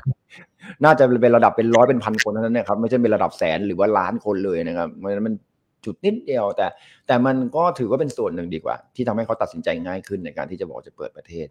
[0.83, 5.35] น่าจะเป็นระดับเป็นร้อยเป็นพันคนเท่านั้นนะครับไม่ใช่เป็นระดับแสนหรือว่าล้านคนเลยนะครับเพราะฉะนั้นมัน
[5.85, 6.67] จุดนิดเดียว แต่
[7.07, 11.47] แต่มันก็ถือว่าเป็นส่วนหนึ่งดีกว่า ที่ทำให้เขาตัดสินใจง่ายขึ้นในการที่จะบอกจะเปิดประเทศ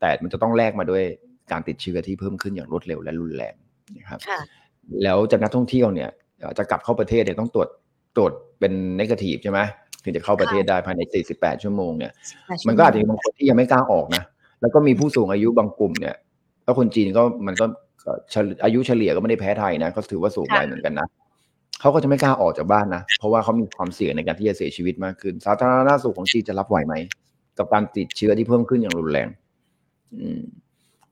[0.00, 1.02] แต่มันจะต้องแลกมาด้วย
[1.52, 3.54] การติดเชื้อที่เพิ่มขึ้นอย่างรวดเร็วและรุนแรง
[3.98, 4.20] นะครับ
[5.04, 6.10] แล้วจากนักท่องเที่ยวเนี่ย
[6.58, 7.68] จะกลับเข้าประเทศเนี่ยต้องตรวจ
[8.16, 9.60] ตรวจเป็นนกาทีฟใช่ไหม
[10.04, 11.00] ถึงจะเข้าประเทศได้ภายใน
[11.32, 12.12] 48 ชั่วโมงเนี่ย
[12.68, 14.24] มันก็อาจจะมีบางคนที่ยังไม่กล้าออกนะ
[14.60, 16.14] แล้วก็มีผู้สูงอายุบางกลุ่มเนี่ย
[16.64, 17.66] แล้วคนจีนก็มันก็
[18.64, 21.06] อายุเฉลี่ยก็ไม่ได้แพ้ไทยนะก็ถือว่าสูงไปเหมือนกันนะ
[21.80, 26.94] เขาก็จะไม่กล้าออกจากบ้านนะ เพราะว่าเขามีความเสี่ยงในการที่จะเสียชีวิตมากขึ้น สาธารณสุขของจีนจะรับไหวไหม
[27.58, 29.28] กับการติดเชื้อที่เพิ่มขึ้นอย่างรุนแรง
[30.20, 30.40] อืม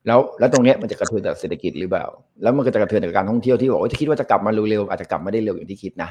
[0.06, 2.04] แล้วแล้วตรงนี้มันจะกระเทือนต่อเศรษฐกิจหรือเปล่า
[2.42, 6.10] แล้วมันก็จะกระเทือนต่อการท่องเที่ยวที่บอกว่าจะคิดว่าจะกลับมาเร็วๆอาจจะกลับไม่ได้เร็วอย่างที่คิดนะ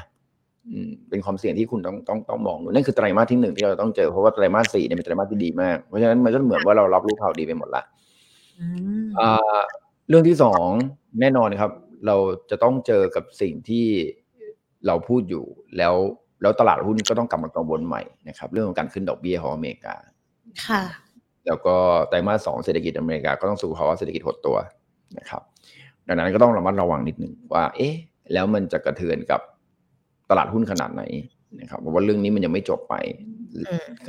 [1.10, 7.82] เป็นความเสี่ยงที่คุณต้องต้องต้องมองดูนั่นคือไตรมาสที่หนึ่งที่เราต้องเจอเพราะว่าไตรมาสสี่เนี่ยเป็นไตรมาสที่ดีมากเพราะฉะนั้นมันก็เหมือนว่าเรารับรู้ข่าวดีไปหมดละ
[10.08, 10.66] เรื่องที่สอง
[11.20, 11.70] แน่นอนครับ
[12.06, 12.16] เรา
[12.50, 13.86] จะต้องเจอกับสิ่งที่
[14.86, 15.44] เราพูดอยู่
[15.78, 15.94] แล้ว
[16.42, 19.94] แล้วตลาดหุ้นก็ต้องกลับมากังวลใหม่นะครับเรื่องของการขึ้นดอกเบี้ยของอเมริกา
[20.66, 20.82] ค่ะ
[21.46, 21.74] แล้วก็
[22.08, 24.56] ไตรมาสสองเศรษฐกิจอเมริกาก็ต้องสู่ภาวะเศรษฐกิจหดตัว
[25.18, 25.42] นะครับ
[26.06, 27.94] ดังนั้นก็ต้องระมัดระวังนิดหนึ่งว่า เอ๊ะ
[28.32, 29.40] แล้วมันจะกระเทือนกับ
[30.30, 31.02] ตลาดหุ้นขนาดไหน
[31.60, 32.94] นะครับเพราะว่าเรื่องนี้มันยังไม่จบไป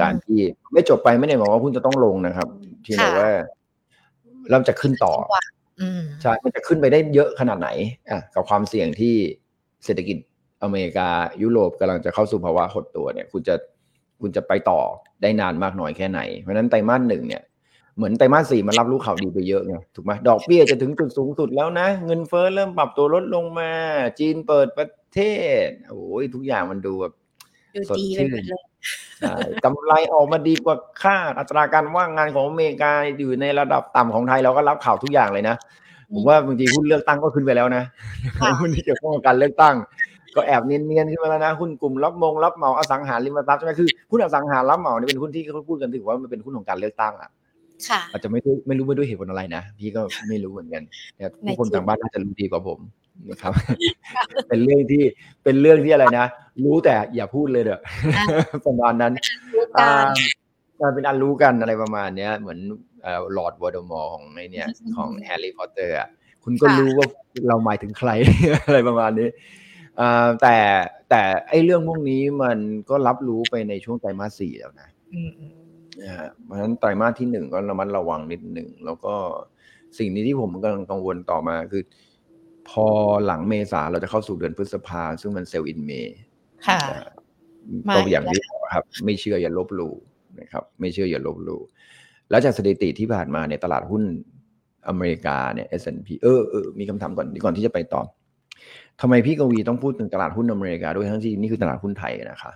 [0.02, 0.40] การที่
[0.74, 2.48] ไม่จบไปไม่ได้หมายว่าหุ้นจะต้องลงนะครับ
[2.86, 3.30] ที่ไหนว่า
[4.50, 5.14] เราจะขึ้นต่อ
[6.22, 7.70] ใช่มันจะขึ้นไปได้เยอะขนาดไหน
[8.10, 9.14] อะกับความเสี่ยงที่
[9.86, 10.18] เศรษฐกิจ
[10.64, 11.10] อเมริกา
[11.42, 13.56] ยุโรปกำลังจะเข้าสู่ภาวะหดตัวเนี่ย คุณจะ
[14.22, 14.80] คุณจะไปต่อ
[15.22, 17.44] ได้นานมากน้อยแค่ไหน เพราะนั้นไตรมาสหนึ่งเนี่ย
[17.98, 23.72] เหมือนไตรมาสสี่มันรับรู้ข่าวดีไปเยอะไงถูกไหมดอกเบี้ยจะถึงจุดสูงสุดแล้วนะ เงินเฟ้อเริ่มปรับตัวลดลงมา
[24.20, 25.20] จีนเปิดประเท
[25.66, 27.14] ศโอ้ยทุกอย่างมันดูแบบ
[27.90, 28.60] สดชื่นใช่
[29.64, 35.56] กำไรออกมาดีกว่าคาดอัตราการว่างงานของอเมริกาอยู่ในระดับต่ำของไทยเราก็รับข่าวทุกอย่างเลยนะ
[36.14, 37.84] ผมว่าบางทีหุ้นเลือกตั้งก็ขึ้นไปแล้วนะ
[38.60, 39.76] หุ้นที่เกี่ยวข้องกับการเลือกตั้ง
[40.36, 47.30] ก็แอบเนียนๆขึ้นมาแล้วนะหุ้นกลุ่มรับมงรับเหมาอสังหาริมทรัพย์ใช่ไหมคือหุ้นอสังหารับเหมาเนี่ยเป็นหุ้นที่เขาพูดกันถึงว่ามันเป็นหุ้นของการเลือกตั้งอะ
[48.12, 50.84] อาจจะไม่ไม่รู้ไม่ด้วยเหตุผลอะไรนะพี่ก็ไม่รู้เหมือนกัน
[51.16, 52.80] แต่ผู้คนต่างบ้านน่าจะรู้ดีกว่าผม
[53.30, 53.54] นะครับ
[54.50, 55.04] เป็นเรื่องที่
[55.44, 56.26] เป็นเรื่องที่อะไรนะ
[56.64, 57.80] รู้แต่อย่าพูดเลยเด้อ
[58.66, 59.14] ประมาณนั้น
[60.82, 62.60] มันเป็นอันรู้กันอะไรประมาณเนี้ย เหมือน
[63.34, 64.68] ลอร์ดโวลเดอมอร์ของไอเนี่ย
[64.98, 66.08] ของแฮร์รี่พอตเตอร์อะ
[66.44, 67.08] คุณก็รู้ว่า
[67.48, 68.10] เราหมายถึงใคร
[68.68, 69.28] อะไรประมาณนี้
[70.42, 70.58] แต่
[71.10, 72.58] แต่ไอ้เรื่องพวกนี้มัน
[72.90, 74.90] ก็รับรู้ไปในช่วงไตรมาสสี่แล้วนะ
[76.44, 79.16] เพราะฉะนั้นไตรมาสที่หนึ่งก็ระมัดระวังนิดหนึ่ง แล้วก็
[79.98, 81.84] สิ่งนี้ที่ผมกำลังกังวลต่อมาคือ
[82.70, 82.88] พอ
[83.26, 86.18] หลังเมษาเราจะเข้าสู่เดือนพฤษภาซึ่งมันเซลล์อินเมย์
[87.96, 88.40] ก็อย่างที่
[88.74, 89.96] ครับ ไม่เชื่ออย่าลบหลู่
[90.40, 91.62] นะครับ ไม่เชื่ออย่าลบหลู่
[92.30, 94.04] แล้วจากสถิติที่ผ่านมาในตลาดหุ้น
[94.88, 98.02] อเมริกาเนี่ย S&P เออเออมีคำถามก่อนก่อนที่จะไปต่อ
[99.02, 102.52] ทำไมพี่กวีต้องพูดถึงตลาดหุ้นอเมริกาด้วยทั้งที่นี่คือตลาดหุ้นไทยนะคะ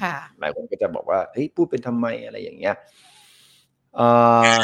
[0.00, 2.74] ค่ะ หลายคนก็จะบอกว่าเฮ้ยพูดเป็นทำไมอะไรอย่างเงี้ย
[3.96, 4.06] เอ่
[4.52, 4.56] อ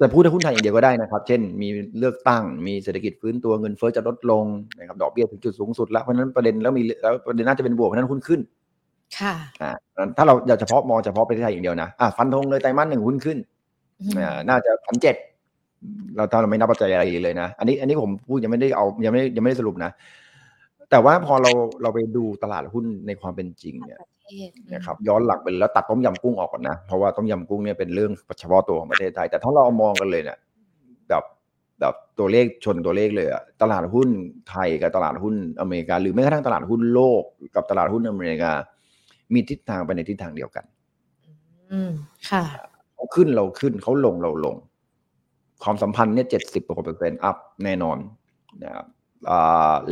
[0.00, 1.68] จะพูดในหุ้นไทยอย่างเดียวก็ได้นะครับ เช่น มี
[1.98, 4.44] เลือกตั้ง มีเศรษฐกิจฟื้นตัวเงินเฟ้อจะลดลง
[4.78, 8.40] นะครับ ดอกเบี้ยถึงจุดสูงสุดแล้วเพราะนั้นประเด็นแล้วมีแล้วประเด็นน่าจะเป็นบวกเพราะนั้นหุ้นขึ้น
[9.18, 9.72] ค่ะอ่า
[10.16, 13.38] ถ้าเราอยากเฉพาะมองเฉพาะประเทศไทยอย่างเดียวนะอะฟันธงเลยไตรมาสหนึ่งหุ้นขึ้น
[14.18, 15.16] อ่าน่าจะพันเจ็ด
[16.16, 19.90] เราถ้าเราไม่นับปัจจัยอะไรเลยนะ อันนี้อันนี้ผมพูดยังไม่ได้เอายังไม่ยังไม่ได้สรุปนะ
[20.90, 21.50] แต่ว่าพอเรา
[21.82, 24.00] เราไปดูตลาดหุ้นในความเป็นจริงเนี่ย
[24.74, 28.10] นะครับย้อนหลังไปแล้วตัดต้มยำกุ้งออกก่อนนะ เพราะว่าต้มยำกุ้งเนี่ยเป็นเรื่อง
[28.40, 30.38] เฉพาะตัวของประเทศไทย แต่ถ้าเรามองกันเลยเนี่ย
[31.08, 31.24] แบบ
[31.80, 34.08] แบบตัวเลขชนตัวเลขเลยอะตลาดหุ้น
[34.50, 37.22] ไทยกับตลาดหุ้นอเมริกา หรือแม้กระทั่งตลาดหุ้นโลก
[37.54, 38.52] กับตลาดหุ้นอเมริกา
[39.32, 40.64] มีทิศทางไปในทิศทางเดียวกัน
[41.72, 41.92] อืม
[42.30, 42.44] ค่ะ
[42.94, 44.56] เขาขึ้นเราขึ้นเขาลงเราลง
[45.64, 47.98] ความสัมพันธ์เนี่ยเจ็ดสิบกว่าเปอร์เซ็นต์อัพแน่นอน
[48.64, 48.86] นะครับ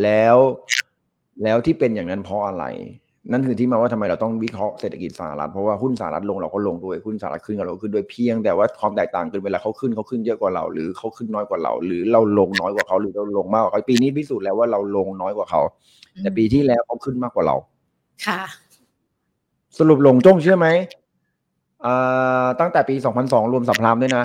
[0.03, 0.37] แล้ว
[1.45, 2.65] แล้วที่เป็นอย่างนั้นเพราะอะไร
[3.33, 15.61] นั่นคือที่มาว่าทำไมเราต้องวิเคราะห์เศรษฐกิจสหรัฐเพราะว่าหุ้นสหรัฐลงเราก็ลงด้วยหุ้นสหรัฐขึ้นกับเราขึ้นด้วยเพียง แต่ว่าความแตกต่างกันเวลาเขาขึ้นเขาขึ้นเยอะกว่าเรา หรือเขาขึ้นน้อยกว่าเรา หรือเราลงน้อยกว่าเขาหรือเราลงมากกว่าเขาปีนี้พิสูจน์แล้วว่าเราลงน้อยกว่าเขา
[16.23, 17.57] แต่ปีที่แล้วเขาขึ้นมากกว่าเรา
[18.27, 18.41] ค่ะ
[19.79, 20.69] สรุปลงจงเชื่อไหม
[22.61, 22.95] ตั้งแต่ปี
[23.25, 24.25] 2002 รวมสับพรามด้วยนะ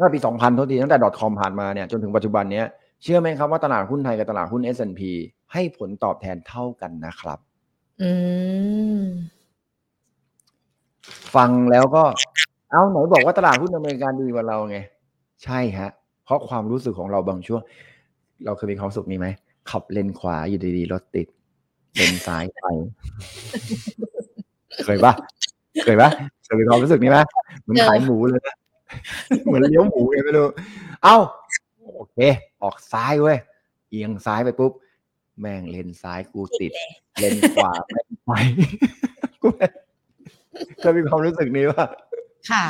[0.00, 2.66] ตั้งแต่ปี 2000ทุกทีตั้งแต่ .com ผ่านมาเนี่ยจนถึงปัจจุบันเนี้ย
[3.02, 5.00] เชื่อไหมครับว่าตลาดหุ้นไทยกับตลาดหุ้น S&P
[5.52, 7.38] ให้ผลตอบแทนเท่ากันนะครับ
[8.02, 8.10] อื
[9.00, 9.02] ม
[11.34, 12.02] ฟังแล้วก็
[12.70, 14.78] เอาไหนบอกว่าตลาดหุ้นอเมริกันดีกว่าเราไง
[15.44, 15.90] ใช่ฮะ
[16.24, 17.60] เพราะความรู้สึกของเราบางช่วง
[18.44, 19.28] เราเคยมีความสุขนี้ไหม
[19.70, 21.26] ขับเลนขวาอยู่ดีๆ รถติด
[21.96, 22.62] เลนซ้ายไป
[24.84, 25.12] เคยปะ
[25.84, 26.10] เคยปะ
[26.44, 27.18] เคยมีความรู้สึกนี้ไหม
[27.62, 28.56] เหมือนขายหมูเลยนะ
[29.44, 30.46] เหมือนเลี้ยวหมูไงไม่รู้
[31.04, 31.16] เอ้า
[31.96, 32.18] โอเค
[32.62, 33.38] ออกซ้ายเว้ย
[33.90, 34.72] เอียงซ้ายไปปุ๊บ
[35.40, 36.72] แม่งเลนซ้ายกูติด
[37.20, 38.30] เลนขวาไม่ไป
[39.42, 39.48] กู
[40.80, 41.84] เคยมีความรู้สึกนี้ว่า
[42.50, 42.64] ค่ะ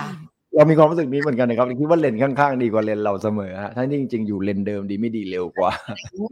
[0.55, 5.73] เรามีความรู้สึกนี้เหมือนกันนะครับคิดว่าเลนข้างๆ ดีกว่าเลนเราเสมอฮะทั้งที่จริงๆ อยู่เลนเดิมดีไม่ดีเร็วกว่า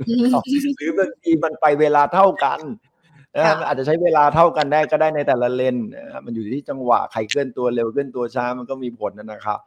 [0.07, 2.61] หรือบางทีมันไปเวลาเท่ากัน
[3.67, 5.77] อาจจะใช้เวลาเท่ากันได้ก็ได้ในแต่ละเลน
[6.25, 9.59] มันอยู่ที่จังหวะใครเคลื่อนตัวเร็วเคลื่อนตัวช้ามันก็มีผลนะครับ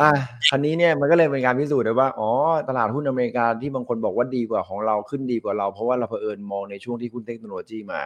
[0.00, 0.10] อ่า
[0.48, 2.30] คันนี้เนี่ยมันก็เลยเป็นการพิสูจน์ได้ว่าอ๋อ
[2.68, 8.02] ตลาดหุ้นอเมริกาที่บางคนบอกว่าดีกว่าของเราขึ้นดีกว่าเรา เพราะว่าเราเผอิญมองในช่วงที่หุ้นเทคโนโลยีมา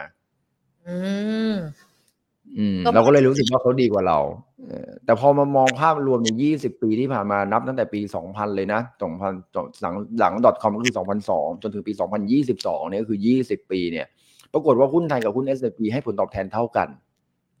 [0.87, 0.95] อื
[1.53, 1.55] ม
[2.57, 4.19] อืมเราก็เลยรู้สึกว่าเขาดีกว่าเรา
[5.05, 9.33] แต่พอมามองภาพรวมในยี่สิบปีที่ผ่านมานับตั้งแต่ปีสองพันเลยนะสองพัน
[9.81, 14.07] หลังหลัง .com ก็คือสองพันสองจนถึงปีสองพันยี่สิบสองเนี่ยก็คือยี่สิบปีเนี่ย
[14.53, 16.87] ปรากฏว่าหุ้นไทยกับหุ้น S&P ให้ผลตอบแทนเท่ากัน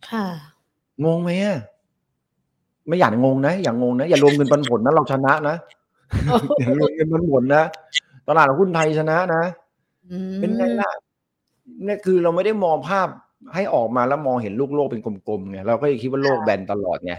[0.09, 0.25] ค่ะ
[1.05, 1.57] งงไหมอะ
[2.87, 5.55] ไม่อยากงงนะ อย่างงงนะอย่ารวมเงินปันผลนะเราชนะนะ
[6.59, 7.63] อย่ารวมเงินปันผลนะ
[8.27, 9.43] ตลาดหุ้นไทยชนะนะ
[10.39, 10.91] เป็นไงล่ะ
[11.85, 13.07] นี่คือเราไม่ได้มองภาพ
[13.53, 17.13] ให้ออกมาแล้วมองเห็นลูกโลกเป็นกลมๆไงเราก็คิดว่าโลกแบนตลอดไง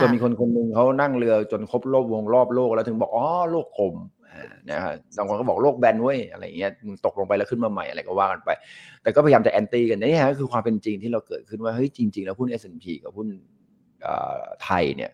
[0.00, 3.94] จนมีคนคนหนึ่งเขานั่งเรือจนครบโลกวงรอบโลกแล้วถึงบอกอ๋อโลกกลม
[4.70, 6.70] นะฮะบางคนก็บอกโลกแบนเว้ยอะไรเงี้ย
[7.04, 8.50] ตกลงไปแล้วขึ้นมาใหม่อะไรก็ว่ากันไป
[9.02, 13.28] แต่ก็พยายามจะแอนตี้กันนี่ฮะคือความเป็นจริงที่เราเกิดขึ้นว่าเฮ้ยจริง ๆ แล้วหุ้น S&P กับหุ้น
[14.64, 15.10] ไทยเนี่ย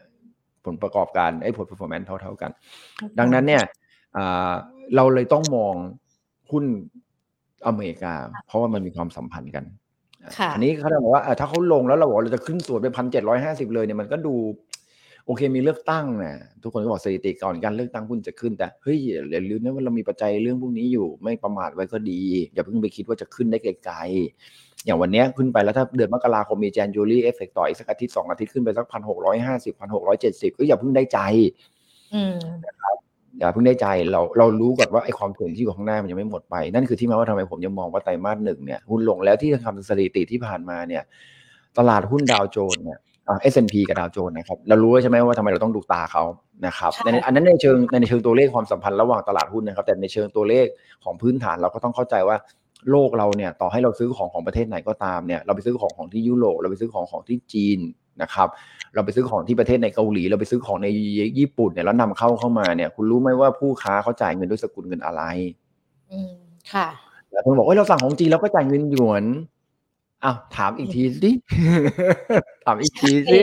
[0.64, 2.50] ผลประกอบการไอ้ผล performance เท่า ๆกัน
[3.18, 3.62] ดังนั้นเนี่ย
[4.96, 5.74] เราเลยต้องมอง
[6.50, 6.64] หุ้น
[7.66, 8.14] อเมริกา
[8.46, 9.64] เพราะว่ามันมีความสัมพันธ์กัน
[10.54, 14.34] อันนี้เขาบอกว่าถ้าเขาลงแล้วเราบอกเราจะขึ้นส่วนไปพันเจ็ดร้อยห้าสิบเลยเนี่ยมันก็ดู
[15.26, 18.96] โอเคมีเลือกตั้งนะทุกคนก็บอกสถิติก่อนการเลือกตั้งหุ้นจะขึ้นแต่เฮ้ย
[19.32, 22.20] อย่าลืมนะว่าเรามีปัจจัยเรื่องพวกนี้อยู่ไม่ประมาทไว้ก็ดี
[22.52, 31.18] อย่าเพิ่งไปคิดว่าจะขึ้นได้ไกลๆ อย่างวันนี้ขึ้นไปแล้วถ้าเดือนมกราคมมีแจนจูรี่เอฟเฟกต่ออีกสักอาทิตย์สองอาทิตย์ขึ้นไปสักพันหกร้อยห้าสิบพันหกร้อยเจ็ดสิบก็อย่าเพิ่งได้ใจ
[32.66, 32.96] นะครับ
[33.38, 41.02] อย่าเพิ่งได้ใจเราเรารู้ก่อนว่าไอ้ความถ่วงที่อยู่ข้างหน้ามันยังไม่หมดไป นั่นคือที่มาว่าทำไมผมยังมองว่าไตรมาสหนึ่งเนี่ยหุ้นลงแล้วที่ทำสถิติที่ผ่านมาเนี่ย
[41.78, 42.98] ตลาดหุ้นดาวโจนส์เนี่ย
[43.42, 46.24] เอสแอนพีกับดาวโจนส์นะครับเรารู้ใช่ไหมว่าทำไมเราต้องดูตาเขา
[46.66, 50.66] นะครับในอันนั้นในเชิงในเชิงตัวเลขความสัมพันธ์ระหว่างตลาดหุ้นนะครับ แต่ในเชิงตัวเลข
[51.04, 52.36] ของพื้นฐานเราก็ต้องเข้าใจว่า
[52.90, 57.78] โลกเราเนี่ยต่อให้เราซื้อของของประเทศไหนก็ตามเนี่ยเราไปซื้อของของที่ยุโรปเราไปซื้อของของที่จีน
[58.22, 58.48] นะครับ
[58.94, 60.88] เราไปซื้อของที่ประเทศในเกาหลี เราไปซื้อของใน
[61.38, 65.22] ญี่ปุ่นเนี่ยแล้วนำเข้าเข้ามาเนี่ย คุณรู้ไหมว่าผู้ค้าเขาจ่ายเงินด้วยสกุลเงินอะไร
[66.12, 66.32] อืม
[66.72, 66.88] ค่ะ
[67.30, 69.24] แล้วคุณบอกว่าเราสั่งของจีนเราก็จ่ายเงินหยวน
[70.24, 71.30] อ้าวถามอีกทีสิ
[72.64, 73.38] ถามอีกทีสิ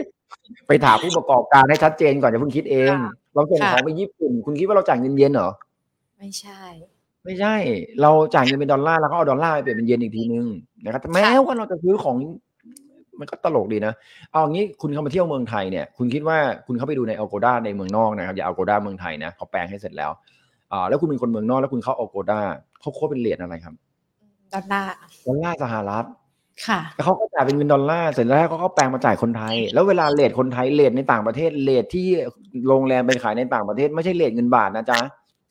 [0.67, 2.93] ไปถามผู้ประกอบการให้ชัดเจนก่อนอย่าเพิ่งคิดเอง
[3.33, 5.49] เราส่งของไปญี่ปุ่น คุณคิดว่าเราจ่ายเงินเยนเหรอ
[6.17, 6.63] ไม่ใช่
[7.29, 7.57] ไม่ใช่
[8.01, 10.45] เราจ่ายเงินเป็นดอลลาร์แล้วก็เอาดอลลาร์ไปเปลี่ยนเป็นเยนอีกทีนึง
[10.83, 12.15] นะครับแม้ว่าเราจะซื้อของ
[13.19, 13.93] มันก็ตลกดีนะ
[14.31, 20.11] เอางี้คุณเข้ามาเที่ยวเมืองไทยเนี่ย คุณคิดว่าคุณเข้าไปดูในอัลโกด้าในเมืองนอกนะครับ อย่าอัลโกด้าเมืองไทยนะเขาแปลงให้เสร็จแล้ว
[20.71, 22.39] อ่าแล้วคุณเป็นคนเมืองนอกแล้วคุณเข้า Agoda
[22.81, 23.73] เขา quote เป็นเหรียญอะไรครับ
[24.53, 24.93] ดอลลาร์
[25.27, 26.05] ดอลลาร์สหรัฐ
[26.67, 32.07] ค่ะแล้วเขาก็จ่ายเป็นเงินดอลลาร์เสร็จแล้วเขาก็แปลงมาจ่ายคนไทย แล้วเวลาเลทคนไทยเลทในต่างประเทศเลทที่
[32.67, 34.99] โรงแรมไปขายในต่างประเทศ ไม่ใช่ rate เงินบาทนะจ๊ะ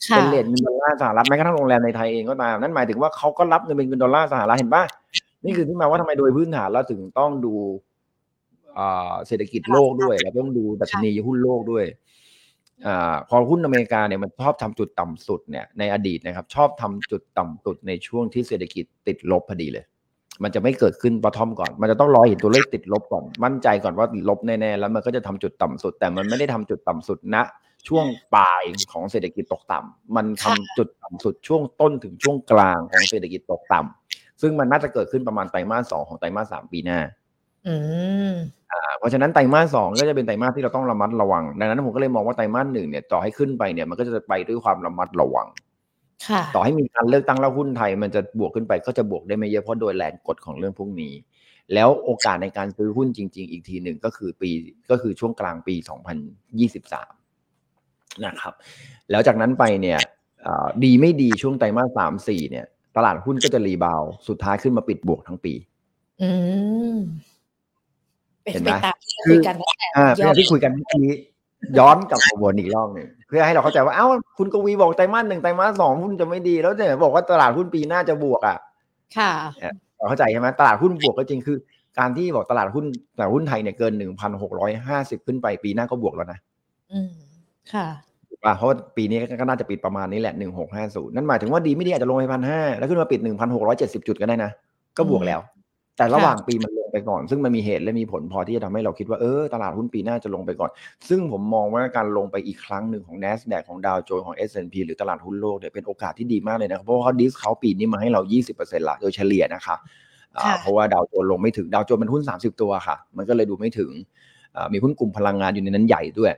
[0.07, 4.85] เป็น rate เงินดอลลาร์สหรัฐแม้กระทั่งโรงแรมในไทยเองก็ตามนั่นหมายถึงว่าเขาก็รับเงินเป็นเงินดอลลาร์สหรัฐเห็นปะ
[5.45, 7.55] นี่คือที่มาว่าทำไมโดยพื้นฐานเราถึงต้องดู
[9.27, 11.85] เศรษฐกิจโลกด้วยเราต้องดูดัชนีหุ้นโลกด้วย
[12.87, 12.89] อ
[13.29, 19.85] พอหุ้นอเมริกาเนี่ยมันชอบทำจุดต่ำสุดเนี่ยในอดีตนะครับ ชอบทำจุดต่ำสุดในช่วงที่เศรษฐกิจติดลบพอดีเลย
[20.43, 27.37] มันจะไม่เกิดขึ้นปะทอมก่อน มันจะต้องรอเห็นตัวเลขติดลบก่อนมั่นใจก่อนว่าลบแน่ๆแล้วมันก็จะทำจุดต่ำสุด แต่มันไม่ได้ทำจุดต่ำสุดณ
[27.89, 28.63] ช่วงปลาย
[28.93, 37.01] ของเศรษฐกิจตกต่ำมันทำจุดต่ำสุดช่วงต้นถึงช่วงกลางของเศรษฐกิจตกต่ำซึ่งมันน่าจะเกิดขึ้นประมาณไตรมาสสองของไตรมาสสามปีหน้า
[37.69, 37.75] อื
[38.31, 38.33] ม
[38.99, 45.49] เพราะฉะนั้นไตรมาสสองก็จะเป็นไตรมาสที่เราต้องระมัดระวัง ดังนั้นผมก็เลยมองว่าไตรมาสหนึ่งเนี่ยต่อให้ขึ้นไปเนี่ยมันก็จะไปด้วยความระมัดระวัง
[46.55, 51.15] ต่อให้มีการเลือกตั้งแล้วหุ้นไทย มันจะบวกขึ้นไปก็จะบวกได้ไม่เยอะเพราะโดยแรงกดของเรื่องพวกนี้
[51.75, 54.51] แล้วโอกาสในการซื้อหุ้นจริง ๆ อีกทีหนึ่งก็คือปี
[54.91, 55.75] ก็คือช่วงกลางปี
[56.57, 57.18] 2023
[58.25, 58.55] นะครับ
[59.11, 59.99] แล้วจากนั้นไปเนี่ย
[60.85, 62.67] ดีไม่ดีช่วงไตรมาสสามสี่เนี่ย
[62.97, 65.55] ตลาดหุ้นก็จะรีบาวสุดท้ายขึ้นมาปิดบวกทั้งปี
[66.23, 66.31] อื
[66.95, 66.99] ม
[68.53, 68.71] เห็นไหม
[69.25, 69.39] คือ
[69.97, 71.09] อ่าเป็นที่คุยกันเมื่อกี้
[71.79, 74.07] ย้อนกลับมาวนอีกรอบหนึ่งเพื่อให้เราเข้าใจว่าเอ้า
[74.39, 78.59] คุณกวีบอกไตรมาสหนึ่งไตรมาสสองหุ้นจะไม่ดีแล้วเนี่ยบอกว่าตลาดหุ้นปีหน้าจะบวกอะ
[79.17, 79.31] ค่ะ
[79.97, 81.57] เราเข้าใจใช่ไหมตลาดหุ้นบวกก็จริงคือ
[81.99, 82.85] การที่บอกตลาดหุ้น
[83.17, 86.39] ตลาดหุ้นไทยเนี่ยเกินหนึ่งพันหกร้อยห้าสิบขึ้นไปปีหน้าก็บวกแล้วนะ
[86.93, 87.11] อืม
[87.73, 87.87] ค่ะ
[88.57, 94.51] เพราะว่าปีนี้ก็น่าจะปิดประมาณนี้แหละหนึ่งหกห้าศูนย์นั่นหมายถึงว่าดีไม่ดีอาจจะลงไปพันห้าแล้วขึ้นมาปิดหนึ่งพันหกร้อยเจ็ดสิบจุดก็ได้นะ
[94.97, 95.41] ก็บวกแล้ว
[95.97, 100.71] แต่ระหว่างปีมันลงไปก่อน ซึ่งมันมีเหตุและมีผลพอที่จะทำให้เราคิดว่าเออตลาดหุ้นปีหน้าจะลงไปก่อน
[101.09, 108.21] ซึ่งผมมองว่าการลงไปอีกครั้งหนึ่งของ NASDAQ ของดาวโจนส์ของ S&P หรือตลาดหุ้นโลกเนี่ยเป็นโอกาสที่ดีมากเลยนะครับเพราะว่าเขาดิสเขาปีนี้มาให้เรา
[108.55, 109.79] 20%ละโดยเฉลี่ยนะครับ
[110.63, 113.91] เพราะว่าดาวโจนส์ลงไม่ถึงดาวโจนส์เป็นหุ้น 30 ตัวค่ะ มันก็เลยดูไม่ถึง
[114.73, 116.33] มีหุ้นกลุ่มพลังงานอยู่ในนั้นใหญ่ด้วย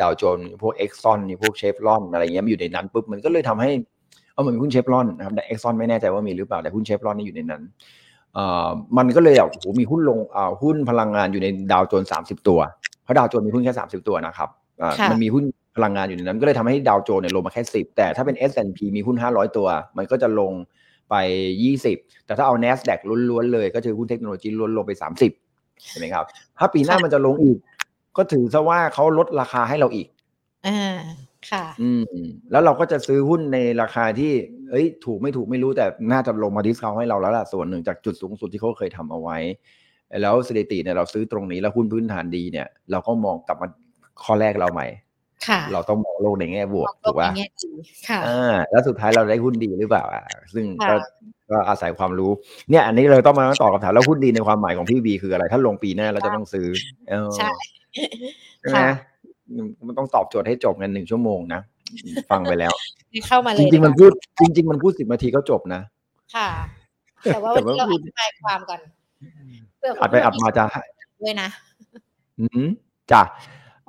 [0.00, 3.70] ดาวโจนส์พวกเอ็กซอนพวกเชฟรอนอะไรเงี้ยมันอยู่ในนั้นปุ๊บมันก็เลยทำให้
[4.32, 7.62] เอาเหมือนหุ้นเชฟรอนนะครับแต่เอ็กซอนไม่แน่ใจว่ามีหรือเปล่าแต่หุ้นเชฟรอนนี่อยู่ในนั้น
[8.96, 10.18] มันก็เลยแบบโอ้โหมีหุ้นลง
[10.62, 12.60] หุ้นพลังงานอยู่ในดาวโจนส์สามสิบตัว
[13.04, 14.48] เพราะดาวโจนส์มีหุ้นแค่สามสิบตัวนะครับ
[15.10, 15.44] มันมีหุ้น
[15.76, 19.66] พลังงานอยู่ในนั้น ก็เลยทำให้ดาวโจนส์เนี่ยลงมาแค่สิบแต่ถ้าเป็น S&P มีหุ้นห้าร้อยตัว
[19.96, 20.52] มันก็จะลง
[21.10, 21.14] ไป
[21.62, 22.98] ยี่สิบแต่ถ้าเอา NASDAQ
[23.30, 25.32] ล้วนๆเลย ก็คือหุ้นเทคโนโลยีล้วนลงไปสามสิบ
[25.88, 26.24] ใช่ไหมครับ
[26.58, 27.58] ถ้าปีหน้ามันจะลงอีก
[28.16, 30.08] ก็ถือซะว่าเขาลดราคาให้เราอีก
[31.50, 32.04] ค่ะ อืม
[32.50, 34.32] แล้วเราก็จะซื้อหุ้นในราคาที่
[34.70, 39.38] เอ้ย ถูกไม่ถูกไม่รู้แต่น่าจะลงมาดิสคาวให้เราแล้วล่ะส่วนหนึ่งจากจุดสูงสุดที่เขาเคยทำเอาไว้
[40.22, 43.68] แล้วสถิติเนี่ยเราซื้อตรงนี้แล้วหุ้นพื้นฐานดีเนี่ย เราก็มองกลับมา
[44.22, 44.86] ข้อแรกเราใหม่
[45.48, 47.70] ค่ะเราต้องมองโลกในแง่บวกถูกป่ะในแง่ดี
[48.08, 50.98] ค่ะอ่าแล้วสุดท้ายเราได้หุ้นดีหรือเปล่าอะซึ่งก็ค่ะ
[51.50, 52.30] ก็อาศัยความรู้
[52.70, 56.66] เนี่ย อันนี้เราต้องมาตอบคำถามแล้วหุ้นดีในความหมายของพี่บีคืออะไร ถ้าลงปีหน้าเราจะต้องซื้อ
[57.10, 57.50] เออใช่
[58.60, 58.88] ใช่ไหม
[59.86, 61.60] มันต้องตอบโจทย์ให้จบกันหนึ่งชั่วโมงนะ
[62.30, 62.72] ฟังไปแล้ว
[63.26, 65.80] เข้ามาเลจยริงๆมันพูดจริง ๆ มันพูดสิบนาทีก็จบนะ
[66.34, 66.48] ค่ะ
[67.24, 68.80] แต่ว่าแต่วันว่านี้เราพูอดธิบายความก่อน
[69.78, 70.64] เพื่ออัดไปอัดมาจะ
[71.22, 71.48] ด้วยนะ
[72.40, 72.68] อืม
[73.12, 73.22] จ้ะ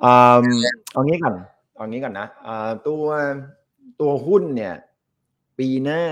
[0.04, 0.46] อืม
[0.92, 1.34] เอางี้ก่อน
[1.74, 3.04] เอางี้ก่อนนะอ่าตัว
[4.00, 4.74] ตัวหุ้นเนี่ย
[5.58, 6.02] ปีหน้า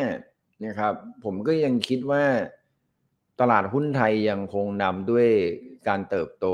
[0.65, 2.25] นะครับ ผมก็ยังคิดว่า
[3.41, 5.29] ตลาดหุ้นไทยยังคงนำด้วย
[5.89, 6.47] การเติบโต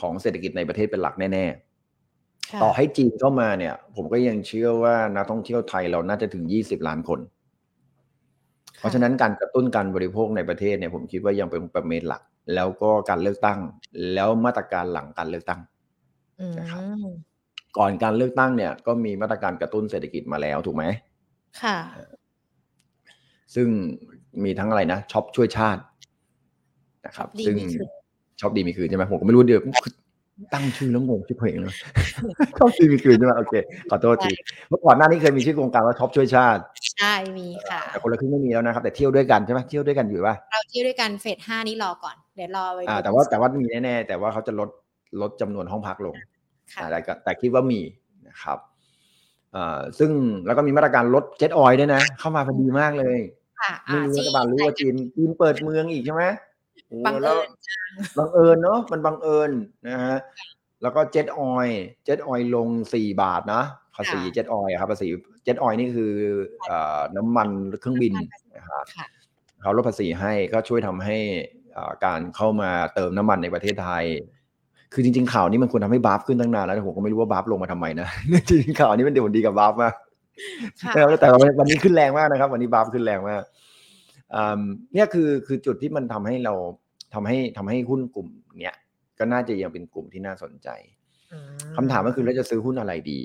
[0.00, 1.46] ของเศรษฐกิจในประเทศเป็นหลักแน่
[2.50, 7.20] ค่ะๆต่อให้จีนเข้ามาเนี่ย ผมก็ยังเชื่อว่านักท่องเที่ยวไทยเราน่าจะถึง20ล้านคน
[8.78, 12.22] เพราะฉะนั้นการกระตุ้นการบริโภคในประเทศเนี่ยผมคิดว่ายังเป็นประเมนหลัก
[12.54, 13.58] แล้วก็การเลือกตั้ง
[14.14, 15.60] แล้วมาตรการหลังการเลือกตั้ง
[16.40, 16.82] อืมนะครับ
[17.78, 20.84] ก่อนการเลือกตั้งเนี่ยก็มีมาตรการกระตุ้นเศรษฐกิจมาแล้วถูกไหม
[21.62, 21.78] ค่ะ
[23.54, 23.68] ซึ่ง
[24.44, 25.82] มีทั้งอะไรนะช็อปช่วยชาติ
[27.06, 27.88] นะครับดีซึ่งมีคืน
[28.40, 29.62] ช็อปดีมีคืนใช่ไหมผมก็ไม่รู้เดี๋ยว
[30.54, 31.74] ตั้งชื่อแล้วงงชื่อเพลงเลย
[32.58, 33.54] ช็อปดีมีคืนใช่ไหมโอเค
[33.90, 34.32] ขอโทษที
[34.68, 36.62] เมื่อก่อนหน้านี้เคยมีชื่อโครงการว่าช็อปช่วยชาติ
[36.96, 44.68] ใช่มีค่ะแต่คนละครึ่งไม่มีแล้วนะครับ แต่เที่ยวด้วยกันใช่ไหมเที่ยวด้วยกันอยู่ป่ะเราเที่ยวด้วยกันเฟสห้านี้รอก่อนเดี๋ยวรอไปอ่าดูแต่ว่าแต่ว่ามีแน่ๆแต่ว่าเขาจะลด
[45.20, 46.14] ลดจำนวนห้องพักลง
[46.72, 47.80] ค่ะแต่ก็แต่คิดว่ามี
[48.28, 48.58] นะครับ
[49.54, 50.10] อ่าซึ่ง
[50.46, 53.18] แล้วก็มีมาตรการลดเจ็ตออยด้วยนะ เข้ามาพอดีมากเลย
[53.60, 56.55] ค่ะไม่รู้อ่รัฐบาลรู้ว่าจีนจีนเปิดเมืองอีกใช่ไหมโอ้
[57.06, 59.50] แล้วบังเอิวญจังบังเอิญเนาะมันบังเอิญ
[59.88, 60.16] นะฮะ
[60.82, 63.62] แล้วก็ jet oil jet oil ลงสี่บาทนะ
[63.96, 65.08] ภาษี jet oil ครับภาษี
[65.44, 66.12] jet oil นี่คือ
[66.66, 67.48] เอ่อน้ำมัน
[67.80, 68.14] เครื่องบิน
[68.56, 69.06] นะครับค่ะ
[69.62, 71.16] เขาลดภาษีให้ก็ช่วยทำให้
[71.76, 74.04] อ่าการเข้ามาเติมน้ำมันในประเทศไทย
[74.92, 78.08] คือจริง ๆ ข่าวนี้มันควรทำให้บาฟขึ้นตั้งนานแล้วแต่ผมก็ไม่รู้ว่าบาฟลงมาทำไมนะ
[78.48, 79.94] จริงๆข่าวนี้มันเดี๋ยวดีกับบาฟมาก
[80.82, 83.44] ค่ะแต่แต่วันนี้ขึ้นแรงมากนะครับ วันนี้บาฟขึ้นแรงมากอ่า
[84.94, 86.54] เนี่ยคือคือจุดที่มันทำให้เรา
[87.14, 88.28] ทำให้ทำให้หุ้นกลุ่ม
[88.60, 88.74] เนี้ย
[89.18, 90.68] ก็น่าจะยังเป็นกลุ่มที่น่าสนใจ
[91.32, 91.38] อื
[91.76, 93.20] คำถามก็คือเราจะซื้อหุ้นอะไรดี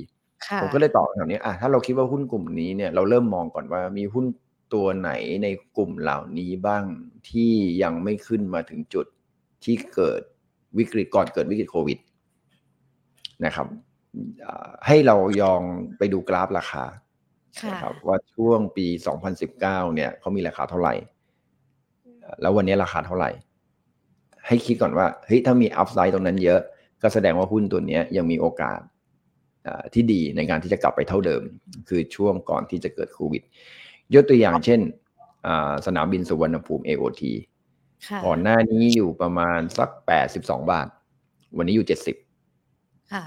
[0.47, 4.25] ค่ะผมก็เลยตอบคำถามนี้อะถ้าเราคิดว่าหุ้นกลุ่มนี้เนี่ยเราเริ่มมองก่อนว่ามีหุ้น
[4.73, 5.11] ตัวไหน
[5.43, 5.47] ใน
[5.77, 6.83] กลุ่มเหล่านี้บ้าง
[7.29, 7.51] ที่
[7.83, 9.05] ยังไม่ขึ้นมาถึงจุด
[9.63, 10.21] ที่เกิด
[10.77, 11.99] วิกฤตก่อนเกิดวิกฤตโควิด
[13.45, 13.67] นะครับ
[14.45, 15.61] อ่าให้เรายอง
[15.97, 16.83] ไปดูกราฟราคาค่ะ
[17.69, 18.87] นะครับว่าช่วงปี
[19.41, 20.93] 2019 เนี่ยเขามีราคาเท่าไหร่
[22.41, 23.29] แล้ววันนี้ราคาเท่าไหร่
[24.47, 26.59] ให้คิดก่อนว่าเฮ้ยถ้ามีอัพไซด์ตรงนั้นเยอะ
[27.01, 28.79] ก็แสดงว่าหุ้นตัวเนี้ยยังมีโอกาส
[29.67, 31.41] อ่าที่ดีในการที่จะกลับไปเท่าเดิม
[31.89, 33.41] คือช่วงก่อนที่จะเกิดโควิด
[34.13, 34.79] ยกตัวอย่างเช่น
[35.47, 37.21] อ่าสนามบินสุวรรณภูมิ AOT
[38.07, 39.89] ค่ะก่อนหน้านี้อยู่ประมาณสัก
[40.29, 40.39] 82
[40.71, 40.87] บาท
[41.57, 41.87] วันนี้อยู่
[42.49, 43.23] 70ค่ะ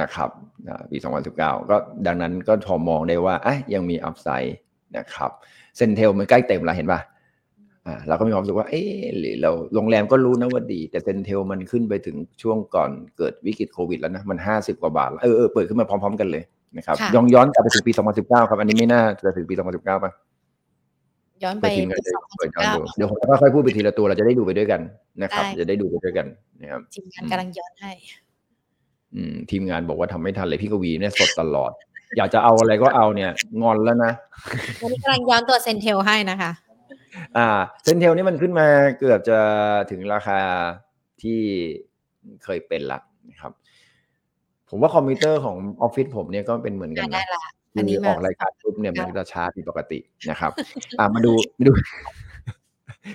[0.00, 0.30] นะครับ
[0.68, 0.96] อ่าปี
[1.34, 1.76] 2019 ก็
[2.06, 4.56] ดังนั้นก็พอมองได้ว่าอะยังมีอัพไซด์
[4.96, 5.30] นะครับ
[5.76, 7.00] เซนเทลมันใกล้เต็มแล้วเห็นป่ะ
[7.86, 16.42] อ่าเราก็มีความรู้สึกว่าเอ๊ะหรือเราโรงแรมก็รู้นะว่าดี แต่เซนเทลมันขึ้นไปถึงช่วงก่อนเกิดวิกฤตโควิดแล้วนะ มัน 50 กว่าบาทแล้วเออเออเปิดขึ้นมาพร้อม ๆ กันเลย
[16.76, 20.12] นะครับค่ะย้อนย้อนกลับไปถึงปี 2019 ครับ อันนี้ไม่น่าจะถึงปี 2019ป่ะ
[21.42, 24.80] ย้อนไปเปิดทีมงานปีจะเปิดย้อนดู2019เดี๋ยวผมจะค่อยๆพูดไปทีละตัวเราจะได้ดูไปด้วยกัน
[25.22, 26.26] นะครับได้จะได้ดูไปด้วยกัน
[26.60, 28.23] นะครับทีมงานกำลังย้อนให้อืม
[29.50, 31.72] ทีมงานบอกว่าทำไม่ทันเลยพี่กวีเนี่ยสดตลอด
[32.16, 33.30] อยากจะเอาอะไรก็เอาเนี่ย
[33.62, 34.12] งอนแล้วนะ
[34.82, 36.50] วันนี้กำลังย้อนตัว CENTEL ให้นะคะ
[37.36, 37.48] อ่า
[37.84, 38.66] CENTEL นี่มันขึ้นมา
[38.98, 39.38] เกือบจะ
[39.90, 40.40] ถึงราคา
[41.22, 41.40] ที่
[42.44, 42.98] เคยเป็นละ
[43.30, 43.52] นะครับ
[44.70, 47.42] ผมว่าคอมพิวเตอร์ของออฟฟิศผมเนี่ยก็เป็นเหมือนกันได้นะละ
[47.76, 49.98] อันนี้คือมาออกรายการปุ๊บเนี่ยมันจะช้าผิดปกติ
[50.30, 50.50] นะครับ
[50.98, 51.72] อ่ามาดูมาดู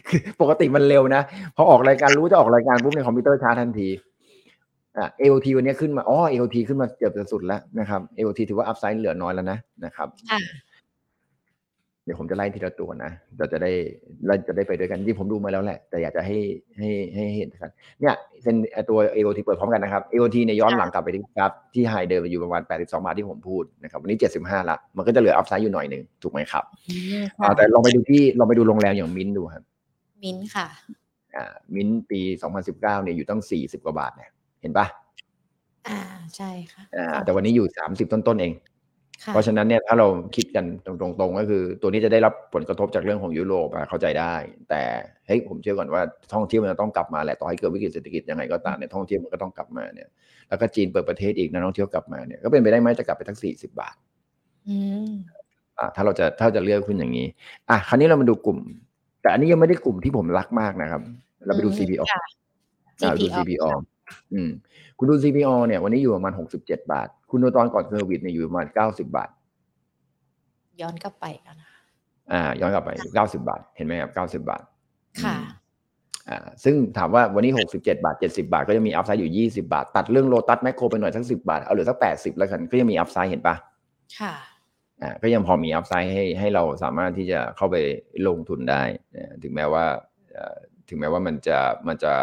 [0.10, 1.22] คือปกติมันเร็วนะ
[1.56, 3.90] พอออกรายการรู้จะออกรายการปุ๊บไอ้คอมพิวเตอร์ช้าทันที
[5.00, 10.40] อ่า AOT วันนี้ขึ้นมาอ๋อ AOT ขึ้นมาเกือบจะสุดแล้วนะครับ AOT ถือว่า upside เหลือน้อยแล้วนะนะครับค่ะ
[12.06, 13.72] เดี๋ยวผมจะไล่ทีละตัวนะเราจะได้
[14.26, 16.38] เราจะได้ไปด้วยกันจริงๆผมดูมาแล้วแหละ แต่อยากจะให้
[16.78, 17.72] ให้ให้เห็นกัน
[18.02, 18.56] เนี่ยเป็น
[18.90, 29.64] ตัว AOT เปิดพร้อมกันนะครับ AOT เนี่ยย้อนหลังกลับไปที่กราฟที่ high เดิมอยู่ประมาณ 82 บาทที่ผมพูดนะครับวันนี้ 75ละมันก็จะเหลือ upside อยู่หน่อยหนึ่งถูกไหมครับอืมอ่าค่ะแต่ลองไปดูที่ลองไปดูโรงแรมอย่างมิ้นท์ดูครับ
[30.24, 30.68] มิ้นท์ค่ะ
[31.36, 31.46] อ่า
[31.76, 32.20] มิ้นท์ปี
[32.62, 34.32] 2019เนี่ยอยู่ตั้ง 40 กว่าบาทเนี่ย
[34.62, 34.86] เห็นปะ
[35.88, 36.00] อ่า
[36.36, 38.54] ใช่ค่ะอ่าแต่วันนี้อยู่30ต้นๆเอง
[39.34, 40.94] เพราะฉะนั้นเนี่ยถ้าเราคิดกันตร
[41.28, 44.36] งๆก็คือ ตัวนี้จะได้รับผลกระทบจากเรื่องของยุโรปเข้าใจได้
[44.70, 44.82] แต่
[45.28, 46.02] เฮ้ยผมเชื่อก่อนว่า
[46.34, 50.08] ท่องเที่ยวมันต้องกลับมาแหละต่อให้เกิดวิกฤตเศรษฐกิจยังไงก็ตามเนี่ยท่องเที่ยวมันก็ต้องกลับมาเนี่ย
[50.50, 53.96] แล้วก็จีนเปิดประเทศอีกนักท่องเที่ยวกลับมาเนี่ยก็เป็นไปได้ไหมจะกลับไปทั้งสี่สิบบาท
[55.80, 57.28] อ่าถ้าเราจะถ้าจะเลือกขึ้นอย่างนี้
[57.70, 58.60] อะคราวนี้เรามาดูกลุ่ม
[59.22, 61.02] แต่อันนี้ยังไม่ได้กลุ่มที่ผมรักมากนะครับ
[61.46, 62.04] เราไปดู CPO
[63.02, 63.66] อ่าดู CPO
[64.34, 64.50] อืม
[64.98, 69.30] คุณดู CPALL เนี่ยวันนี้อยู่ประมาณหกสิบเจ็ดบาท คุณดูตอนก่อนโควิดเนี่ยอยู่ประมาณเก้าสิบบาท
[70.82, 71.70] ย้อนกลับไปกันนะ
[72.32, 74.64] อ่า ย้อนกลับไปเก้าสิบบาท เห็นไหมครับเก้าสิบบาท
[75.24, 75.38] ค่ะ
[76.30, 83.56] อ่า ซึ่งถามว่าวันนี้หกสิบเจ็ดบาทเจ็ดสิบบาท ก็ยังมี upside อยู่ยี่สิบบาท ตัดเรื่องโลตัสแมคโครไปหน่อยสักสิบบาท เอาเหลือสักแปดสิบแล้วกัน ก็ยังมี upside เห็นปะ
[84.20, 84.34] ค่ะ
[85.02, 87.76] อ่าก็ยังพอมี upside ให้ให้เราสามารถที่จะเข้าไป
[88.28, 88.82] ลงทุนได้
[89.44, 89.86] ถึงแม้ว่า
[90.90, 91.58] ถึงแม้ว่ามันจะ
[91.88, 92.14] มันจะ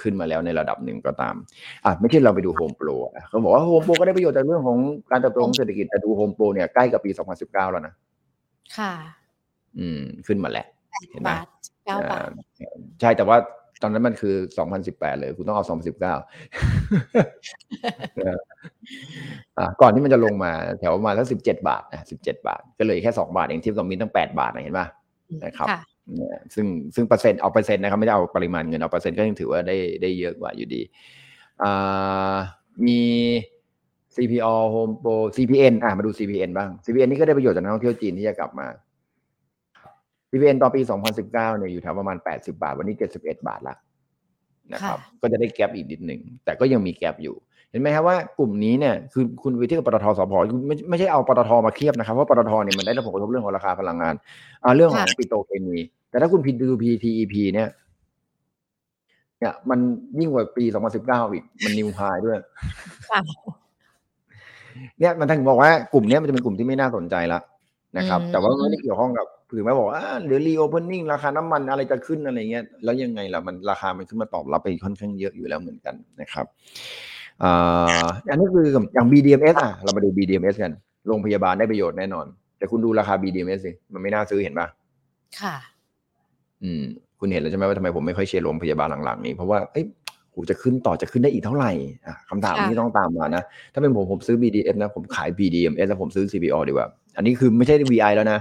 [0.00, 1.34] ขึ้นมาแล้วในระดับหนึ่งก็ตาม
[1.84, 2.88] อะไม่ใช่เราไปดูโฮมโปร
[3.28, 4.78] เขาบอกว่าโฮมโปรก็ได้ประโยชน์จากเรื่องของ
[5.10, 7.10] การเติบโตของเศรษฐกิจแต่ดูโฮมโปรเนี่ยใกล้กับปี
[7.40, 7.94] 2019 แล้วนะ
[8.76, 8.92] ค่ะ
[9.78, 10.66] อืม ขึ้นมาแล้ว
[11.10, 11.30] เห็นไหม
[11.86, 12.28] เก้าบาท
[13.00, 13.38] ใช่แต่ว่า
[13.82, 14.34] ตอนนั้นมันคือ
[14.76, 16.02] 2018 เลย คุณต้องเอา 2019
[19.58, 24.86] อ่าก่อนที่มันจะลงมาแถวประมาณสัก17 บาทนะ17 บาท ก็เลยแค่ 2 บาทเองที่ตรงนี้ตั้ง 8 บาทนะเห็นป่ะ
[25.44, 25.68] นะครับ
[26.54, 30.82] ซึ่งซึ่งเปอร์เซ็นต์เอาเปอร์เซ็นต์นะครับไม่ได้เอาปริมาณเงินเอาเปอร์เซ็นต์ก็ยังถือว่าได้ได้เยอะกว่าอยู่ดี
[32.86, 33.00] มี
[34.16, 38.66] CPO Home Pro CPN อะมาดู CPN บ้าง CPN นี่ก็ได้ประโยชน์จากนักท่องเที่ยวจีนที่จะกลับมา
[40.30, 40.80] CPN ตอนปี
[41.14, 43.74] 2019เนี่ยอยู่แถวประมาณ 80 บาท วันนี้ 71 บาทละ
[44.72, 47.36] นะครับ ก็จะได้แกลบอีกนิดหนึ่ง แต่ก็ยังมีแกลบอยู่
[47.74, 50.32] เห็นไหมครับว่ากลุ่มนี้เนี่ยคือคุณไปเที่ยวปตทสพ
[50.66, 54.14] ไม่ไม่ใช่เอาปตทมาเทียบนะครับเพราะปตทเนี่ยมันได้รับผลกระทบเรื่องของราคาพลังงาน
[54.64, 55.78] อ่าเรื่องของปิโตรเคมี
[56.10, 57.68] แต่ถ้าคุณพิดู PTTEP เนี่ย
[59.38, 59.78] เนี่ย มัน
[60.18, 60.64] ยิ่งกว่าปี
[60.98, 62.38] 2019อีกมัน new high ด้วย
[65.00, 67.40] เนี่ยมันถึงบอกว่ากลุ่มนี้มันจะเป็นกลุ่มที่ไม่น่าสนใจละ
[67.98, 76.46] นะครับ แต่ว่าไม่ได้เกี่ยวข้องกับถึงแม้บอกว่าหรือ reopening ราคาน้ำมันอะไรจะขึ้นอะไรเงี้ยแล้วยังไงล่ะมันราคามันขึ้นมาตอบรับไปค่อนข้างเยอะอยู่แล้วเหมือนกันนะครับ
[78.30, 78.64] อันนี้คือ
[78.94, 80.72] อย่าง BDMs อะเรามาดู BDMs กัน
[81.08, 82.26] โรงพยาบาลได้ประโยชน์แน่นอน
[82.58, 84.66] แต่คุณดูราคา BDMs สิมันไม่น่าซื้อเห็นปะ
[85.40, 85.54] ค่ะ
[86.62, 86.82] อืม
[87.20, 89.84] คุณเห็นแล้วใช่ไหมว่าทำไมผมไม่ค่อยเชียร์โรงพยาบาลหลังๆนี้เพราะว่าเอ้ย
[90.34, 91.72] กูจะขึ้นต่อจะขึ้นได้อีกเท่าไหร่
[92.06, 98.38] อะคำถามที่ต้องตามมานะ ถ้าเป็นผมผมซื้อ BDM นะ ผมขาย BDMs แล้วผมซื้อ CPO ดีกว่า อันนี้คือไม่ใช่ VI แล้วนะ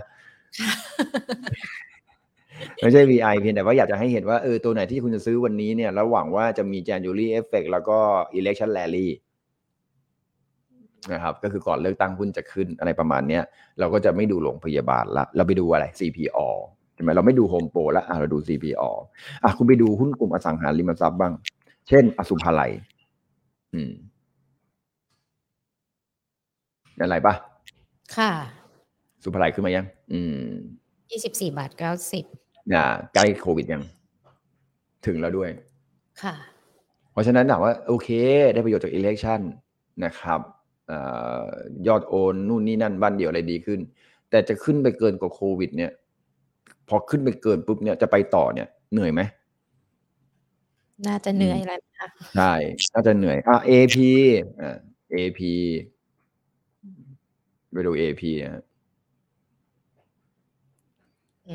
[2.81, 7.97] ไม่ใช่ VI เพียงแต่ว่าอยากจะให้เห็นว่าเออตัวไหนที่คุณจะซื้อวันนี้เนี่ยแล้วหวังว่าจะมี January Effect แล้วก็
[8.39, 9.07] Election Rally
[11.13, 13.43] นะครับก็คือก่อนเลือกตั้งหุ้นจะขึ้นอะไรประมาณเนี้ย
[13.79, 16.39] เราก็จะไม่ดูโรงพยาบาลละ เราไปดูอะไร CPO
[16.93, 18.83] ใช่ไหมเราไม่ดูโฮมโปรแล้วเราดู CPO
[19.43, 21.33] อะคุณไปดูหุ้นกลุ่มอสังหาริมทรัพย์บ้าง
[21.87, 22.71] เช่น อสุภาลัย
[23.73, 23.93] อืม
[27.01, 27.33] อะไรปะ
[28.15, 28.31] ค่ะ
[29.23, 30.49] สุภาลัยขึ้นมายัง อืม
[31.11, 32.42] ยี่สิบสี่บาทเก้าสิบอ่า
[33.13, 33.83] ใกล้โควิดยัง
[35.05, 35.49] ถึงแล้วด้วย
[36.21, 36.33] ค่ะ
[37.11, 38.09] เพราะฉะนั้นถามว่า โอเค
[38.53, 39.41] ได้ประโยชน์จากอิเล็กชัน
[40.05, 40.41] นะครับ
[41.87, 43.79] ยอดโอนนู่นนี่นั่นบ้านเดียวอะไรดีขึ้น
[44.29, 45.91] แต่จะขึ้นไปเกินกว่าโควิด เนี่ย
[46.89, 49.21] พอขึ้นไปเกินปุ๊บเนี่ยจะไปต่อเนี่ย เหนื่อยไหม
[51.07, 52.53] น่าจะเหนื่อยแล้วค่ะใช่
[52.93, 53.97] น่าจะเหนื่อยอะ AP
[54.61, 54.77] อ่า
[55.15, 55.41] AP
[57.71, 58.63] ไปดู AP นะ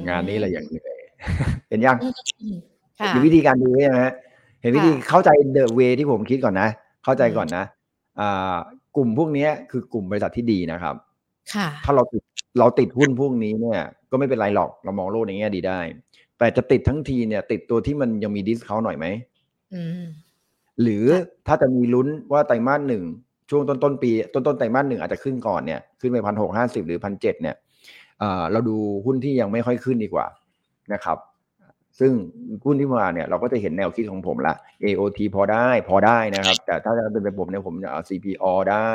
[0.08, 0.97] งานนี้แหละอย่างเหนื่อย
[1.68, 1.96] เห็นยัง
[3.12, 4.12] เห็นวิธีการดูยังฮะ
[4.62, 6.68] เห็นวิธีเข้าใจเดอะเวที่ผมคิดก่อนนะ
[7.04, 7.64] เข้าใจก่อนนะ
[8.20, 8.56] อ่า
[8.96, 10.94] กลุ่มพวกนี้คือกลุ่มบริษัทที่ดีนะครับ
[11.54, 12.22] ค่ะ ถ้าเราติด
[12.58, 15.80] เราติดหุ้นพวกนี้เนี่ย ก็ไม่เป็นไรหรอกเรามองโลกในแง่ดีได้
[16.38, 19.06] แต่จะติดทั้งทีเนี่ย ติดตัวที่มันยังมีดิสเขาหน่อยไหม
[20.82, 21.04] หรือ
[21.46, 23.04] ถ้าจะมีลุ้นว่าไตรมาสหนึ่ง
[23.50, 27.56] ช่วงต้นต้นปี ต้นต้นไตรมาสหนึ่งอาจจะขึ้นก่อนเนี่ยขึ้นไปพันหกห้าสิบหรือพันเจ็ดเนี่ย
[28.52, 30.26] เราดูหุ้นที่ยังไม่ค่อยขึ้นดีกว่า
[30.92, 31.18] นะครับ
[31.98, 32.12] ซึ่ง
[32.64, 38.92] หุ้นที่มาเนี่ยเราก็จะเห็นแนวคิดของผมละ AOT พอได้พอได้นะครับ แต่ถ้าจะเป็นผมเนี่ยผมจะเอา CPO ได้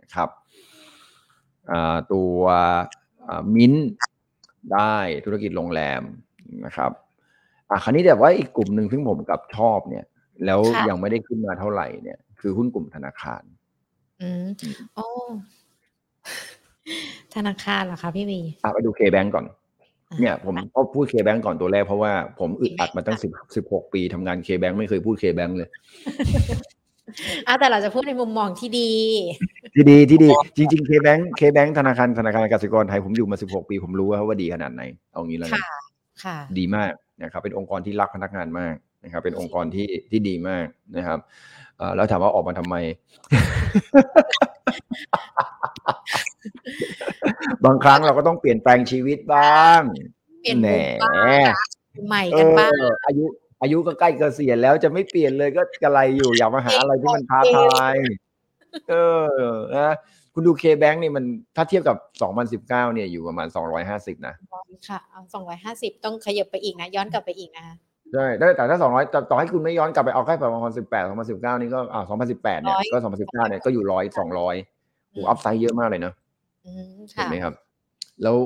[0.00, 0.28] นะครับ
[2.12, 2.40] ตัว
[3.54, 3.74] มิน
[4.74, 6.02] ได้ธุรกิจโรงแรม
[6.64, 6.90] นะครับ
[7.70, 10.04] อะคราวนี้แต่ว่าอีกกลุ่มหนึ่งซึ่งผมกลับชอบเนี่ย
[10.44, 13.42] แล้วยังไม่ได้ขึ้นมาเท่าไหร่เนี่ย คือหุ้นกลุ่มธนาคาร
[14.20, 14.46] อืม
[14.94, 15.06] โอ้
[17.34, 19.44] ธนาคารเหรอคะพี่วีอะไปดู KBANK ก่อน
[20.20, 25.68] เนี่ยผมก็พูด KBANK ก่อนตัวแรกเพราะว่าผมอึดอัดมาตั้งสิบสิบหกปีทำงาน KBANK ไม่เคยพูด KBANK เลย
[27.46, 28.90] อะแต่เราจะพูดในมุมมองที่ดี
[29.74, 34.82] ที่ดีที่ดี จริงๆ KBANK KBANK ธนาคารธนาคารกสิกรไทยผมอยู่มาสิบหกปีผมรู้ว่าว่าดีขนาดไหน
[35.12, 35.62] เอางี้แล้วนะ
[36.58, 36.92] ดีมาก
[37.22, 41.18] นะครับ เป็นองค์กรที่รักพนักงานมากนะครับ เป็นองค์กรที่ที่ดีมากนะครับ
[41.96, 42.76] แล้วถามว่าออกมาทำไม
[47.64, 49.80] บางครั้งเราก็ต้องเปลี่ยนแปลงชีวิตบ้าง
[50.40, 50.70] เปลี่ยนแหน
[52.08, 52.72] ใหม่กันบ้าง
[53.06, 53.24] อายุ
[53.62, 57.94] อายุก็ใกล้เกษียณแล้วจะไม่เปลี่ยนเลยก็กระไรอยู่อยากมาหาอะไรที่มันท้าทาย
[58.90, 59.26] เออ
[59.76, 59.94] นะ
[60.34, 61.24] คุณดูเคแบงค์นี่มัน
[61.56, 61.96] ถ้าเทียบกับ
[62.62, 63.48] 2019 เนี่ยอยู่ประมาณ
[63.86, 64.34] 250 นะ
[64.88, 65.22] ค่ะเอา
[65.64, 67.76] 250 ต้องขยับไปอีกนะ ย้อนกลับไปอีกนะคะ
[68.12, 71.04] ใช่แต่ถ้า200ต่อให้คุณไม่ย้อนกลับไปเอาแค่ประมาณ2018
[71.54, 74.54] 2019นี่ก็อ่า2018เนี่ยก็2019เนี่ยก็อยู่ร้อยสองร้อย
[75.10, 76.14] โอ้อัพไซด์เยอะมากเลยเนาะ
[77.14, 77.54] เห็นไหมครับ
[78.22, 78.36] แล้ว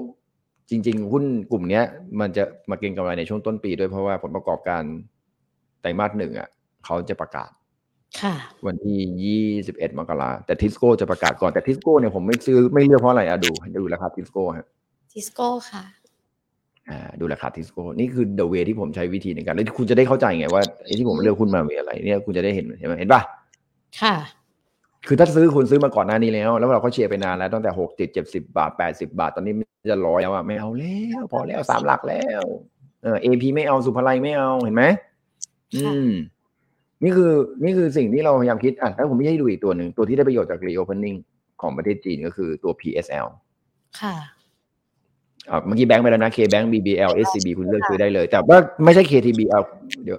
[0.71, 1.85] จริง ๆ หุ้นกลุ่มเนี้ย
[2.21, 4.83] มันจะมาเก็งกำไรในช่วงต้นปีด้วยเพราะว่าผลประกอบการ
[5.81, 6.49] ไตรมาสหนึ่งอะ
[6.85, 7.51] เขาจะประกาศ
[8.67, 14.67] วันที่ยี่สิบเอ็ดมกราแต่ทิสโก้จะประกาศก่อนแต่ทิสโก้เนี่ยผมไม่ซื้อไม่เลือกเพราะอะไรอะดูดูราคาทิสโก้ฮะ
[15.13, 16.02] ทิสโก้ค่ะอ่า
[17.21, 23.21] ดูราคาทิสโก้นี่คือ the way ที่ผมใช้วิธีในการแล้วคุณจะได้เข้าใจไงว่าไอ้ที่ผมเลือกหุ้นมามีอะไร เนี่ยคุณจะได้เห็นเห็นไหมเห็นป่ะ
[24.01, 24.15] ค่ะ
[25.07, 29.55] คือถ้าซื้อคุณซื้อมาก่อนหน้านี้แล้ว แล้วเราก็เชียร์ไปนานแล้วตั้งแต่หกติดเจ็ดสิบาทแปดสิบาท ตอนนี้
[29.91, 32.45] จะร้อยแล้วอะไม่เอาแล้วพอแล้วสามหลักแล้ว
[33.03, 34.85] เออเอพีไม่เอาสุภาลัยไม่เอาเห็นไหม
[35.75, 36.11] อืม
[37.05, 37.33] นี่คือ
[37.65, 41.17] นี่คือสิ่งที่เราพยายามคิดอะถ้าผมไม่ให้ดูอีกตัวหนึ่งตัวที่ได้ประโยชน์จาก reopening
[41.63, 43.27] ของประเทศจีนก็คือตัว PSL
[44.01, 44.42] ค่ะอ่า
[45.67, 49.61] เมื่อกี้แบงค์ไปแล้วนะ K Bank BBL SCB คุณเลือกซื้อได้เลย แต่ว่าไม่ใช่ KTB เอา
[50.05, 50.17] เดี๋ยว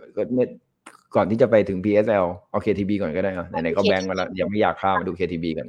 [1.16, 5.68] ก่อนที่จะไปถึง PSL เอา KTB ก่อนก็ได้อะไหนๆก็แบงค์มาแล้วยังไม่อยากข้ามมาดู KTB กัน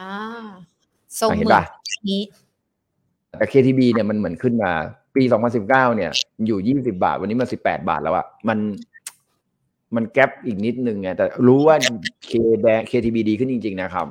[0.00, 0.12] อ่า
[1.20, 1.62] ส่งเห็นป่ะ
[2.10, 2.22] นี้
[3.38, 4.72] แต่ KTB เนี่ยมันเหมือนขึ้นมา
[5.16, 5.22] ปี
[5.60, 6.10] 2019 เนี่ย
[6.46, 8.58] อยู่ 20 บาท วันนี้มัน18 บาทแล้วอะมัน
[9.96, 11.76] มันแกลบอีกนิดนึงไงแต่รู้ว่า
[12.24, 12.30] เค
[12.60, 14.06] แบงเคทีบีดีขึ้นจริง ๆ นะครับ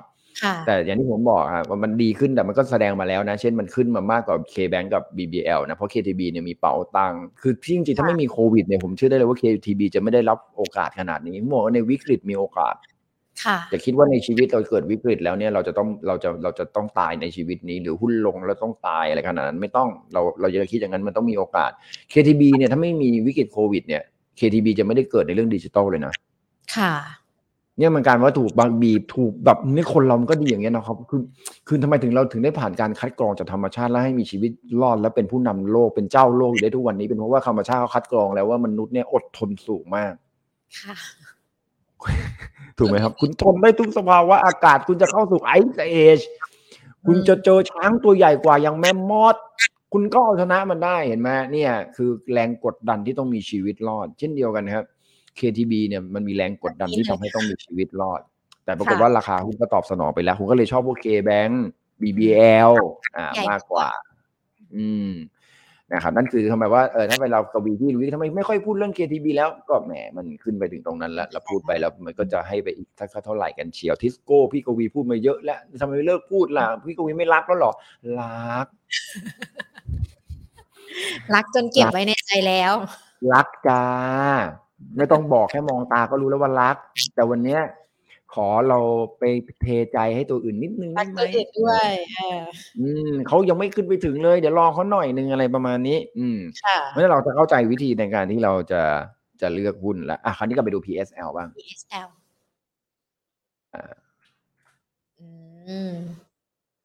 [0.66, 12.76] แต่อย่างที่ผมบอกครับว่ามันดีขึ้นแต่มันก็แสดงมาแล้วนะ เช่นมันขึ้นมามากกว่า K-Bank กับ BBL นะ เพราะ KTB เนี่ยมีเป๋าตังค์คือจริงๆ ถ้าไม่มีโควิดเนี่ยผมเชื่อได้เลยว่า KTB จะไม่ได้รับโอกาสขนาดนี้ผมบอกว่าในวิกฤตมีโอกาส
[13.74, 21.72] จะคิดว่าในชีวิตเราเกิดวิกฤตแล้วเนี่ยเราจะต้องเราจะเราจะต้องตายในชีวิตนี้ หรือหุ้นลงแล้วต้องตายอะไรขนาดนั้นไม่ต้องเราเราจะคิดอย่างนั้นมันต้องมีโอกาส
[22.14, 24.04] KTB เนี่ยถ้าไม่มีวิกฤตโควิดเนี่ย
[24.40, 26.14] KTB จะไม่ได้เกิดในเรื่องดิจิตอลเลยนะ
[26.76, 26.94] ค่ะ
[27.78, 31.22] เนี่ยมันการว่าถูกบางบีบถูกแบบนี่คนเรามันก็ดีอย่างเงี้ยนะครับคือ
[31.68, 34.52] คือทำไมถึงเราถึงได้ผ่านการคัดกรองจากธรรมชาติแล้วให้มีชีวิต
[34.82, 40.14] รอดและเป็นผู้นำโลกเป็นเจ้าโลกอยู่ได้ทุกวันนี้เป็นเพราะว่าธรรมชาติเขาคัดกรองแล้วว่ามนุษย์เนี่ยอดทนสูงมาก
[40.80, 40.96] ค่ะ
[42.78, 46.20] ถูกไหมครับ คุณทนได้ทุกสภาวะอากาศ คุณจะเข้าสู่ไอซ์เอจ
[47.06, 49.36] คุณจะเจอช้างตัวใหญ่กว่าอย่างแมมมอส
[49.94, 54.86] คุณก็เอาชนะมันได้เห็นไหมเนี่ย คือแรงกดดันที่ต้องมีชีวิตรอด เช่นเดียวกันครับ
[55.40, 58.22] KTB เนี่ยมันมีแรงกดดันที่ทำให้ต้องมีชีวิตรอด
[58.66, 61.54] แต่ปรากฏว่าราคาหุ้นก็ตอบสนองไปแล้วคุณก็เลยชอบพวก K-Bank
[62.02, 62.72] BBL
[63.18, 63.90] อ่ามากกว่า
[64.76, 65.12] อืม
[65.94, 77.72] นะครับนั่นคือทำไมว่าเออถ้าไปเรากวีที่รู้ทำไมไม่ค่อยพูดเรื่อง KTB แล้วก็แหมมันขึ้นไปถึงตรงนั้นแล้วเราพูดไปแล้วมันก็จะให้ไปอีกสักเท่าไหร่กันเฉียวทิสโก้พี่กวีพูดมาเยอะแล้วทำไมเลิกพูดล่ะพี่กวีไม่รักแล้วหรอ
[78.20, 78.68] รัก
[81.34, 82.74] รักจนเก็บไว้ในใจแล้ว
[83.34, 83.82] รักจ้า
[84.98, 86.76] ไม่ต้องบอกแค่มองตาก็รู้แล้วว่ารัก
[87.16, 87.62] แต่วันเนี้ย
[88.34, 88.80] ขอเรา
[89.20, 89.24] ไป
[89.62, 91.20] เทใจให้ตัวอื่นนิดนึงได้ไหม
[91.60, 91.90] ด้วย
[92.80, 96.40] อืมเขายังไม่ขึ้นไปถึงเลย เดี๋ยวรอเขาหน่อยนึงอะไรประมาณนี้ อืม
[96.90, 98.82] เพราะฉะนั้นเราจะเข้าใจวิธีในการที่เราจะ
[99.42, 102.08] จะเลือกหุ้นแล้วอะคราวนี้ก็ไปดู PSL บ้าง PSL
[103.74, 103.94] อ่า
[105.20, 105.94] อืม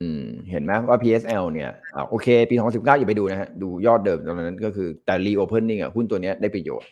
[0.03, 6.91] อืมเห็นไหมว่า PSL เนี่ยอ่าโอเค ปี 2019 อย่าไปดูนะฮะ ดูยอดเดิมตอนนั้นก็คือแต่ reopening อะหุ้นตัวนี้ได้ประโยชน์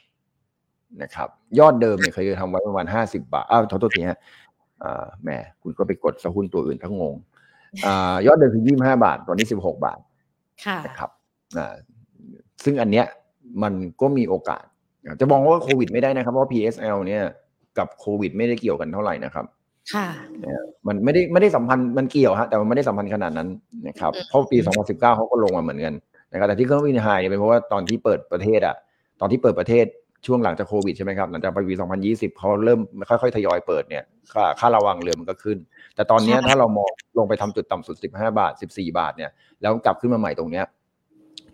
[1.02, 1.28] นะครับ
[1.58, 4.18] ยอดเดิมเนี่ยเคยทำไว้ประมาณห้าสิบาทอ้าวโทษทีฮะ
[4.82, 5.28] อ่าแหม
[5.62, 7.14] คุณก็ไปกดสหุ้นตัวอื่นทั้งงง
[7.86, 9.98] อ่ายอดเดิมคือยี่สิบห้าบาท ตอนนี้สิบหกบาท
[10.64, 11.10] ค่ะนะครับ
[11.58, 11.74] อ่า
[12.64, 13.06] ซึ่งอันเนี้ย
[13.62, 14.64] มันก็มีโอกาส
[15.20, 17.22] จะมองว่าโควิดไม่ได้นะครับเพราะ PSL เนี่ย
[17.78, 19.44] กับโควิดไม่ได้เกี่ยวกันเท่าไหร่นะครับ
[19.94, 20.06] ค่ะ
[20.86, 23.48] มันไม่ได้ไม่ได้สัมพันธ์มันเกี่ยวฮะแต่มันไม่ได้สัมพันธ์ขนาดนั้น
[23.88, 25.94] นะครับเพราะปี 2019เขาก็ลงมาเหมือนกัน
[26.32, 28.76] นะครับแต่ที่เครื่องบินไฮเนี่ยเป็นเพราะว่าตอนที่เปิดประเทศอะ
[29.20, 29.86] ตอนที่เปิดประเทศ
[30.26, 31.74] ช่วงหลังจากโควิดใช่ไหมครับ หลังจากปี
[32.06, 35.58] 2020เขาเริ่มค่อยๆ ทยอยเปิดเนี่ย ค่าค่าระวังเรือมันก็ขึ้น
[35.94, 39.30] แต่ตอนนี้ถ้าเรามองลงไปทำจุดต่ำสุด 15 บาท 14 บาทเนี่ย
[39.62, 40.64] แล้วกลับขึ้นมาใหม่ตรงเนี้ย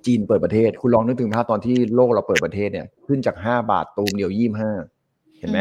[0.07, 4.31] จีนเปิดประเทศ คุณลองนึกถึงภาพตอนที่โลกเราเปิดประเทศเนี่ย ขึ้นจาก 5 บาทตูมเดียว
[4.81, 5.61] 25 เห็นไหม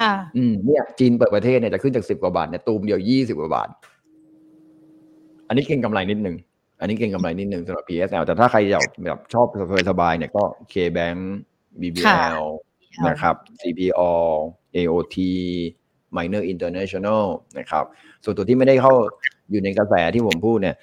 [0.00, 3.68] ค่ะ อืม เนี่ย จีนเปิดประเทศเนี่ยจะขึ้นจากสิบกว่าบาทเนี่ย ตูมเดียวยี่สิบกว่าบาท
[5.48, 6.36] อันนี้เก่งกำไรนิดนึง
[6.80, 9.46] อันนี้เก่งกำไรนิดนึงสำหรับ PSL แต่ถ้าใครอยากแบบชอบ
[9.90, 10.42] สบายๆเนี่ยก็
[10.72, 11.20] KBank
[11.80, 12.42] BBL
[13.08, 14.00] นะครับ CPO
[14.76, 15.16] AOT
[16.16, 17.24] Minor International
[17.58, 17.84] นะครับ
[18.24, 18.92] ส่วนตัวที่ไม่ได้เข้า
[19.50, 20.76] อยู่ในกระแสที่ผมพูดเนี่ย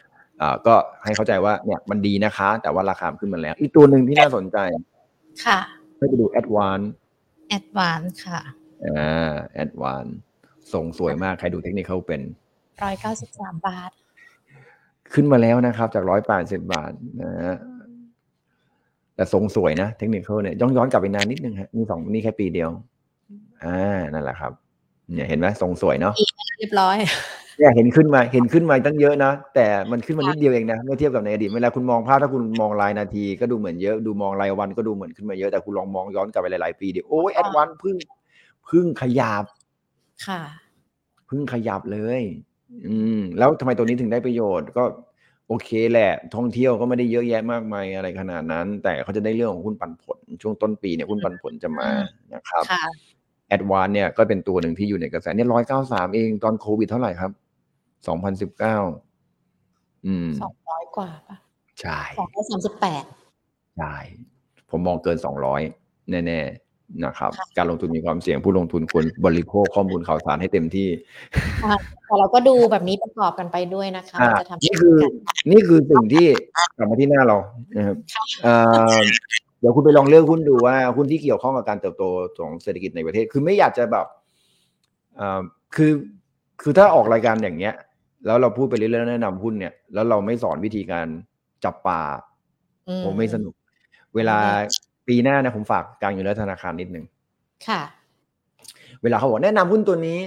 [0.67, 4.57] ก็ให้เข้าใจว่าเนี่ยมันดีนะคะ แต่ว่าราคาขึ้นมาแล้ว อีกตัวหนึ่งที่น่าสนใจ
[5.45, 5.59] ค่ะ
[5.97, 6.87] ให้ไปดู Advance
[7.57, 8.41] Advance ค่ะ
[8.85, 10.05] อ่าแอดวาน
[10.73, 12.21] ส่งสวยมาก ใครดูเทคนิคเขาเป็น
[12.83, 13.91] ร้อยเก้าสิบสามบาท
[15.13, 17.55] ขึ้นมาแล้วนะครับ จากร้อยแปดสิบาทนะฮะ
[19.17, 22.69] แต่ทรงสวยนะเทคนิคเขาเนี่ยย้อนย้อนกลับไปนานนิดนึงฮะนี่สองนี่แค่ปีเดียว
[23.63, 23.79] อ่า
[24.13, 24.51] นั่นแหละครับ
[25.13, 26.13] เนี่ยเห็นไหมทรงสวยเนาะ
[26.59, 26.97] เรียบร้อย
[27.57, 37.95] เนี่ยเห็นขึ้นมาเห็นขึ้นมาตั้งเยอะนะ แต่มันขึ้นมานิดเดียวเองนะเมื่อเทียบกับในอดีตเวลาคุณมองภาพถ้าคุณมองรายนาทีก็ดูเหมือนเยอะดูมองรายวันก็ดูเหมือนขึ้นมาเยอะแต่คุณลองมองย้อนกลับไปหลาย ๆ ปีดิโอ้ยแอดวานพึ่ง
[38.69, 39.45] พึ่งขยับ
[40.25, 40.41] ค่ะ
[41.29, 42.21] พึ่งขยับเลย
[42.85, 44.83] อืม แล้วทำไมตัวนี้ถึงได้ประโยชน์ก็
[45.47, 51.89] โอเคแหละ ท่องเที่ยวก็ไม่ได้เยอะแยะมากมายอะไรขนาดนั้น แต่เขาจะได้เรื่องของหุ้นปันผล ช่วงต้นปีเนี่ยหุ้นปันผลจะมา
[52.33, 52.63] นะครับ
[53.49, 57.31] แอดวานเนี่ยก็เป็นตัวหนึ่งที่อยู่ในกระแสเนี่ยร้อยเก้าสามเองตอนโควิดเท่าไหร่ครับ
[58.07, 58.77] สองพันสิบเก้า
[60.05, 61.37] อืมสองร้อยกว่าป่ะ
[61.81, 63.03] ใช่สองร้อยสามสิบแปด
[63.77, 63.95] ใช่
[64.69, 65.61] ผมมองเกินสองร้อย
[66.11, 66.66] แน่ๆ
[67.05, 70.89] นะครับ การลงทุนมีความเสี่ยงผู้ลงทุนควรบริโภคข้อมูลข่าวสารให้เต็มที่
[72.05, 74.97] แต่เราก็ดูแบบนี้ประกอบกันไปด้วยนะคะจะทำนี่คือ
[75.51, 76.27] นี่คือสิ่งที่
[76.77, 77.37] กลับมาที่หน้าเรา
[77.77, 77.95] นะครับ
[79.59, 82.03] เดี๋ยวคุณไปลองเลือกหุ้นดูว่าหุ้นที่เกี่ยวข้องกับการเติบโต
[82.39, 84.05] ของเศรษฐกิจในประเทศ คือไม่อยากจะแบบ
[85.75, 85.91] คือ
[86.61, 87.73] คือถ้าออกรายการอย่างเงี้ย
[88.25, 91.07] แล้วเราพูดไปเรื่อยๆแนะนำหุ้นเนี่ย แล้วเราไม่สอนวิธีการ
[91.63, 92.01] จับปลา
[93.05, 93.53] ผมไม่สนุก
[94.15, 94.37] เวลา
[95.07, 97.05] ปีหน้านะผมฝากการเงินและธนาคารนิดนึง
[97.67, 97.81] ค่ะ
[99.01, 100.19] เวลาเขาบอกแนะนำหุ้นตัวนี้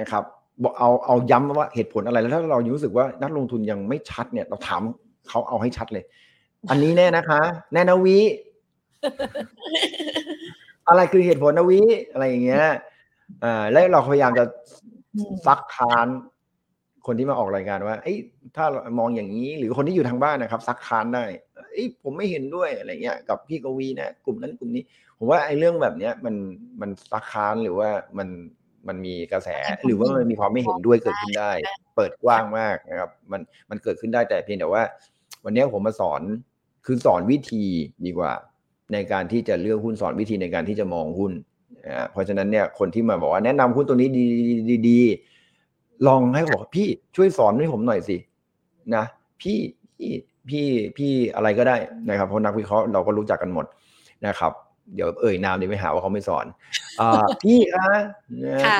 [0.00, 0.22] นะครับ
[0.62, 4.82] บอกเอาเอาย้ำว่าเหตุผลอะไรแล้วถ้าเรารู้สึกว่านักลงทุนยังไม่ชัดเนี่ย เราถาม
[5.28, 6.04] เขาเอาให้ชัดเลย
[6.70, 7.40] อันนี้แน่นะคะ
[7.72, 8.16] แน่นาวี
[10.88, 11.80] อะไรคือเหตุผลนาวี
[12.12, 12.64] อะไรอย่างเงี้ย
[13.44, 14.44] อ่าแล้วเราพยายามจะ
[15.46, 16.06] ซักค้าน
[17.06, 18.14] คนที่มาออกรายการว่าไอ้
[18.56, 18.66] ถ้า
[18.98, 21.24] มองอย่างนี้หรือคนที่อยู่ทางบ้านนะครับ ซักค้านได้
[21.72, 24.82] ไอ้ผมไม่เห็นด้วยอะไรเงี้ยกับพี่กวีนะกลุ่มนั้นกลุ่มนี้
[25.18, 26.34] ผมว่าไอ้เรื่องแบบเนี้ยมัน
[26.80, 27.88] มันซักค้านหรือว่า
[28.18, 28.28] มัน
[28.88, 29.48] มันมีกระแส
[29.86, 31.52] หรือว่ามันมีความไม่เห็นด้วยเกิดขึ้นได้
[31.96, 33.40] เปิดกว้างมากนะครับ มัน
[33.70, 34.82] มันเกิดขึ้นได้แต่เพียงแต่ว่า
[35.44, 36.20] วันนี้ผมมาสอน
[36.86, 37.64] คือสอนวิธี
[38.06, 38.32] ดีกว่า
[38.92, 41.32] ในการที่จะเลือกหุ้นสอนวิธีในการที่จะมองหุ้น
[42.12, 44.08] เพราะฉะนั้นเนี่ยคนที่มาบอกว่าแนะนำหุ้นตัวนี้
[44.70, 45.00] ดีดี
[46.06, 48.16] ลองให้บอกพี่ช่วยสอนให้ผมหน่อยสิ
[48.94, 49.04] นะ
[49.40, 49.58] พี่
[49.98, 50.12] พี่
[50.48, 51.76] พี่พี่อะไรก็ได้
[52.08, 53.66] นะครับเพราะนักวิเคราะห์เราก็รู้จักกันหมด
[54.26, 54.52] นะครับ
[54.94, 56.46] เดี๋ยวเอ่ยนามเดี๋ยวไม่หาว่าเขาไม่สอน
[57.00, 58.00] อ่าพี่ครับ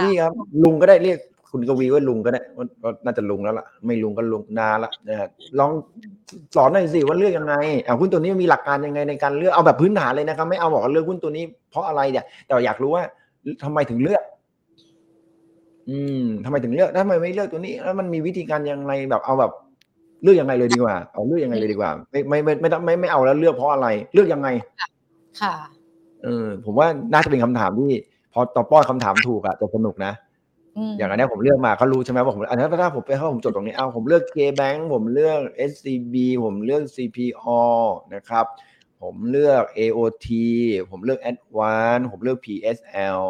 [0.02, 1.18] พี่ครับลุงก็ได้เรียก
[1.52, 2.40] คุณกวีว่าลุงก็ได้
[2.82, 5.70] ก็น่าจะลุงแล้วล่ะ ไม่ลุงก็ลุงนาละนะฮะลอง
[6.56, 7.54] สอนหน่อยสิว่าเลือกยังไง
[7.86, 13.02] อ่าหุ้นตัวนี้มีหลักการยังไงในการเลือกเอาแบบพื้นฐานเลยนะครับ ไม่เอาบอกว่าเลือกหุ้นตัวนี้เพราะอะไรเนี่ยแต่อยากรู้ว่า
[13.62, 14.22] ทำไมถึงเลือก
[15.90, 19.52] อืมทำไมถึงเลือกทำไมไม่เลือกตัวนี้ แล้วมันมีวิธีการยังไงแบบเอาแบบ
[20.22, 24.48] เลือกยังไงเลยดีกว่า เอาเลือกยังไงเลยดีกว่า ไม่ไม่ไม่ไม่ไม่ไม่เอาแล้วเลือกเพราะอะไร เลือกยังไง
[25.40, 25.54] ค่ะ
[26.22, 27.90] เออ ผมว่าน่าจะเป็นคำถามที่
[28.32, 30.12] พอต่อป้อนคำถามถูกอะจะสนุกนะ
[30.98, 36.14] อย่างอันนี้ผมเลือกมาเขารู้ใช่ไหมว่าผมอันนี้ถ้าผมไปเข้าผมจดตรงนี้เอาผมเลือก K-Bank ผมเลือก SCB
[36.44, 37.48] ผมเลือก CPO
[38.14, 38.46] นะครับ
[39.02, 40.28] ผมเลือก AOT
[40.90, 43.20] ผมเลือก Advance ผมเลือก PSL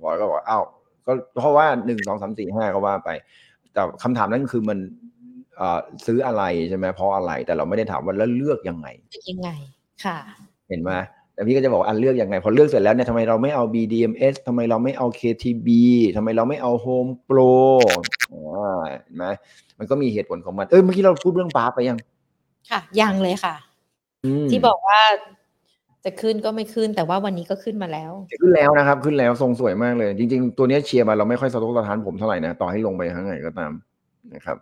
[0.00, 0.64] บอกก็บอกอ้าว
[1.06, 3.10] ก็เพราะว่าหนึ่งสองสามสี่ห้าก็ว่าไป
[3.72, 4.78] แต่คำถามนั้นคือมัน
[6.06, 8.88] ซื้ออะไรใช่ไหมเพราะอะไร แต่เราไม่ได้ถามว่าแล้วเลือกยังไง
[9.30, 9.50] ยังไง
[10.04, 10.18] ค่ะ
[10.68, 10.90] เห็นไหม
[11.34, 15.68] แต่พี่ก็จะบอกอันเลือกอยังไงพอเลือกเสร็จแล้วเนี่ยทำไมเราไม่เอา BDMs ทำไมเราไม่เอา KTB
[16.16, 17.54] ทำไมเราไม่เอา Home Pro
[18.32, 18.40] อ๋อ
[18.88, 19.26] เห็นไหม
[19.78, 21.98] มันก็มีเหตุผลของมัน เออเมื่อกี้เราพูดเรื่องปาไปยัง
[22.70, 23.54] ค่ะ ยังเลยค่ะ
[24.50, 25.00] ที่บอกว่า
[26.04, 33.72] จะขึ้นก็ไม่ขึ้นแต่ว่าวันนี้ก็ขึ้นมาแล้ว ขึ้นแล้วนะครับ ขึ้นแล้วทรงสวยมากเลย จริง ๆ ตัวนี้เชียร์มาเราไม่ค่อยสะทกสะท้านผมเท่าไหร่นะต่อให้ลงไปทั้งไหนก็ตาม
[34.34, 34.56] นะครับ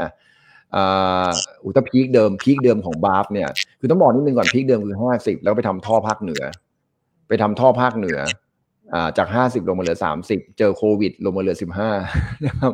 [0.00, 0.08] อะ
[1.64, 3.48] อุต peak เดิม peak เดิมของ BAFS เนี่ย
[3.80, 6.42] คือต้องบอกนิดนึงก่อน peak เดิมคือห้าสิบแล้วไปทำท่อภาคเหนือ
[7.28, 8.18] ไปทำท่อภาคเหนือ
[8.94, 11.90] อ่าจากห้าสิบลงมาเหลือสามสิบเจอโควิด ลงมาเหลือสิบห้า
[12.46, 12.72] นะครับ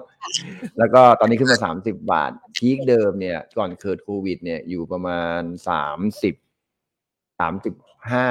[0.79, 6.35] แล้วก็ตอนนี้ขึ้นมาสามสิบบาท peak เดิมเนี่ย ก่อนเกิดโควิด เนี่ยอยู่ประมาณสามสิบ
[7.41, 7.75] สามสิบ
[8.13, 8.27] ห้า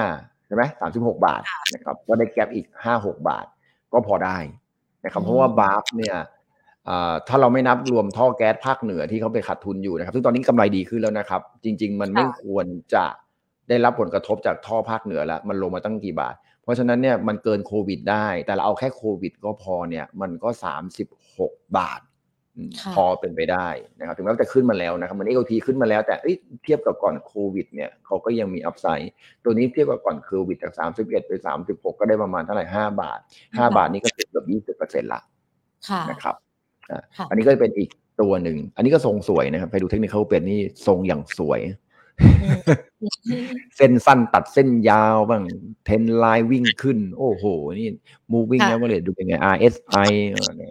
[0.46, 1.42] ใช่ไหมสามสิบหกบาท
[1.74, 3.46] นะครับก็ได้ gap อีกห้าหกบาท
[3.94, 4.38] ก็พอได้
[5.06, 6.18] นะครับเพราะว่าบาร์ฟเนี่ย
[7.28, 13.06] ถ้าเราไม่นับรวมท่อแก๊สภาคเหนือที่เขาไปขาดทุนอยู่นะครับ ซึ่งตอนนี้กำไรดีขึ้นแล้วนะครับ จริง ๆ มันไม่ควรจะ
[13.70, 21.08] ได้รับผลกระทบจากท่อภาคเหนือแล้ว มันลงมาตั้งกี่บาท เพราะฉะนั้นเนี่ยมันเกินโควิดได้ แต่เราเอาแค่โควิดก็พอเนี่ยมันก็สามสิบ
[21.38, 22.02] หกบาท
[22.96, 23.68] พอเป็นไปได้
[24.00, 26.16] นะครับถึงแม้จะขึ้นมาแล้วนะครับมันเอ็กทีขึ้นมาแล้วแต่
[26.64, 29.12] เทียบกับก่อนโควิดเนี่ยเขาก็ยังมีอัพไซด์
[29.44, 33.20] ตัวนี้เทียบกับก่อนโควิดจากสามสิบเอ็ดไปสามสิบหกก็ได้ประมาณเท่าไหร่ห้าบาท
[33.58, 35.22] ห้าบาทนี่ก็เกือบยี่สิบเปอร์เซ็นต์ละ
[36.10, 36.36] นะครับ
[37.30, 37.90] อันนี้ก็เป็นอีก
[38.22, 41.62] ตัวหนึ่ง อันนี้ก็ทรงสวยนะครับ ไปดูเทคนิคเขาเป็นนี่ทรงอย่างสวย
[43.78, 45.44] เส้นสั้นตัดเส้นยาวบ้าง
[45.86, 47.44] เทนไลน์วิ่งขึ้น โอ้โห
[47.80, 47.90] นี่
[48.34, 50.10] moving แล้วก็เลยดูเป็นไง RSI
[50.58, 50.62] เ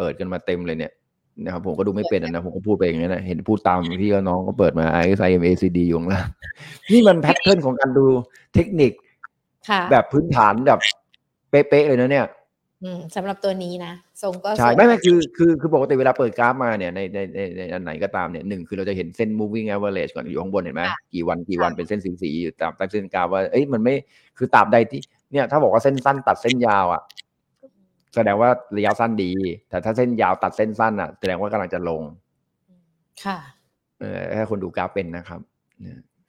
[0.00, 0.92] ปิดกันมาเต็มเลยเนี่ย
[1.44, 6.24] นะครับผมก็ดูไม่เป็นนะผมก็พูดไปอย่างนี้นะเห็นพูดตามที่น้องก็เปิดมา RSI MACD อยู่แล้ว
[6.92, 8.06] นี่มันแพทเทิร์นของการดู
[8.54, 8.92] เทคนิค
[9.90, 10.80] แบบพื้นฐานแบบ
[11.50, 12.26] เป๊ะๆเลยนะเนี่ย
[13.16, 13.92] สำหรับตัวนี้นะ
[14.22, 20.82] ทรงก็ใช่ไม่ไม่คือคือคือปกติเวลาเปิดกราฟมาเนี่ยในในในในอันไหนก็ตามเนี่ยหนึ่งคือเราจะเห็นเส้น moving average ก่อนอยู่ข้างบนเห็นไหม
[21.14, 23.94] กี่วันกี่วันเป็นเส้นสีสีอยู่ตามตามเส้นกราฟว่าเอ้ยมันไม่
[24.38, 25.00] คือตราบใดที่
[25.32, 27.02] เนี่ยถ้าบอกว่าเส้นสั้นตัดเส้นยาวอะ
[28.16, 29.30] แสดงว่าระยะสั้นดี
[29.68, 32.02] แต่ถ้าเส้นยาวตัดเส้นสั้นอะ แสดงว่ากำลังจะลง
[33.24, 33.38] ค่ะ
[34.00, 35.40] เออให้คนดูกราฟเป็นนะครับ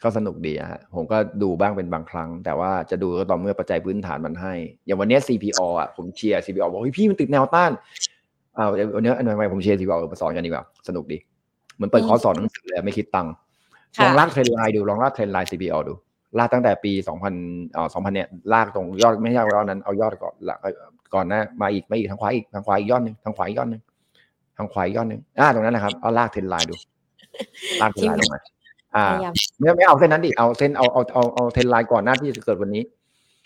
[0.03, 4.53] ก็สนุกดีฮะผมก็ดูบ้างเป็นบางครั้ง แต่ว่าจะดูก็ต่อเมื่อปัจจัยพื้นฐานมันให้
[4.85, 7.71] อย่างวันนี้ CPO อะผมเชียร์ CPO บอกเฮ้ยพี่มันติดแนวต้าน
[8.57, 11.17] อ้าววันนี้อันทำไมผมเชียร์ CPO มาสอนกันดีกว่า สนุกดี
[11.75, 13.33] เหมือนเปิดคอร์สสอนหนังสือเลยไม่คิดตังค์
[14.03, 15.93] ลองลาก trend line ดูลองลาก trend line CPO ดู
[16.37, 20.33] ลากตั้งแต่ปี 2 0 0 0อ่า2000 เนี่ยลากตรงยอดไม่ใช่ยอดนั้นเอายอดก่อน
[21.13, 23.81] ก่อนนะมาอีกมาอีกทางขวาอีกทางขวาอีกยอดหนึ่งทางขวาอีกยอดหนึ่ง
[24.57, 26.75] ทางขวาอีกยอดหนึ่งอ่าตรงนั้นนะครับเอาลาก trend line ดู
[27.81, 28.39] ลาก trend line ลงมา
[28.95, 29.05] อ่า
[29.59, 32.83] ไม่ไม่เอาเส้นนั้นดิเอาเส้นเอาเอาเอาเอา trend line ก่อนหน้าที่จะเกิดวันนี้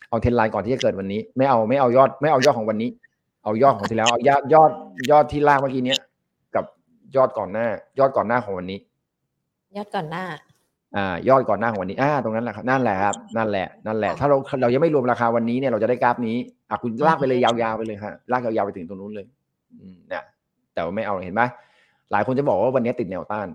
[0.09, 2.89] เอา trend line ก่อนที่จะเกิดวันนี้ ไม่เอาไม่เอายอด ไม่เอายอดของวันนี้
[3.43, 4.71] เอายอดของที่แล้วเอายอดยอด
[5.11, 5.99] ยอดที่ลากเมื่อกี้เนี้ย
[6.55, 6.65] กับ
[7.15, 7.67] ยอดก่อนหน้า
[7.99, 8.79] ยอดก่อนหน้าของวันนี้
[9.75, 10.23] ยอดก่อนหน้า
[10.95, 16.37] อ่ายอดก่อนหน้าของวันนี้อ่าตรงนั้นแหละครับนั่นแหละครับนั่นแหละนั่นแหละ ถ้าเราเรายังไม่รวมราคาวันนี้เนี่ยเราจะได้กราฟนี้
[16.69, 19.25] อะคุณลากไปเลยยาวๆไปเลยครับลากยาวๆไปถึงตรงนู้นเลย
[19.79, 20.23] อืมเนี่ย
[20.73, 21.41] แต่ว่าไม่เอาเห็นไหม
[22.11, 23.47] หลายคนจะบอกว่าวันนี้ติดแนวต้าน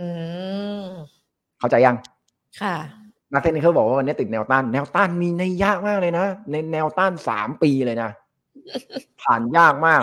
[0.00, 0.08] อื
[0.82, 0.86] ม
[1.58, 1.96] เข้าใจยัง
[2.60, 2.74] ค่ะ
[3.32, 8.10] นักเทคนิคเขาบอกว่าวันนี้ติดแนวต้าน แนวต้านมีในยากมากเลยนะในแนวต้านสามปีเลยนะ
[9.22, 10.02] ผ่านยากมาก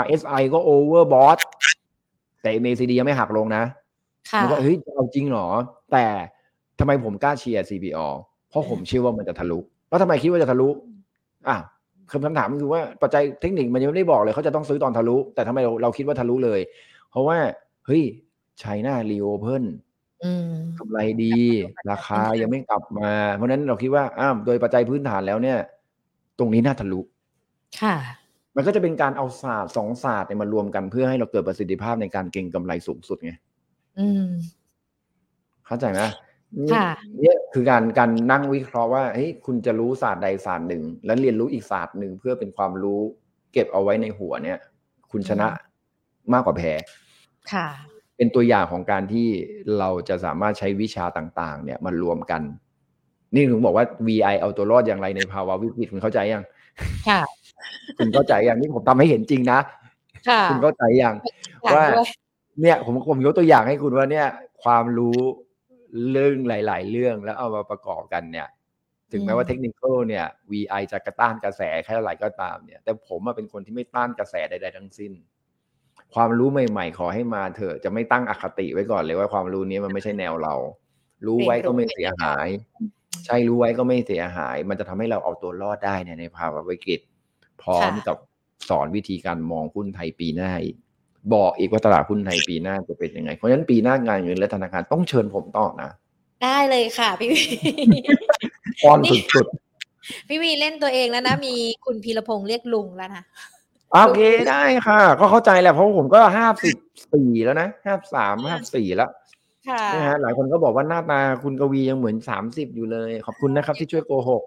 [0.00, 1.38] RSI ก็โอเวอร์บอท
[2.42, 3.62] แต่ MACD ยังไม่หักลงนะ
[4.42, 5.48] มันก็เฮ้ยเอาจริงเหรอ
[5.92, 6.04] แต่
[6.78, 8.06] ทำไมผมกล้าเชียร์ CPO
[8.48, 9.58] เพราะผมเชื่อว่ามันจะทะลุ
[9.88, 10.68] แล้วทำไมคิดว่าจะทะลุ
[11.48, 11.56] อะ
[12.10, 16.60] คำถามคือว่าปัจจัยเทคนิคมันยังไม่ได้บอกเลยเขาจะต้องซื้อตอนทะลุ แต่ทำไมเราเราคิดว่าทะลุเลย
[17.10, 17.38] เพราะว่า
[17.86, 18.02] เฮ้ย
[18.60, 19.64] ไชน่ารีโอเพิ่น
[20.78, 21.34] กำไรดี
[21.90, 25.58] ราคายังไม่กลับมา เพราะนั้นเราคิดว่าอ้าวโดยปัจจัยพื้นฐานแล้วเนี่ย
[26.38, 27.00] ตรงนี้น่าทะลุ
[27.80, 27.96] ค่ะ
[28.56, 33.32] มันก็จะเป็นการเอาศาสตร์สองศาสตร์เนี่ยมารวมกันเพื่อให้เราเกิดประสิทธิภาพในการเก็งกำไรสูงสุดไง
[33.98, 34.26] อืม
[35.66, 36.00] เข้าใจไหม
[36.72, 36.88] ค่ะ
[37.20, 43.00] เนี่ยคือการการนั่งวิเคราะห์ว่าเฮ้ยคุณจะรู้ศาสตร์ใดศาสตร์หนึ่ง แล้วเรียนรู้อีกศาสตร์หนึ่งเพื่อเป็นความรู้
[43.52, 44.58] เก็บเอาไว้ในหัวเนี่ย
[45.10, 45.48] คุณชนะ
[46.32, 46.72] มากกว่าแพ้
[47.52, 47.68] ค่ะ
[48.16, 49.28] เป็นตัวอย่างของการที่
[49.78, 52.42] เราจะสามารถใช้วิชาต่าง ๆ เนี่ยมารวมกัน
[53.34, 56.44] นี่ถึงบอกว่า VI เอาตัวรอดอย่างไรในภาวะวิกฤตคุณเข้าใจยัง
[57.08, 57.20] ค่ะ
[57.98, 59.60] คุณเข้าใจยังนี่ผมทำให้เห็นจริงนะ
[60.28, 61.14] ค่ะคุณเข้าใจยัง
[61.74, 61.84] ว่า
[62.62, 64.26] เนี่ยผมผมยกตัวอย่างให้คุณว่าเนี่ย
[64.62, 65.18] ความรู้
[66.10, 68.48] เรื่องหลาย ๆ เรื่องแล้วเอามาประกอบกันเนี่ย
[69.12, 75.12] ถึงแม้ว่าเทคนิคเนี่ย VI จะกระต้านกระแสแค่ไหนก็ตามเนี่ย แต่ผมเป็นคนที่ไม่ต้านกระแสใด ๆ ทั้งสิ้น
[76.14, 80.54] ความรู้ใหม่ ๆ ขอให้มาเถอะจะไม่ตั้งอคติไว้ก่อนเลยว่าความรู้นี้มันไม่ใช่แนวเรา
[81.26, 82.48] รู้ไว้ก็ไม่เสียหาย
[83.26, 87.00] ใช่รู้ไว้ก็ไม่เสียหาย มันจะทำให้เราเอาตัวรอดได้ในภาวะวิกฤต
[87.62, 88.16] พร้อมกับ
[88.68, 90.76] สอนวิธีการมองหุ้นไทยปีหน้าอีก
[91.34, 95.90] บอกอีกว่าตลาดหุ้นไทยปีหน้าจะเป็นยังไง เพราะฉะนั้นปีหน้างานเงินและธนาคารต้องเชิญผมต่อนะ
[96.44, 97.42] ได้เลยค่ะพี่วี
[98.82, 101.54] ป้อนสุดๆ พี่วีเล่นตัวเองแล้วนะ มี
[101.84, 103.24] คุณพีรพงษ์เรียกลุงแล้วนะ
[103.92, 104.20] โอเค
[104.50, 106.76] ได้ค่ะ ก็เข้าใจแหละเพราะผมก็ห้าสิบ
[107.12, 109.10] สี่แล้วนะห้าสามห้าสี่แล้ว
[109.94, 114.42] นะฮะหลายคนก็บอกว่าหน้าตาคุณกวียังเหมือนสามสิบอยู่เลย ขอบคุณนะครับที่ช่วยโกหก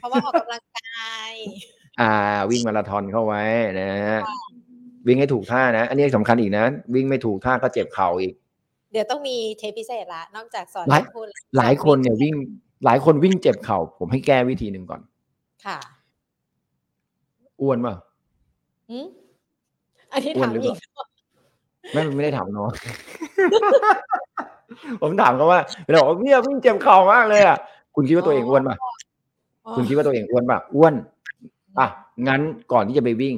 [0.00, 1.32] เพราะว่าออกกำลังกาย
[2.00, 2.14] อ่า
[2.50, 3.42] วิ่งมาราธอนเข้าไว้
[3.78, 4.20] นะฮะ
[5.06, 8.34] วิ่งให้ถูกท่านะ อันนี้สำคัญอีกนะ วิ่งไม่ถูกท่าก็เจ็บเข่าอีก
[8.92, 11.26] เดี๋ยวต้องมีเทปพิเศษละ นอกจากสอนพูด
[11.58, 12.34] หลายคนเนี่ยวิ่ง
[12.84, 15.00] หลายคนวิ่งเจ็บเข่า ผมให้แก้วิธีหนึ่งก่อน
[15.66, 15.78] ค่ะ
[17.60, 17.94] อ้วนป่ะ
[20.12, 20.76] อันนี้ถามอีก
[21.92, 22.70] ไม่ไม่ได้ถามน้อง
[25.02, 27.58] ผมถามเขาว่าเาบอกว่าเนี่ยวิ่งเจ็บเข่ามากเลยอะ
[27.94, 28.76] คุณคิดว่าตัวเองอ้วนป่ะ
[29.76, 30.94] คุณคิดว่าตัวเองอ้วนป่ะอ้วน
[31.78, 31.86] อะ
[32.28, 32.40] งั้น
[32.72, 33.34] ก่อนที่จะไปวิ่ง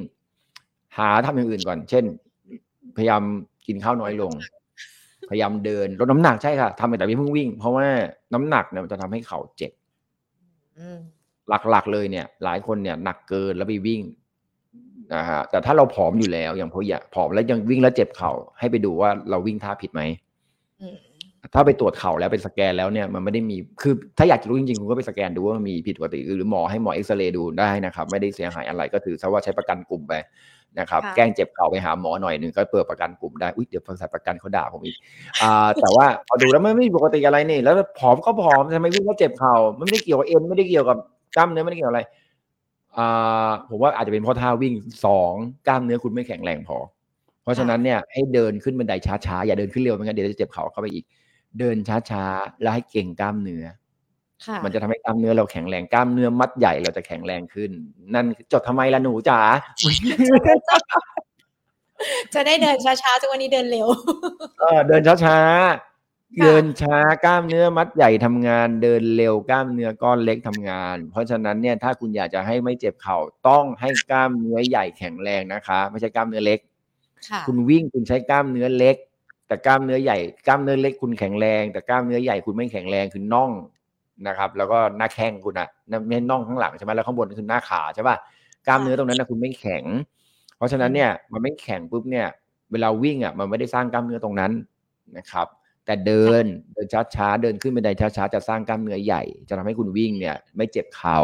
[0.97, 2.05] หาทำอย่างอื่นก่อน เช่น
[2.97, 3.21] พยายาม
[3.67, 4.31] กินข้าวน้อยลง
[5.29, 7.85] พยายามเดินลดน้ำหนักใช่ค่ะทำแต่ไม่เพิ่งวิ่ง เพราะว่า
[8.33, 9.71] น้ำหนักเนี่ยมันจะทำให้เข่าเจ็บ
[11.69, 14.01] หลักๆเลยเนี่ย หลายคนเนี่ยหนักเกินแล้วไปวิ่ง
[15.15, 20.01] นะฮะแต่ถ้าเราผอมอยู่แล้วอย่างพออยากผอมแล้วยังวิ่งแล้วเจ็บเข่าให้ไปดูว่าเราวิ่งท่าผิดไหม
[21.53, 30.13] ถ้าไปตรวจเข่าแล้วไปสแกนแล้วเนี่ยมันไม่ได้มีคือถ้าอยากรู้จริงๆ คุณก็ไปสแกนดูว่ามันมีผิดปกติ หรือหมอให้หมอเอ็กซเรย์ดูได้นะครับ ไม่ได้เสียหายอะไรก็ถือซะว่าใช้ประกันกลุ่มไป
[30.79, 34.95] นะครับ แกล้งเจ็บเข่าไปหาหมอหน่อยหนึ่งก็เปิดประกันกลุ่มได้อุ้ยเดี๋ยวบริษัทประกันเขาด่าผมอีก
[35.41, 40.97] อ่าแต่ว่าพอดูแล้วไม่ไม่ปกติอะไรนี่แล้วผอมก็ผอมทำไมวิ่งก็เจ็บเข่าไม่ได้เกี่ยวกับเอ็นไม่ได้เกี่ยวกับ
[41.35, 42.01] กล้ามเนื้อไม่ได้เกี่ยวอะไร
[42.97, 44.73] อ่าผมว่าอาจจะเป็นเพราะท่าวิ่ง
[45.05, 45.33] สอง
[45.67, 46.77] กล้ามเนื้อคุณไม่แข็งแรงพอ
[47.43, 48.93] เพราะฉะนั้นเนี่ยให้เดินขึ้นบันได
[49.25, 51.05] ช้าๆอย่าเดินขึ้นเร็วไม่งั้นเดี๋ยวจะเจ็บเข่าเข้าไปอีก
[51.59, 51.77] เดิน
[52.11, 53.65] ช้าๆ แล้วให้เก่งกล้ามเนื้อ
[54.63, 57.71] มันจะทำให้กล้ามเนื้อเราแข็งแรง กล้ามเนื้อมัดใหญ่เราจะแข็งแรงขึ้น
[58.13, 59.39] นั่นจดทำไมล่ะหนูจ๋า
[62.33, 63.87] จะได้เดินช้าๆจังวันนี้เดินเร็ว
[64.59, 73.17] เออเดินช้าๆ เดินช้ากล้ามเนื้อมัดใหญ่ทำงาน เดินเร็วกล้ามเนื้อก้อนเล็กทำงาน เพราะฉะนั้นเนี่ยถ้าคุณอยากจะให้ไม่เจ็บเข่า
[73.47, 76.59] ต้องให้กล้ามเนื้อใหญ่แข็งแรงนะคะ ไม่ใช่กล้ามเนื้อเล็ก
[77.47, 78.95] คุณวิ่งคุณใช้กล้ามเนื้อเล็ก
[79.49, 80.17] แต่กล้ามเนื้อใหญ่
[80.47, 83.51] กล้ามเนื้อเล็กคุณแข็งแรง แต่กล้ามเนื้อใหญ่คุณไม่แข็งแรงคือน่อง
[84.27, 85.69] นะครับ แล้วก็หน้าแข้งคุณอะ
[86.07, 88.17] ไม่น่องข้างหลังใช่ไหมแล้วข้างบนคือหน้าขาใช่ป่ะ
[88.67, 89.83] กล้ามเนื้อตรงนั้นนะคุณไม่แข็ง
[90.57, 92.27] เพราะฉะนั้นเนี่ยมันไม่แข็งปุ๊บเนี่ย
[92.71, 94.51] เวลาวิ่งอะมันไม่ได้สร้างกล้ามเนื้อตรงนั้น
[95.17, 95.47] นะครับ
[95.85, 101.19] แต่เดินเดินช้าๆเดินขึ้นบันไดช้าๆจะสร้างกล้ามเนื้อใหญ่ จะทำให้คุณวิ่งเนี่ย ไม่เจ็บเข่า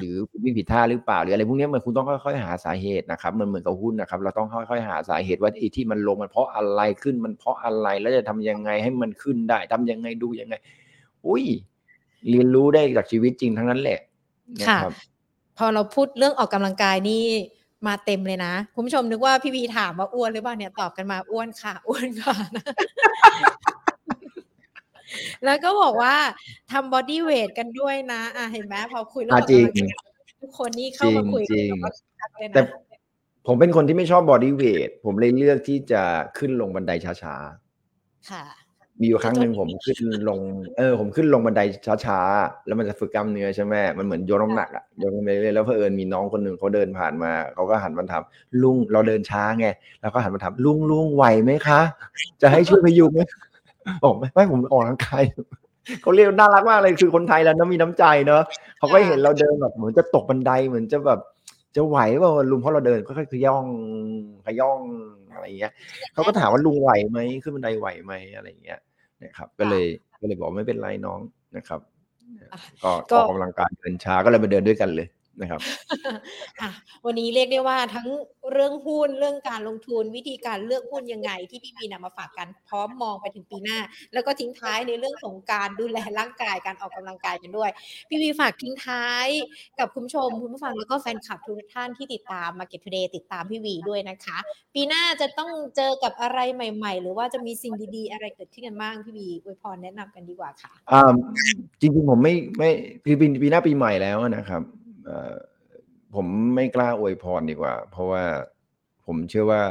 [0.00, 10.54] หรือวิ่งผิดท่าหรือเปล่าหรืออะไรพวกนี้มันคุณต้องค่อยๆหาสาเหตุนะครับมันเหมือนกับหุ้นนะครับ เราต้องค่อยๆหาสาเหตุว่าไอ้ที่มันลงมันเพราะอะไรขึ้นมันเพราะอะไรแล้วจะทำยังไงให้มันขึ้นได้ทำยังไงดูยังไง
[11.26, 11.44] อุ้ย
[12.30, 14.00] เรียนรู้ได้จากชีวิตจริงทั้งนั้นแหละ
[14.68, 14.78] ค่ะ
[15.58, 17.22] พอเราพูดเรื่องออกกำลังกายนี่
[17.86, 22.64] มาเต็มเลยนะ คุณผู้ชมนึกว่าพี่วีถามว่าอ้วนหรือเปล่าเนี่ยตอบกันมาอ้วนค่ะ อ้วนค่ะนะ
[25.44, 26.14] แล้วก็บอกว่า
[26.72, 29.42] ทำ bodyweight กันด้วยนะ อะเห็นไหมพอคุยเรื่อง
[30.42, 32.62] ทุกคนนี่เข้ามาคุยกันแต่
[33.46, 36.02] ผมเป็นคนที่ไม่ชอบ bodyweight ผมเลยเลือกที่จะ
[36.38, 38.44] ขึ้นลงบันไดช้าๆ ค่ะ
[39.00, 40.40] มีอยู่ครั้งหนึ่งผมขึ้นลง
[40.76, 41.60] เออ ผมขึ้นลงบันได
[42.06, 48.22] ช้าๆ แล้วมันจะฝึกกล้ามเนื้อใช่ไหมมันเหมือนโยนน้ำหนักอะโยนไปเรื่อยแล้วเพอเอิญมีน้องคนหนึ่งเขาเดินผ่านมาเขาก็หันมาถาม
[48.62, 49.66] ลุงเราเดินช้าไง
[50.00, 51.80] แล้วก็หันมาถามลุงลุงไหวไหมคะ
[52.42, 53.20] จะให้ช่วยพยุงไหม
[54.04, 55.22] บอกไม่ไม่ผมออกกำลังกาย
[56.02, 58.42] เขาเรียกน่ารักมากเลยคือคนไทยแล้วนะมีน้ำใจเนอะ
[58.78, 61.20] เขาก็เห็นเราเดินแบบเหมือนจะตกบันไดเหมือนจะแบบ
[61.76, 63.66] จะไหวเปล่าลุงเพราะเราเดินก็ค่อยขย่อง
[64.46, 64.80] ขย่อง
[65.32, 65.72] อะไรอย่างเงี้ย
[66.12, 68.80] เขาก็ถามว่าลุงไหวไหมขึ้นบันไดไหวไหมอะไรอย่างเงี้ย
[69.22, 69.86] นะครับ ก็เลย
[70.20, 71.20] ก็เลยบอกไม่เป็นไรน้อง
[71.56, 71.80] นะครับ
[72.82, 75.06] ก็ออกกำลังกายเดินช้าก็เลยมาเดินด้วยกันเลย
[75.40, 75.60] นะครับ
[77.06, 78.08] วันนี้เรียกได้ว่าทั้ง
[78.52, 83.78] เรื่องหุ้นเรื่องการลงทุนวิธีการเลือกหุ้นยังไง ที่พี่มีนำมาฝากกันพร้อมมองไปถึงปีหน้า
[84.12, 87.70] แล้วก็ทิ้งท้ายในเรื่องของการดูแลร่างกายการออกกำลังกายกันด้วย
[88.08, 89.26] พี่วีฝากทิ้งท้าย
[89.78, 94.38] กับคุณผู้ชมคุณผู้ฟังแล้วก็แฟนคลับทุกท่านที่ติดตาม Market Today ติดตามพี่วีด้วยนะคะ
[94.74, 101.02] ปีหน้าจะต้องเจอกับอะไรใหม่ ๆ หรือว่าจะมีสิ่งดีๆ อะไรเกิดขึ้นกันบ้างพี่วีอวยพรแนะนำกันดีกว่าค่ะอ่า
[101.80, 102.70] จริงๆผมไม่ไม่
[103.04, 104.62] คือปีปีหน้าปีใหม่แล้วนะครับ
[106.14, 108.22] ผมไม่กล้าอวยพรดีกว่า เพราะว่า
[109.06, 109.62] ผมเชื่อว่า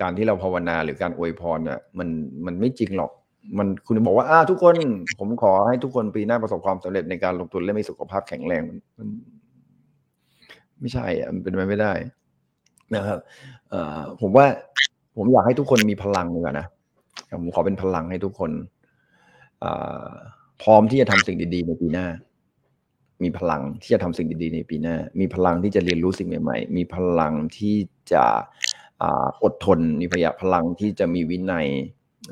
[0.00, 2.08] การที่เราภาวนาหรือการอวยพรเนี่ยมัน
[2.46, 3.10] มันไม่จริงหรอก
[3.58, 4.76] มันคุณบอกว่าอ้าทุกคน
[5.18, 9.08] ผมขอให้ทุกคนปีหน้าประสบความสำเร็จในการลงทุนและมีสุขภาพแข็งแรงมัน
[10.80, 11.92] ไม่ใช่อะมันเป็นไปไม่ได้
[12.94, 13.18] นะครับ
[13.70, 14.46] เอ่อผมว่า
[15.16, 16.66] ผมอยากให้ทุกคนมีพลังเลยนะ
[17.40, 18.50] ผมขอเป็นพลังให้ทุกคน
[19.64, 19.66] อ
[20.62, 22.06] พร้อมที่จะทำสิ่งดีๆในปีหน้า
[23.22, 27.76] มีพลังที่จะทำสิ่งดีๆในปีหน้า มีพลังที่จะเรียนรู้สิ่งใหม่ๆ มีพลังที่
[28.12, 28.24] จะ
[29.42, 31.68] อดทน มีพยาพลังที่จะมีวินัย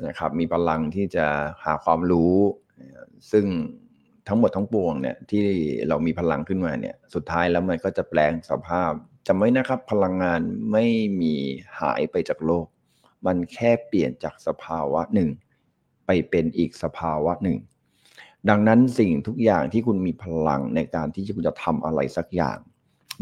[0.06, 1.26] นะครับ มีพลังที่จะ
[1.64, 2.36] หาความรู้
[3.32, 3.46] ซึ่ง
[4.28, 5.44] ทั้งหมดทั้งปวงเนี่ยที่
[5.88, 8.92] เรามีพลังขึ้นมาเนี่ย สุดท้ายแล้วมันก็จะแปลงสภาพ
[9.26, 10.40] จำไว้นะครับ พลังงาน
[10.72, 10.86] ไม่
[11.20, 11.34] มี
[11.80, 12.66] หายไปจากโลก
[13.26, 15.28] มันแค่เปลี่ยนจากสภาวะหนึ่ง
[16.06, 17.58] ไปเป็นอีกสภาวะหนึ่ง
[18.48, 22.58] ดังนั้นสิ่งทุกอย่างที่คุณมีพลังในการที่คุณจะทำอะไรสักอย่าง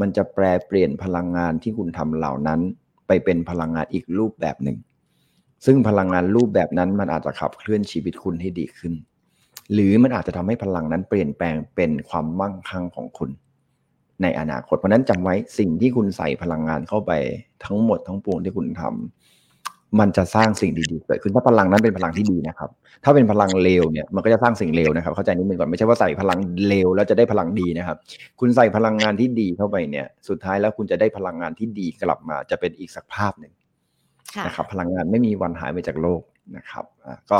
[0.00, 2.60] มันจะแปลเปลี่ยนพลังงานที่คุณทำเหล่านั้น
[3.06, 4.78] ไปเป็นพลังงานอีกรูปแบบหนึ่ง
[5.66, 8.94] ซึ่งพลังงานรูปแบบนั้นมันอาจจะขับเคลื่อนชีวิตคุณให้ดีขึ้น
[9.72, 13.30] หรือมันอาจจะทำให้พลังนั้นเปลี่ยนแปลงเป็นความมั่งคั่งของคุณ
[14.22, 17.12] ในอนาคต เพราะนั้นจำไว้สิ่งที่คุณใส่พลังงานเข้าไป
[17.64, 19.25] ทั้งหมดทั้งปวงที่คุณทำ
[20.00, 22.70] มันจะสร้างสิ่งดีๆเกิดขึ้นถ้าพลังนั้นเป็นพลังที่ดีนะครับ
[23.04, 27.96] ถ้าเป็นพลังเลวเนี่ยมันก็จะสร้างสิ่งเลวนะครับ เข้าใจนิดนึงก่อนไม่ใช่ว่าใส่พลังเลวแล้วจะได้พลังดีนะครับ
[28.40, 33.52] คุณใส่พลังงานที่ดีเข้าไปเนี่ย สุดท้ายแล้วคุณจะได้พลังงานที่ดีกลับมา จะเป็นอีกสักภาพหนึ่ง
[34.46, 36.22] นะครับพลังงานไม่มีวันหายไปจากโลก
[36.56, 36.84] นะครับ
[37.30, 37.38] ก็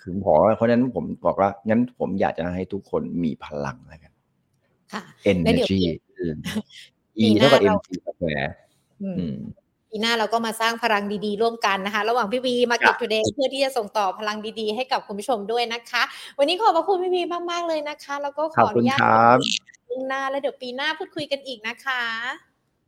[0.00, 4.12] คือขอเพราะฉะนั้นผมบอกว่างั้นผมอยากจะให้ทุกคนมีพลังแล้วกัน
[5.30, 5.80] energy
[7.18, 8.22] E เท่ากับ mc กาแฟ
[9.90, 16.02] ปีหน้าเราก็มาสร้างพลังดีๆ ร่วมกันนะคะ ระหว่างพี่วี Market Today เพื่อที่จะส่งต่อพลังดีๆ ให้กับคุณผู้ชมด้วยนะคะ
[16.38, 18.98] วันนี้ขอบพระคุณพี่วีมากๆเลยนะคะ แล้วก็ขออนุญาต
[19.88, 22.02] ปีหน้าแล้วเดี๋ยวปีหน้าพูดคุยกันอีกนะคะ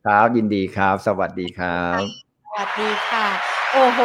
[0.04, 2.00] ครับยินดีครับ สวัสดีครับ
[2.44, 4.00] สวัสดีค่ะ โอ้โห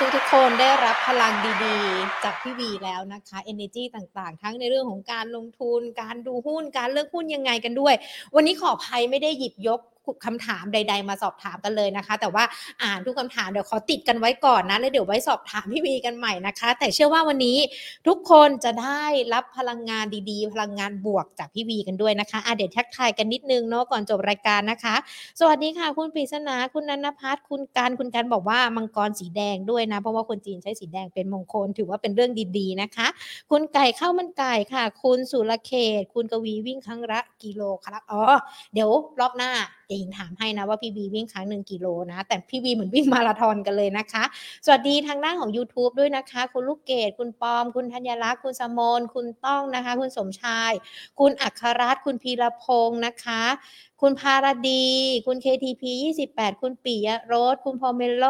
[0.00, 1.32] ทุกทุกคนได้รับพลัง
[1.64, 7.94] ดีๆ จากพี่วีแล้วนะคะ energy ต่างๆ ทั้งในเรื่องของการลงทุน การดูหุ้น การเลือกหุ้นยังไงกันด้วย
[8.34, 9.80] วันนี้ขออภัยไม่ได้หยิบยก
[10.26, 12.44] คำถามใด ๆ มาสอบถามกันเลยนะคะ แต่ว่า
[12.82, 17.58] อ่านทุกคำถามเดี๋ยวขอติดกันไว้ก่อนนะแล้วเดี๋ยวไว้สอบถามพี่วีกันใหม่นะคะ แต่เชื่อว่าวันนี้
[18.06, 19.02] ทุกคนจะได้
[19.34, 24.94] รับพลังงานดีๆ พลังงานบวกจากพี่วีกันด้วยนะคะอะเดี๋ยวทักทายกันนิดนึงเนาะก่อนจบรายการนะคะ
[25.40, 33.08] สวัสดีค่ะ คุณปริศนาคุณนันพัฒน์คุณการคุณการบอกว่ามังกรสีแดงด้วยนะ เพราะว่าคนจีนใช้สีแดงเป็นมงคล ถือว่าเป็นเรื่องดีๆนะคะ
[33.50, 38.22] คุณไก่ข้าวมันไก่ค่ะ คุณสุรเขต คุณกวีวิ่งครั้งละกิโลครับอ๋อ
[38.74, 38.90] เดี๋ยว
[39.20, 39.52] รอบหน้า
[39.86, 44.24] เดี๋ยวหญิงถามให้นะว่าพี่บีวิ่งครั้งหนึ่งกิโลนะ แต่พี่บีเหมือนวิ่งมาราธอนกันเลยนะคะ
[44.64, 50.72] สวัสดีทางด้านของ YouTube ด้วยนะคะ คุณลูกเกดคุณปอม คุณธัญรักษ์คุณสมนคุณต้องนะคะ คุณสมชาย
[51.18, 53.42] คุณอัครรัตน์คุณพีรพงศ์นะคะ
[54.00, 54.86] คุณพารดี
[55.26, 55.82] คุณ KTP
[56.26, 58.24] 28 คุณปิยรสคุณพอเมโล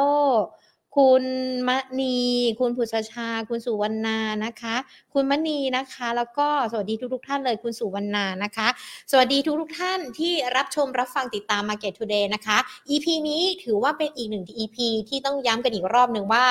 [0.97, 1.25] คุณ
[1.69, 1.71] ม
[2.01, 2.19] ณี
[2.61, 4.77] คุณผุชชา คุณสุวรรณานะคะ
[5.13, 8.69] คุณมณีนะคะ แล้วก็สวัสดีทุกทุกท่านเลยคุณสุวรรณานะคะ
[9.11, 12.59] สวัสดีทุกทุกท่านที่รับชมรับฟังติดตาม Market Today นะคะ
[12.91, 14.77] EP นี้ถือว่าเป็นอีกหนึ่ง EP
[15.09, 16.45] ที่ต้องย้ำกันอีกรอบหนึ่งว่า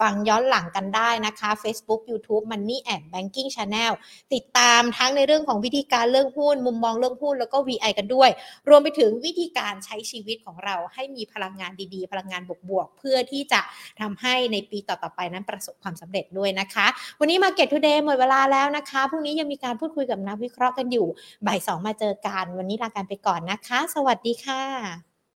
[0.00, 3.92] ฟังย้อนหลังกันได้นะคะ Facebook YouTube Money and Banking Channel
[4.34, 8.30] ติดตามทั้งในเรื่องของวิธีการเลือกหุ้น มุมมองเลือกหุ้นแล้วก็ VI กันด้วย
[8.68, 13.60] รวมไปถึงวิธีการใช้ชีวิตของเราให้มีพลังงานดีๆ พลังงานบวกๆเพื่อที่จะ
[14.00, 16.86] ทำให้ในปีต่อๆไปนั้นประสบความสำเร็จด้วยนะคะ
[17.20, 21.06] วันนี้ Market Today หมดเวลาแล้วนะคะพรุ่งนี้ยังมีการพูดคุยกับนักวิเคราะห์กันอยู่
[21.46, 25.11] บ่ายสองมาเจอกัน วันนี้ลากันไปก่อนนะคะ สวัสดีค่ะ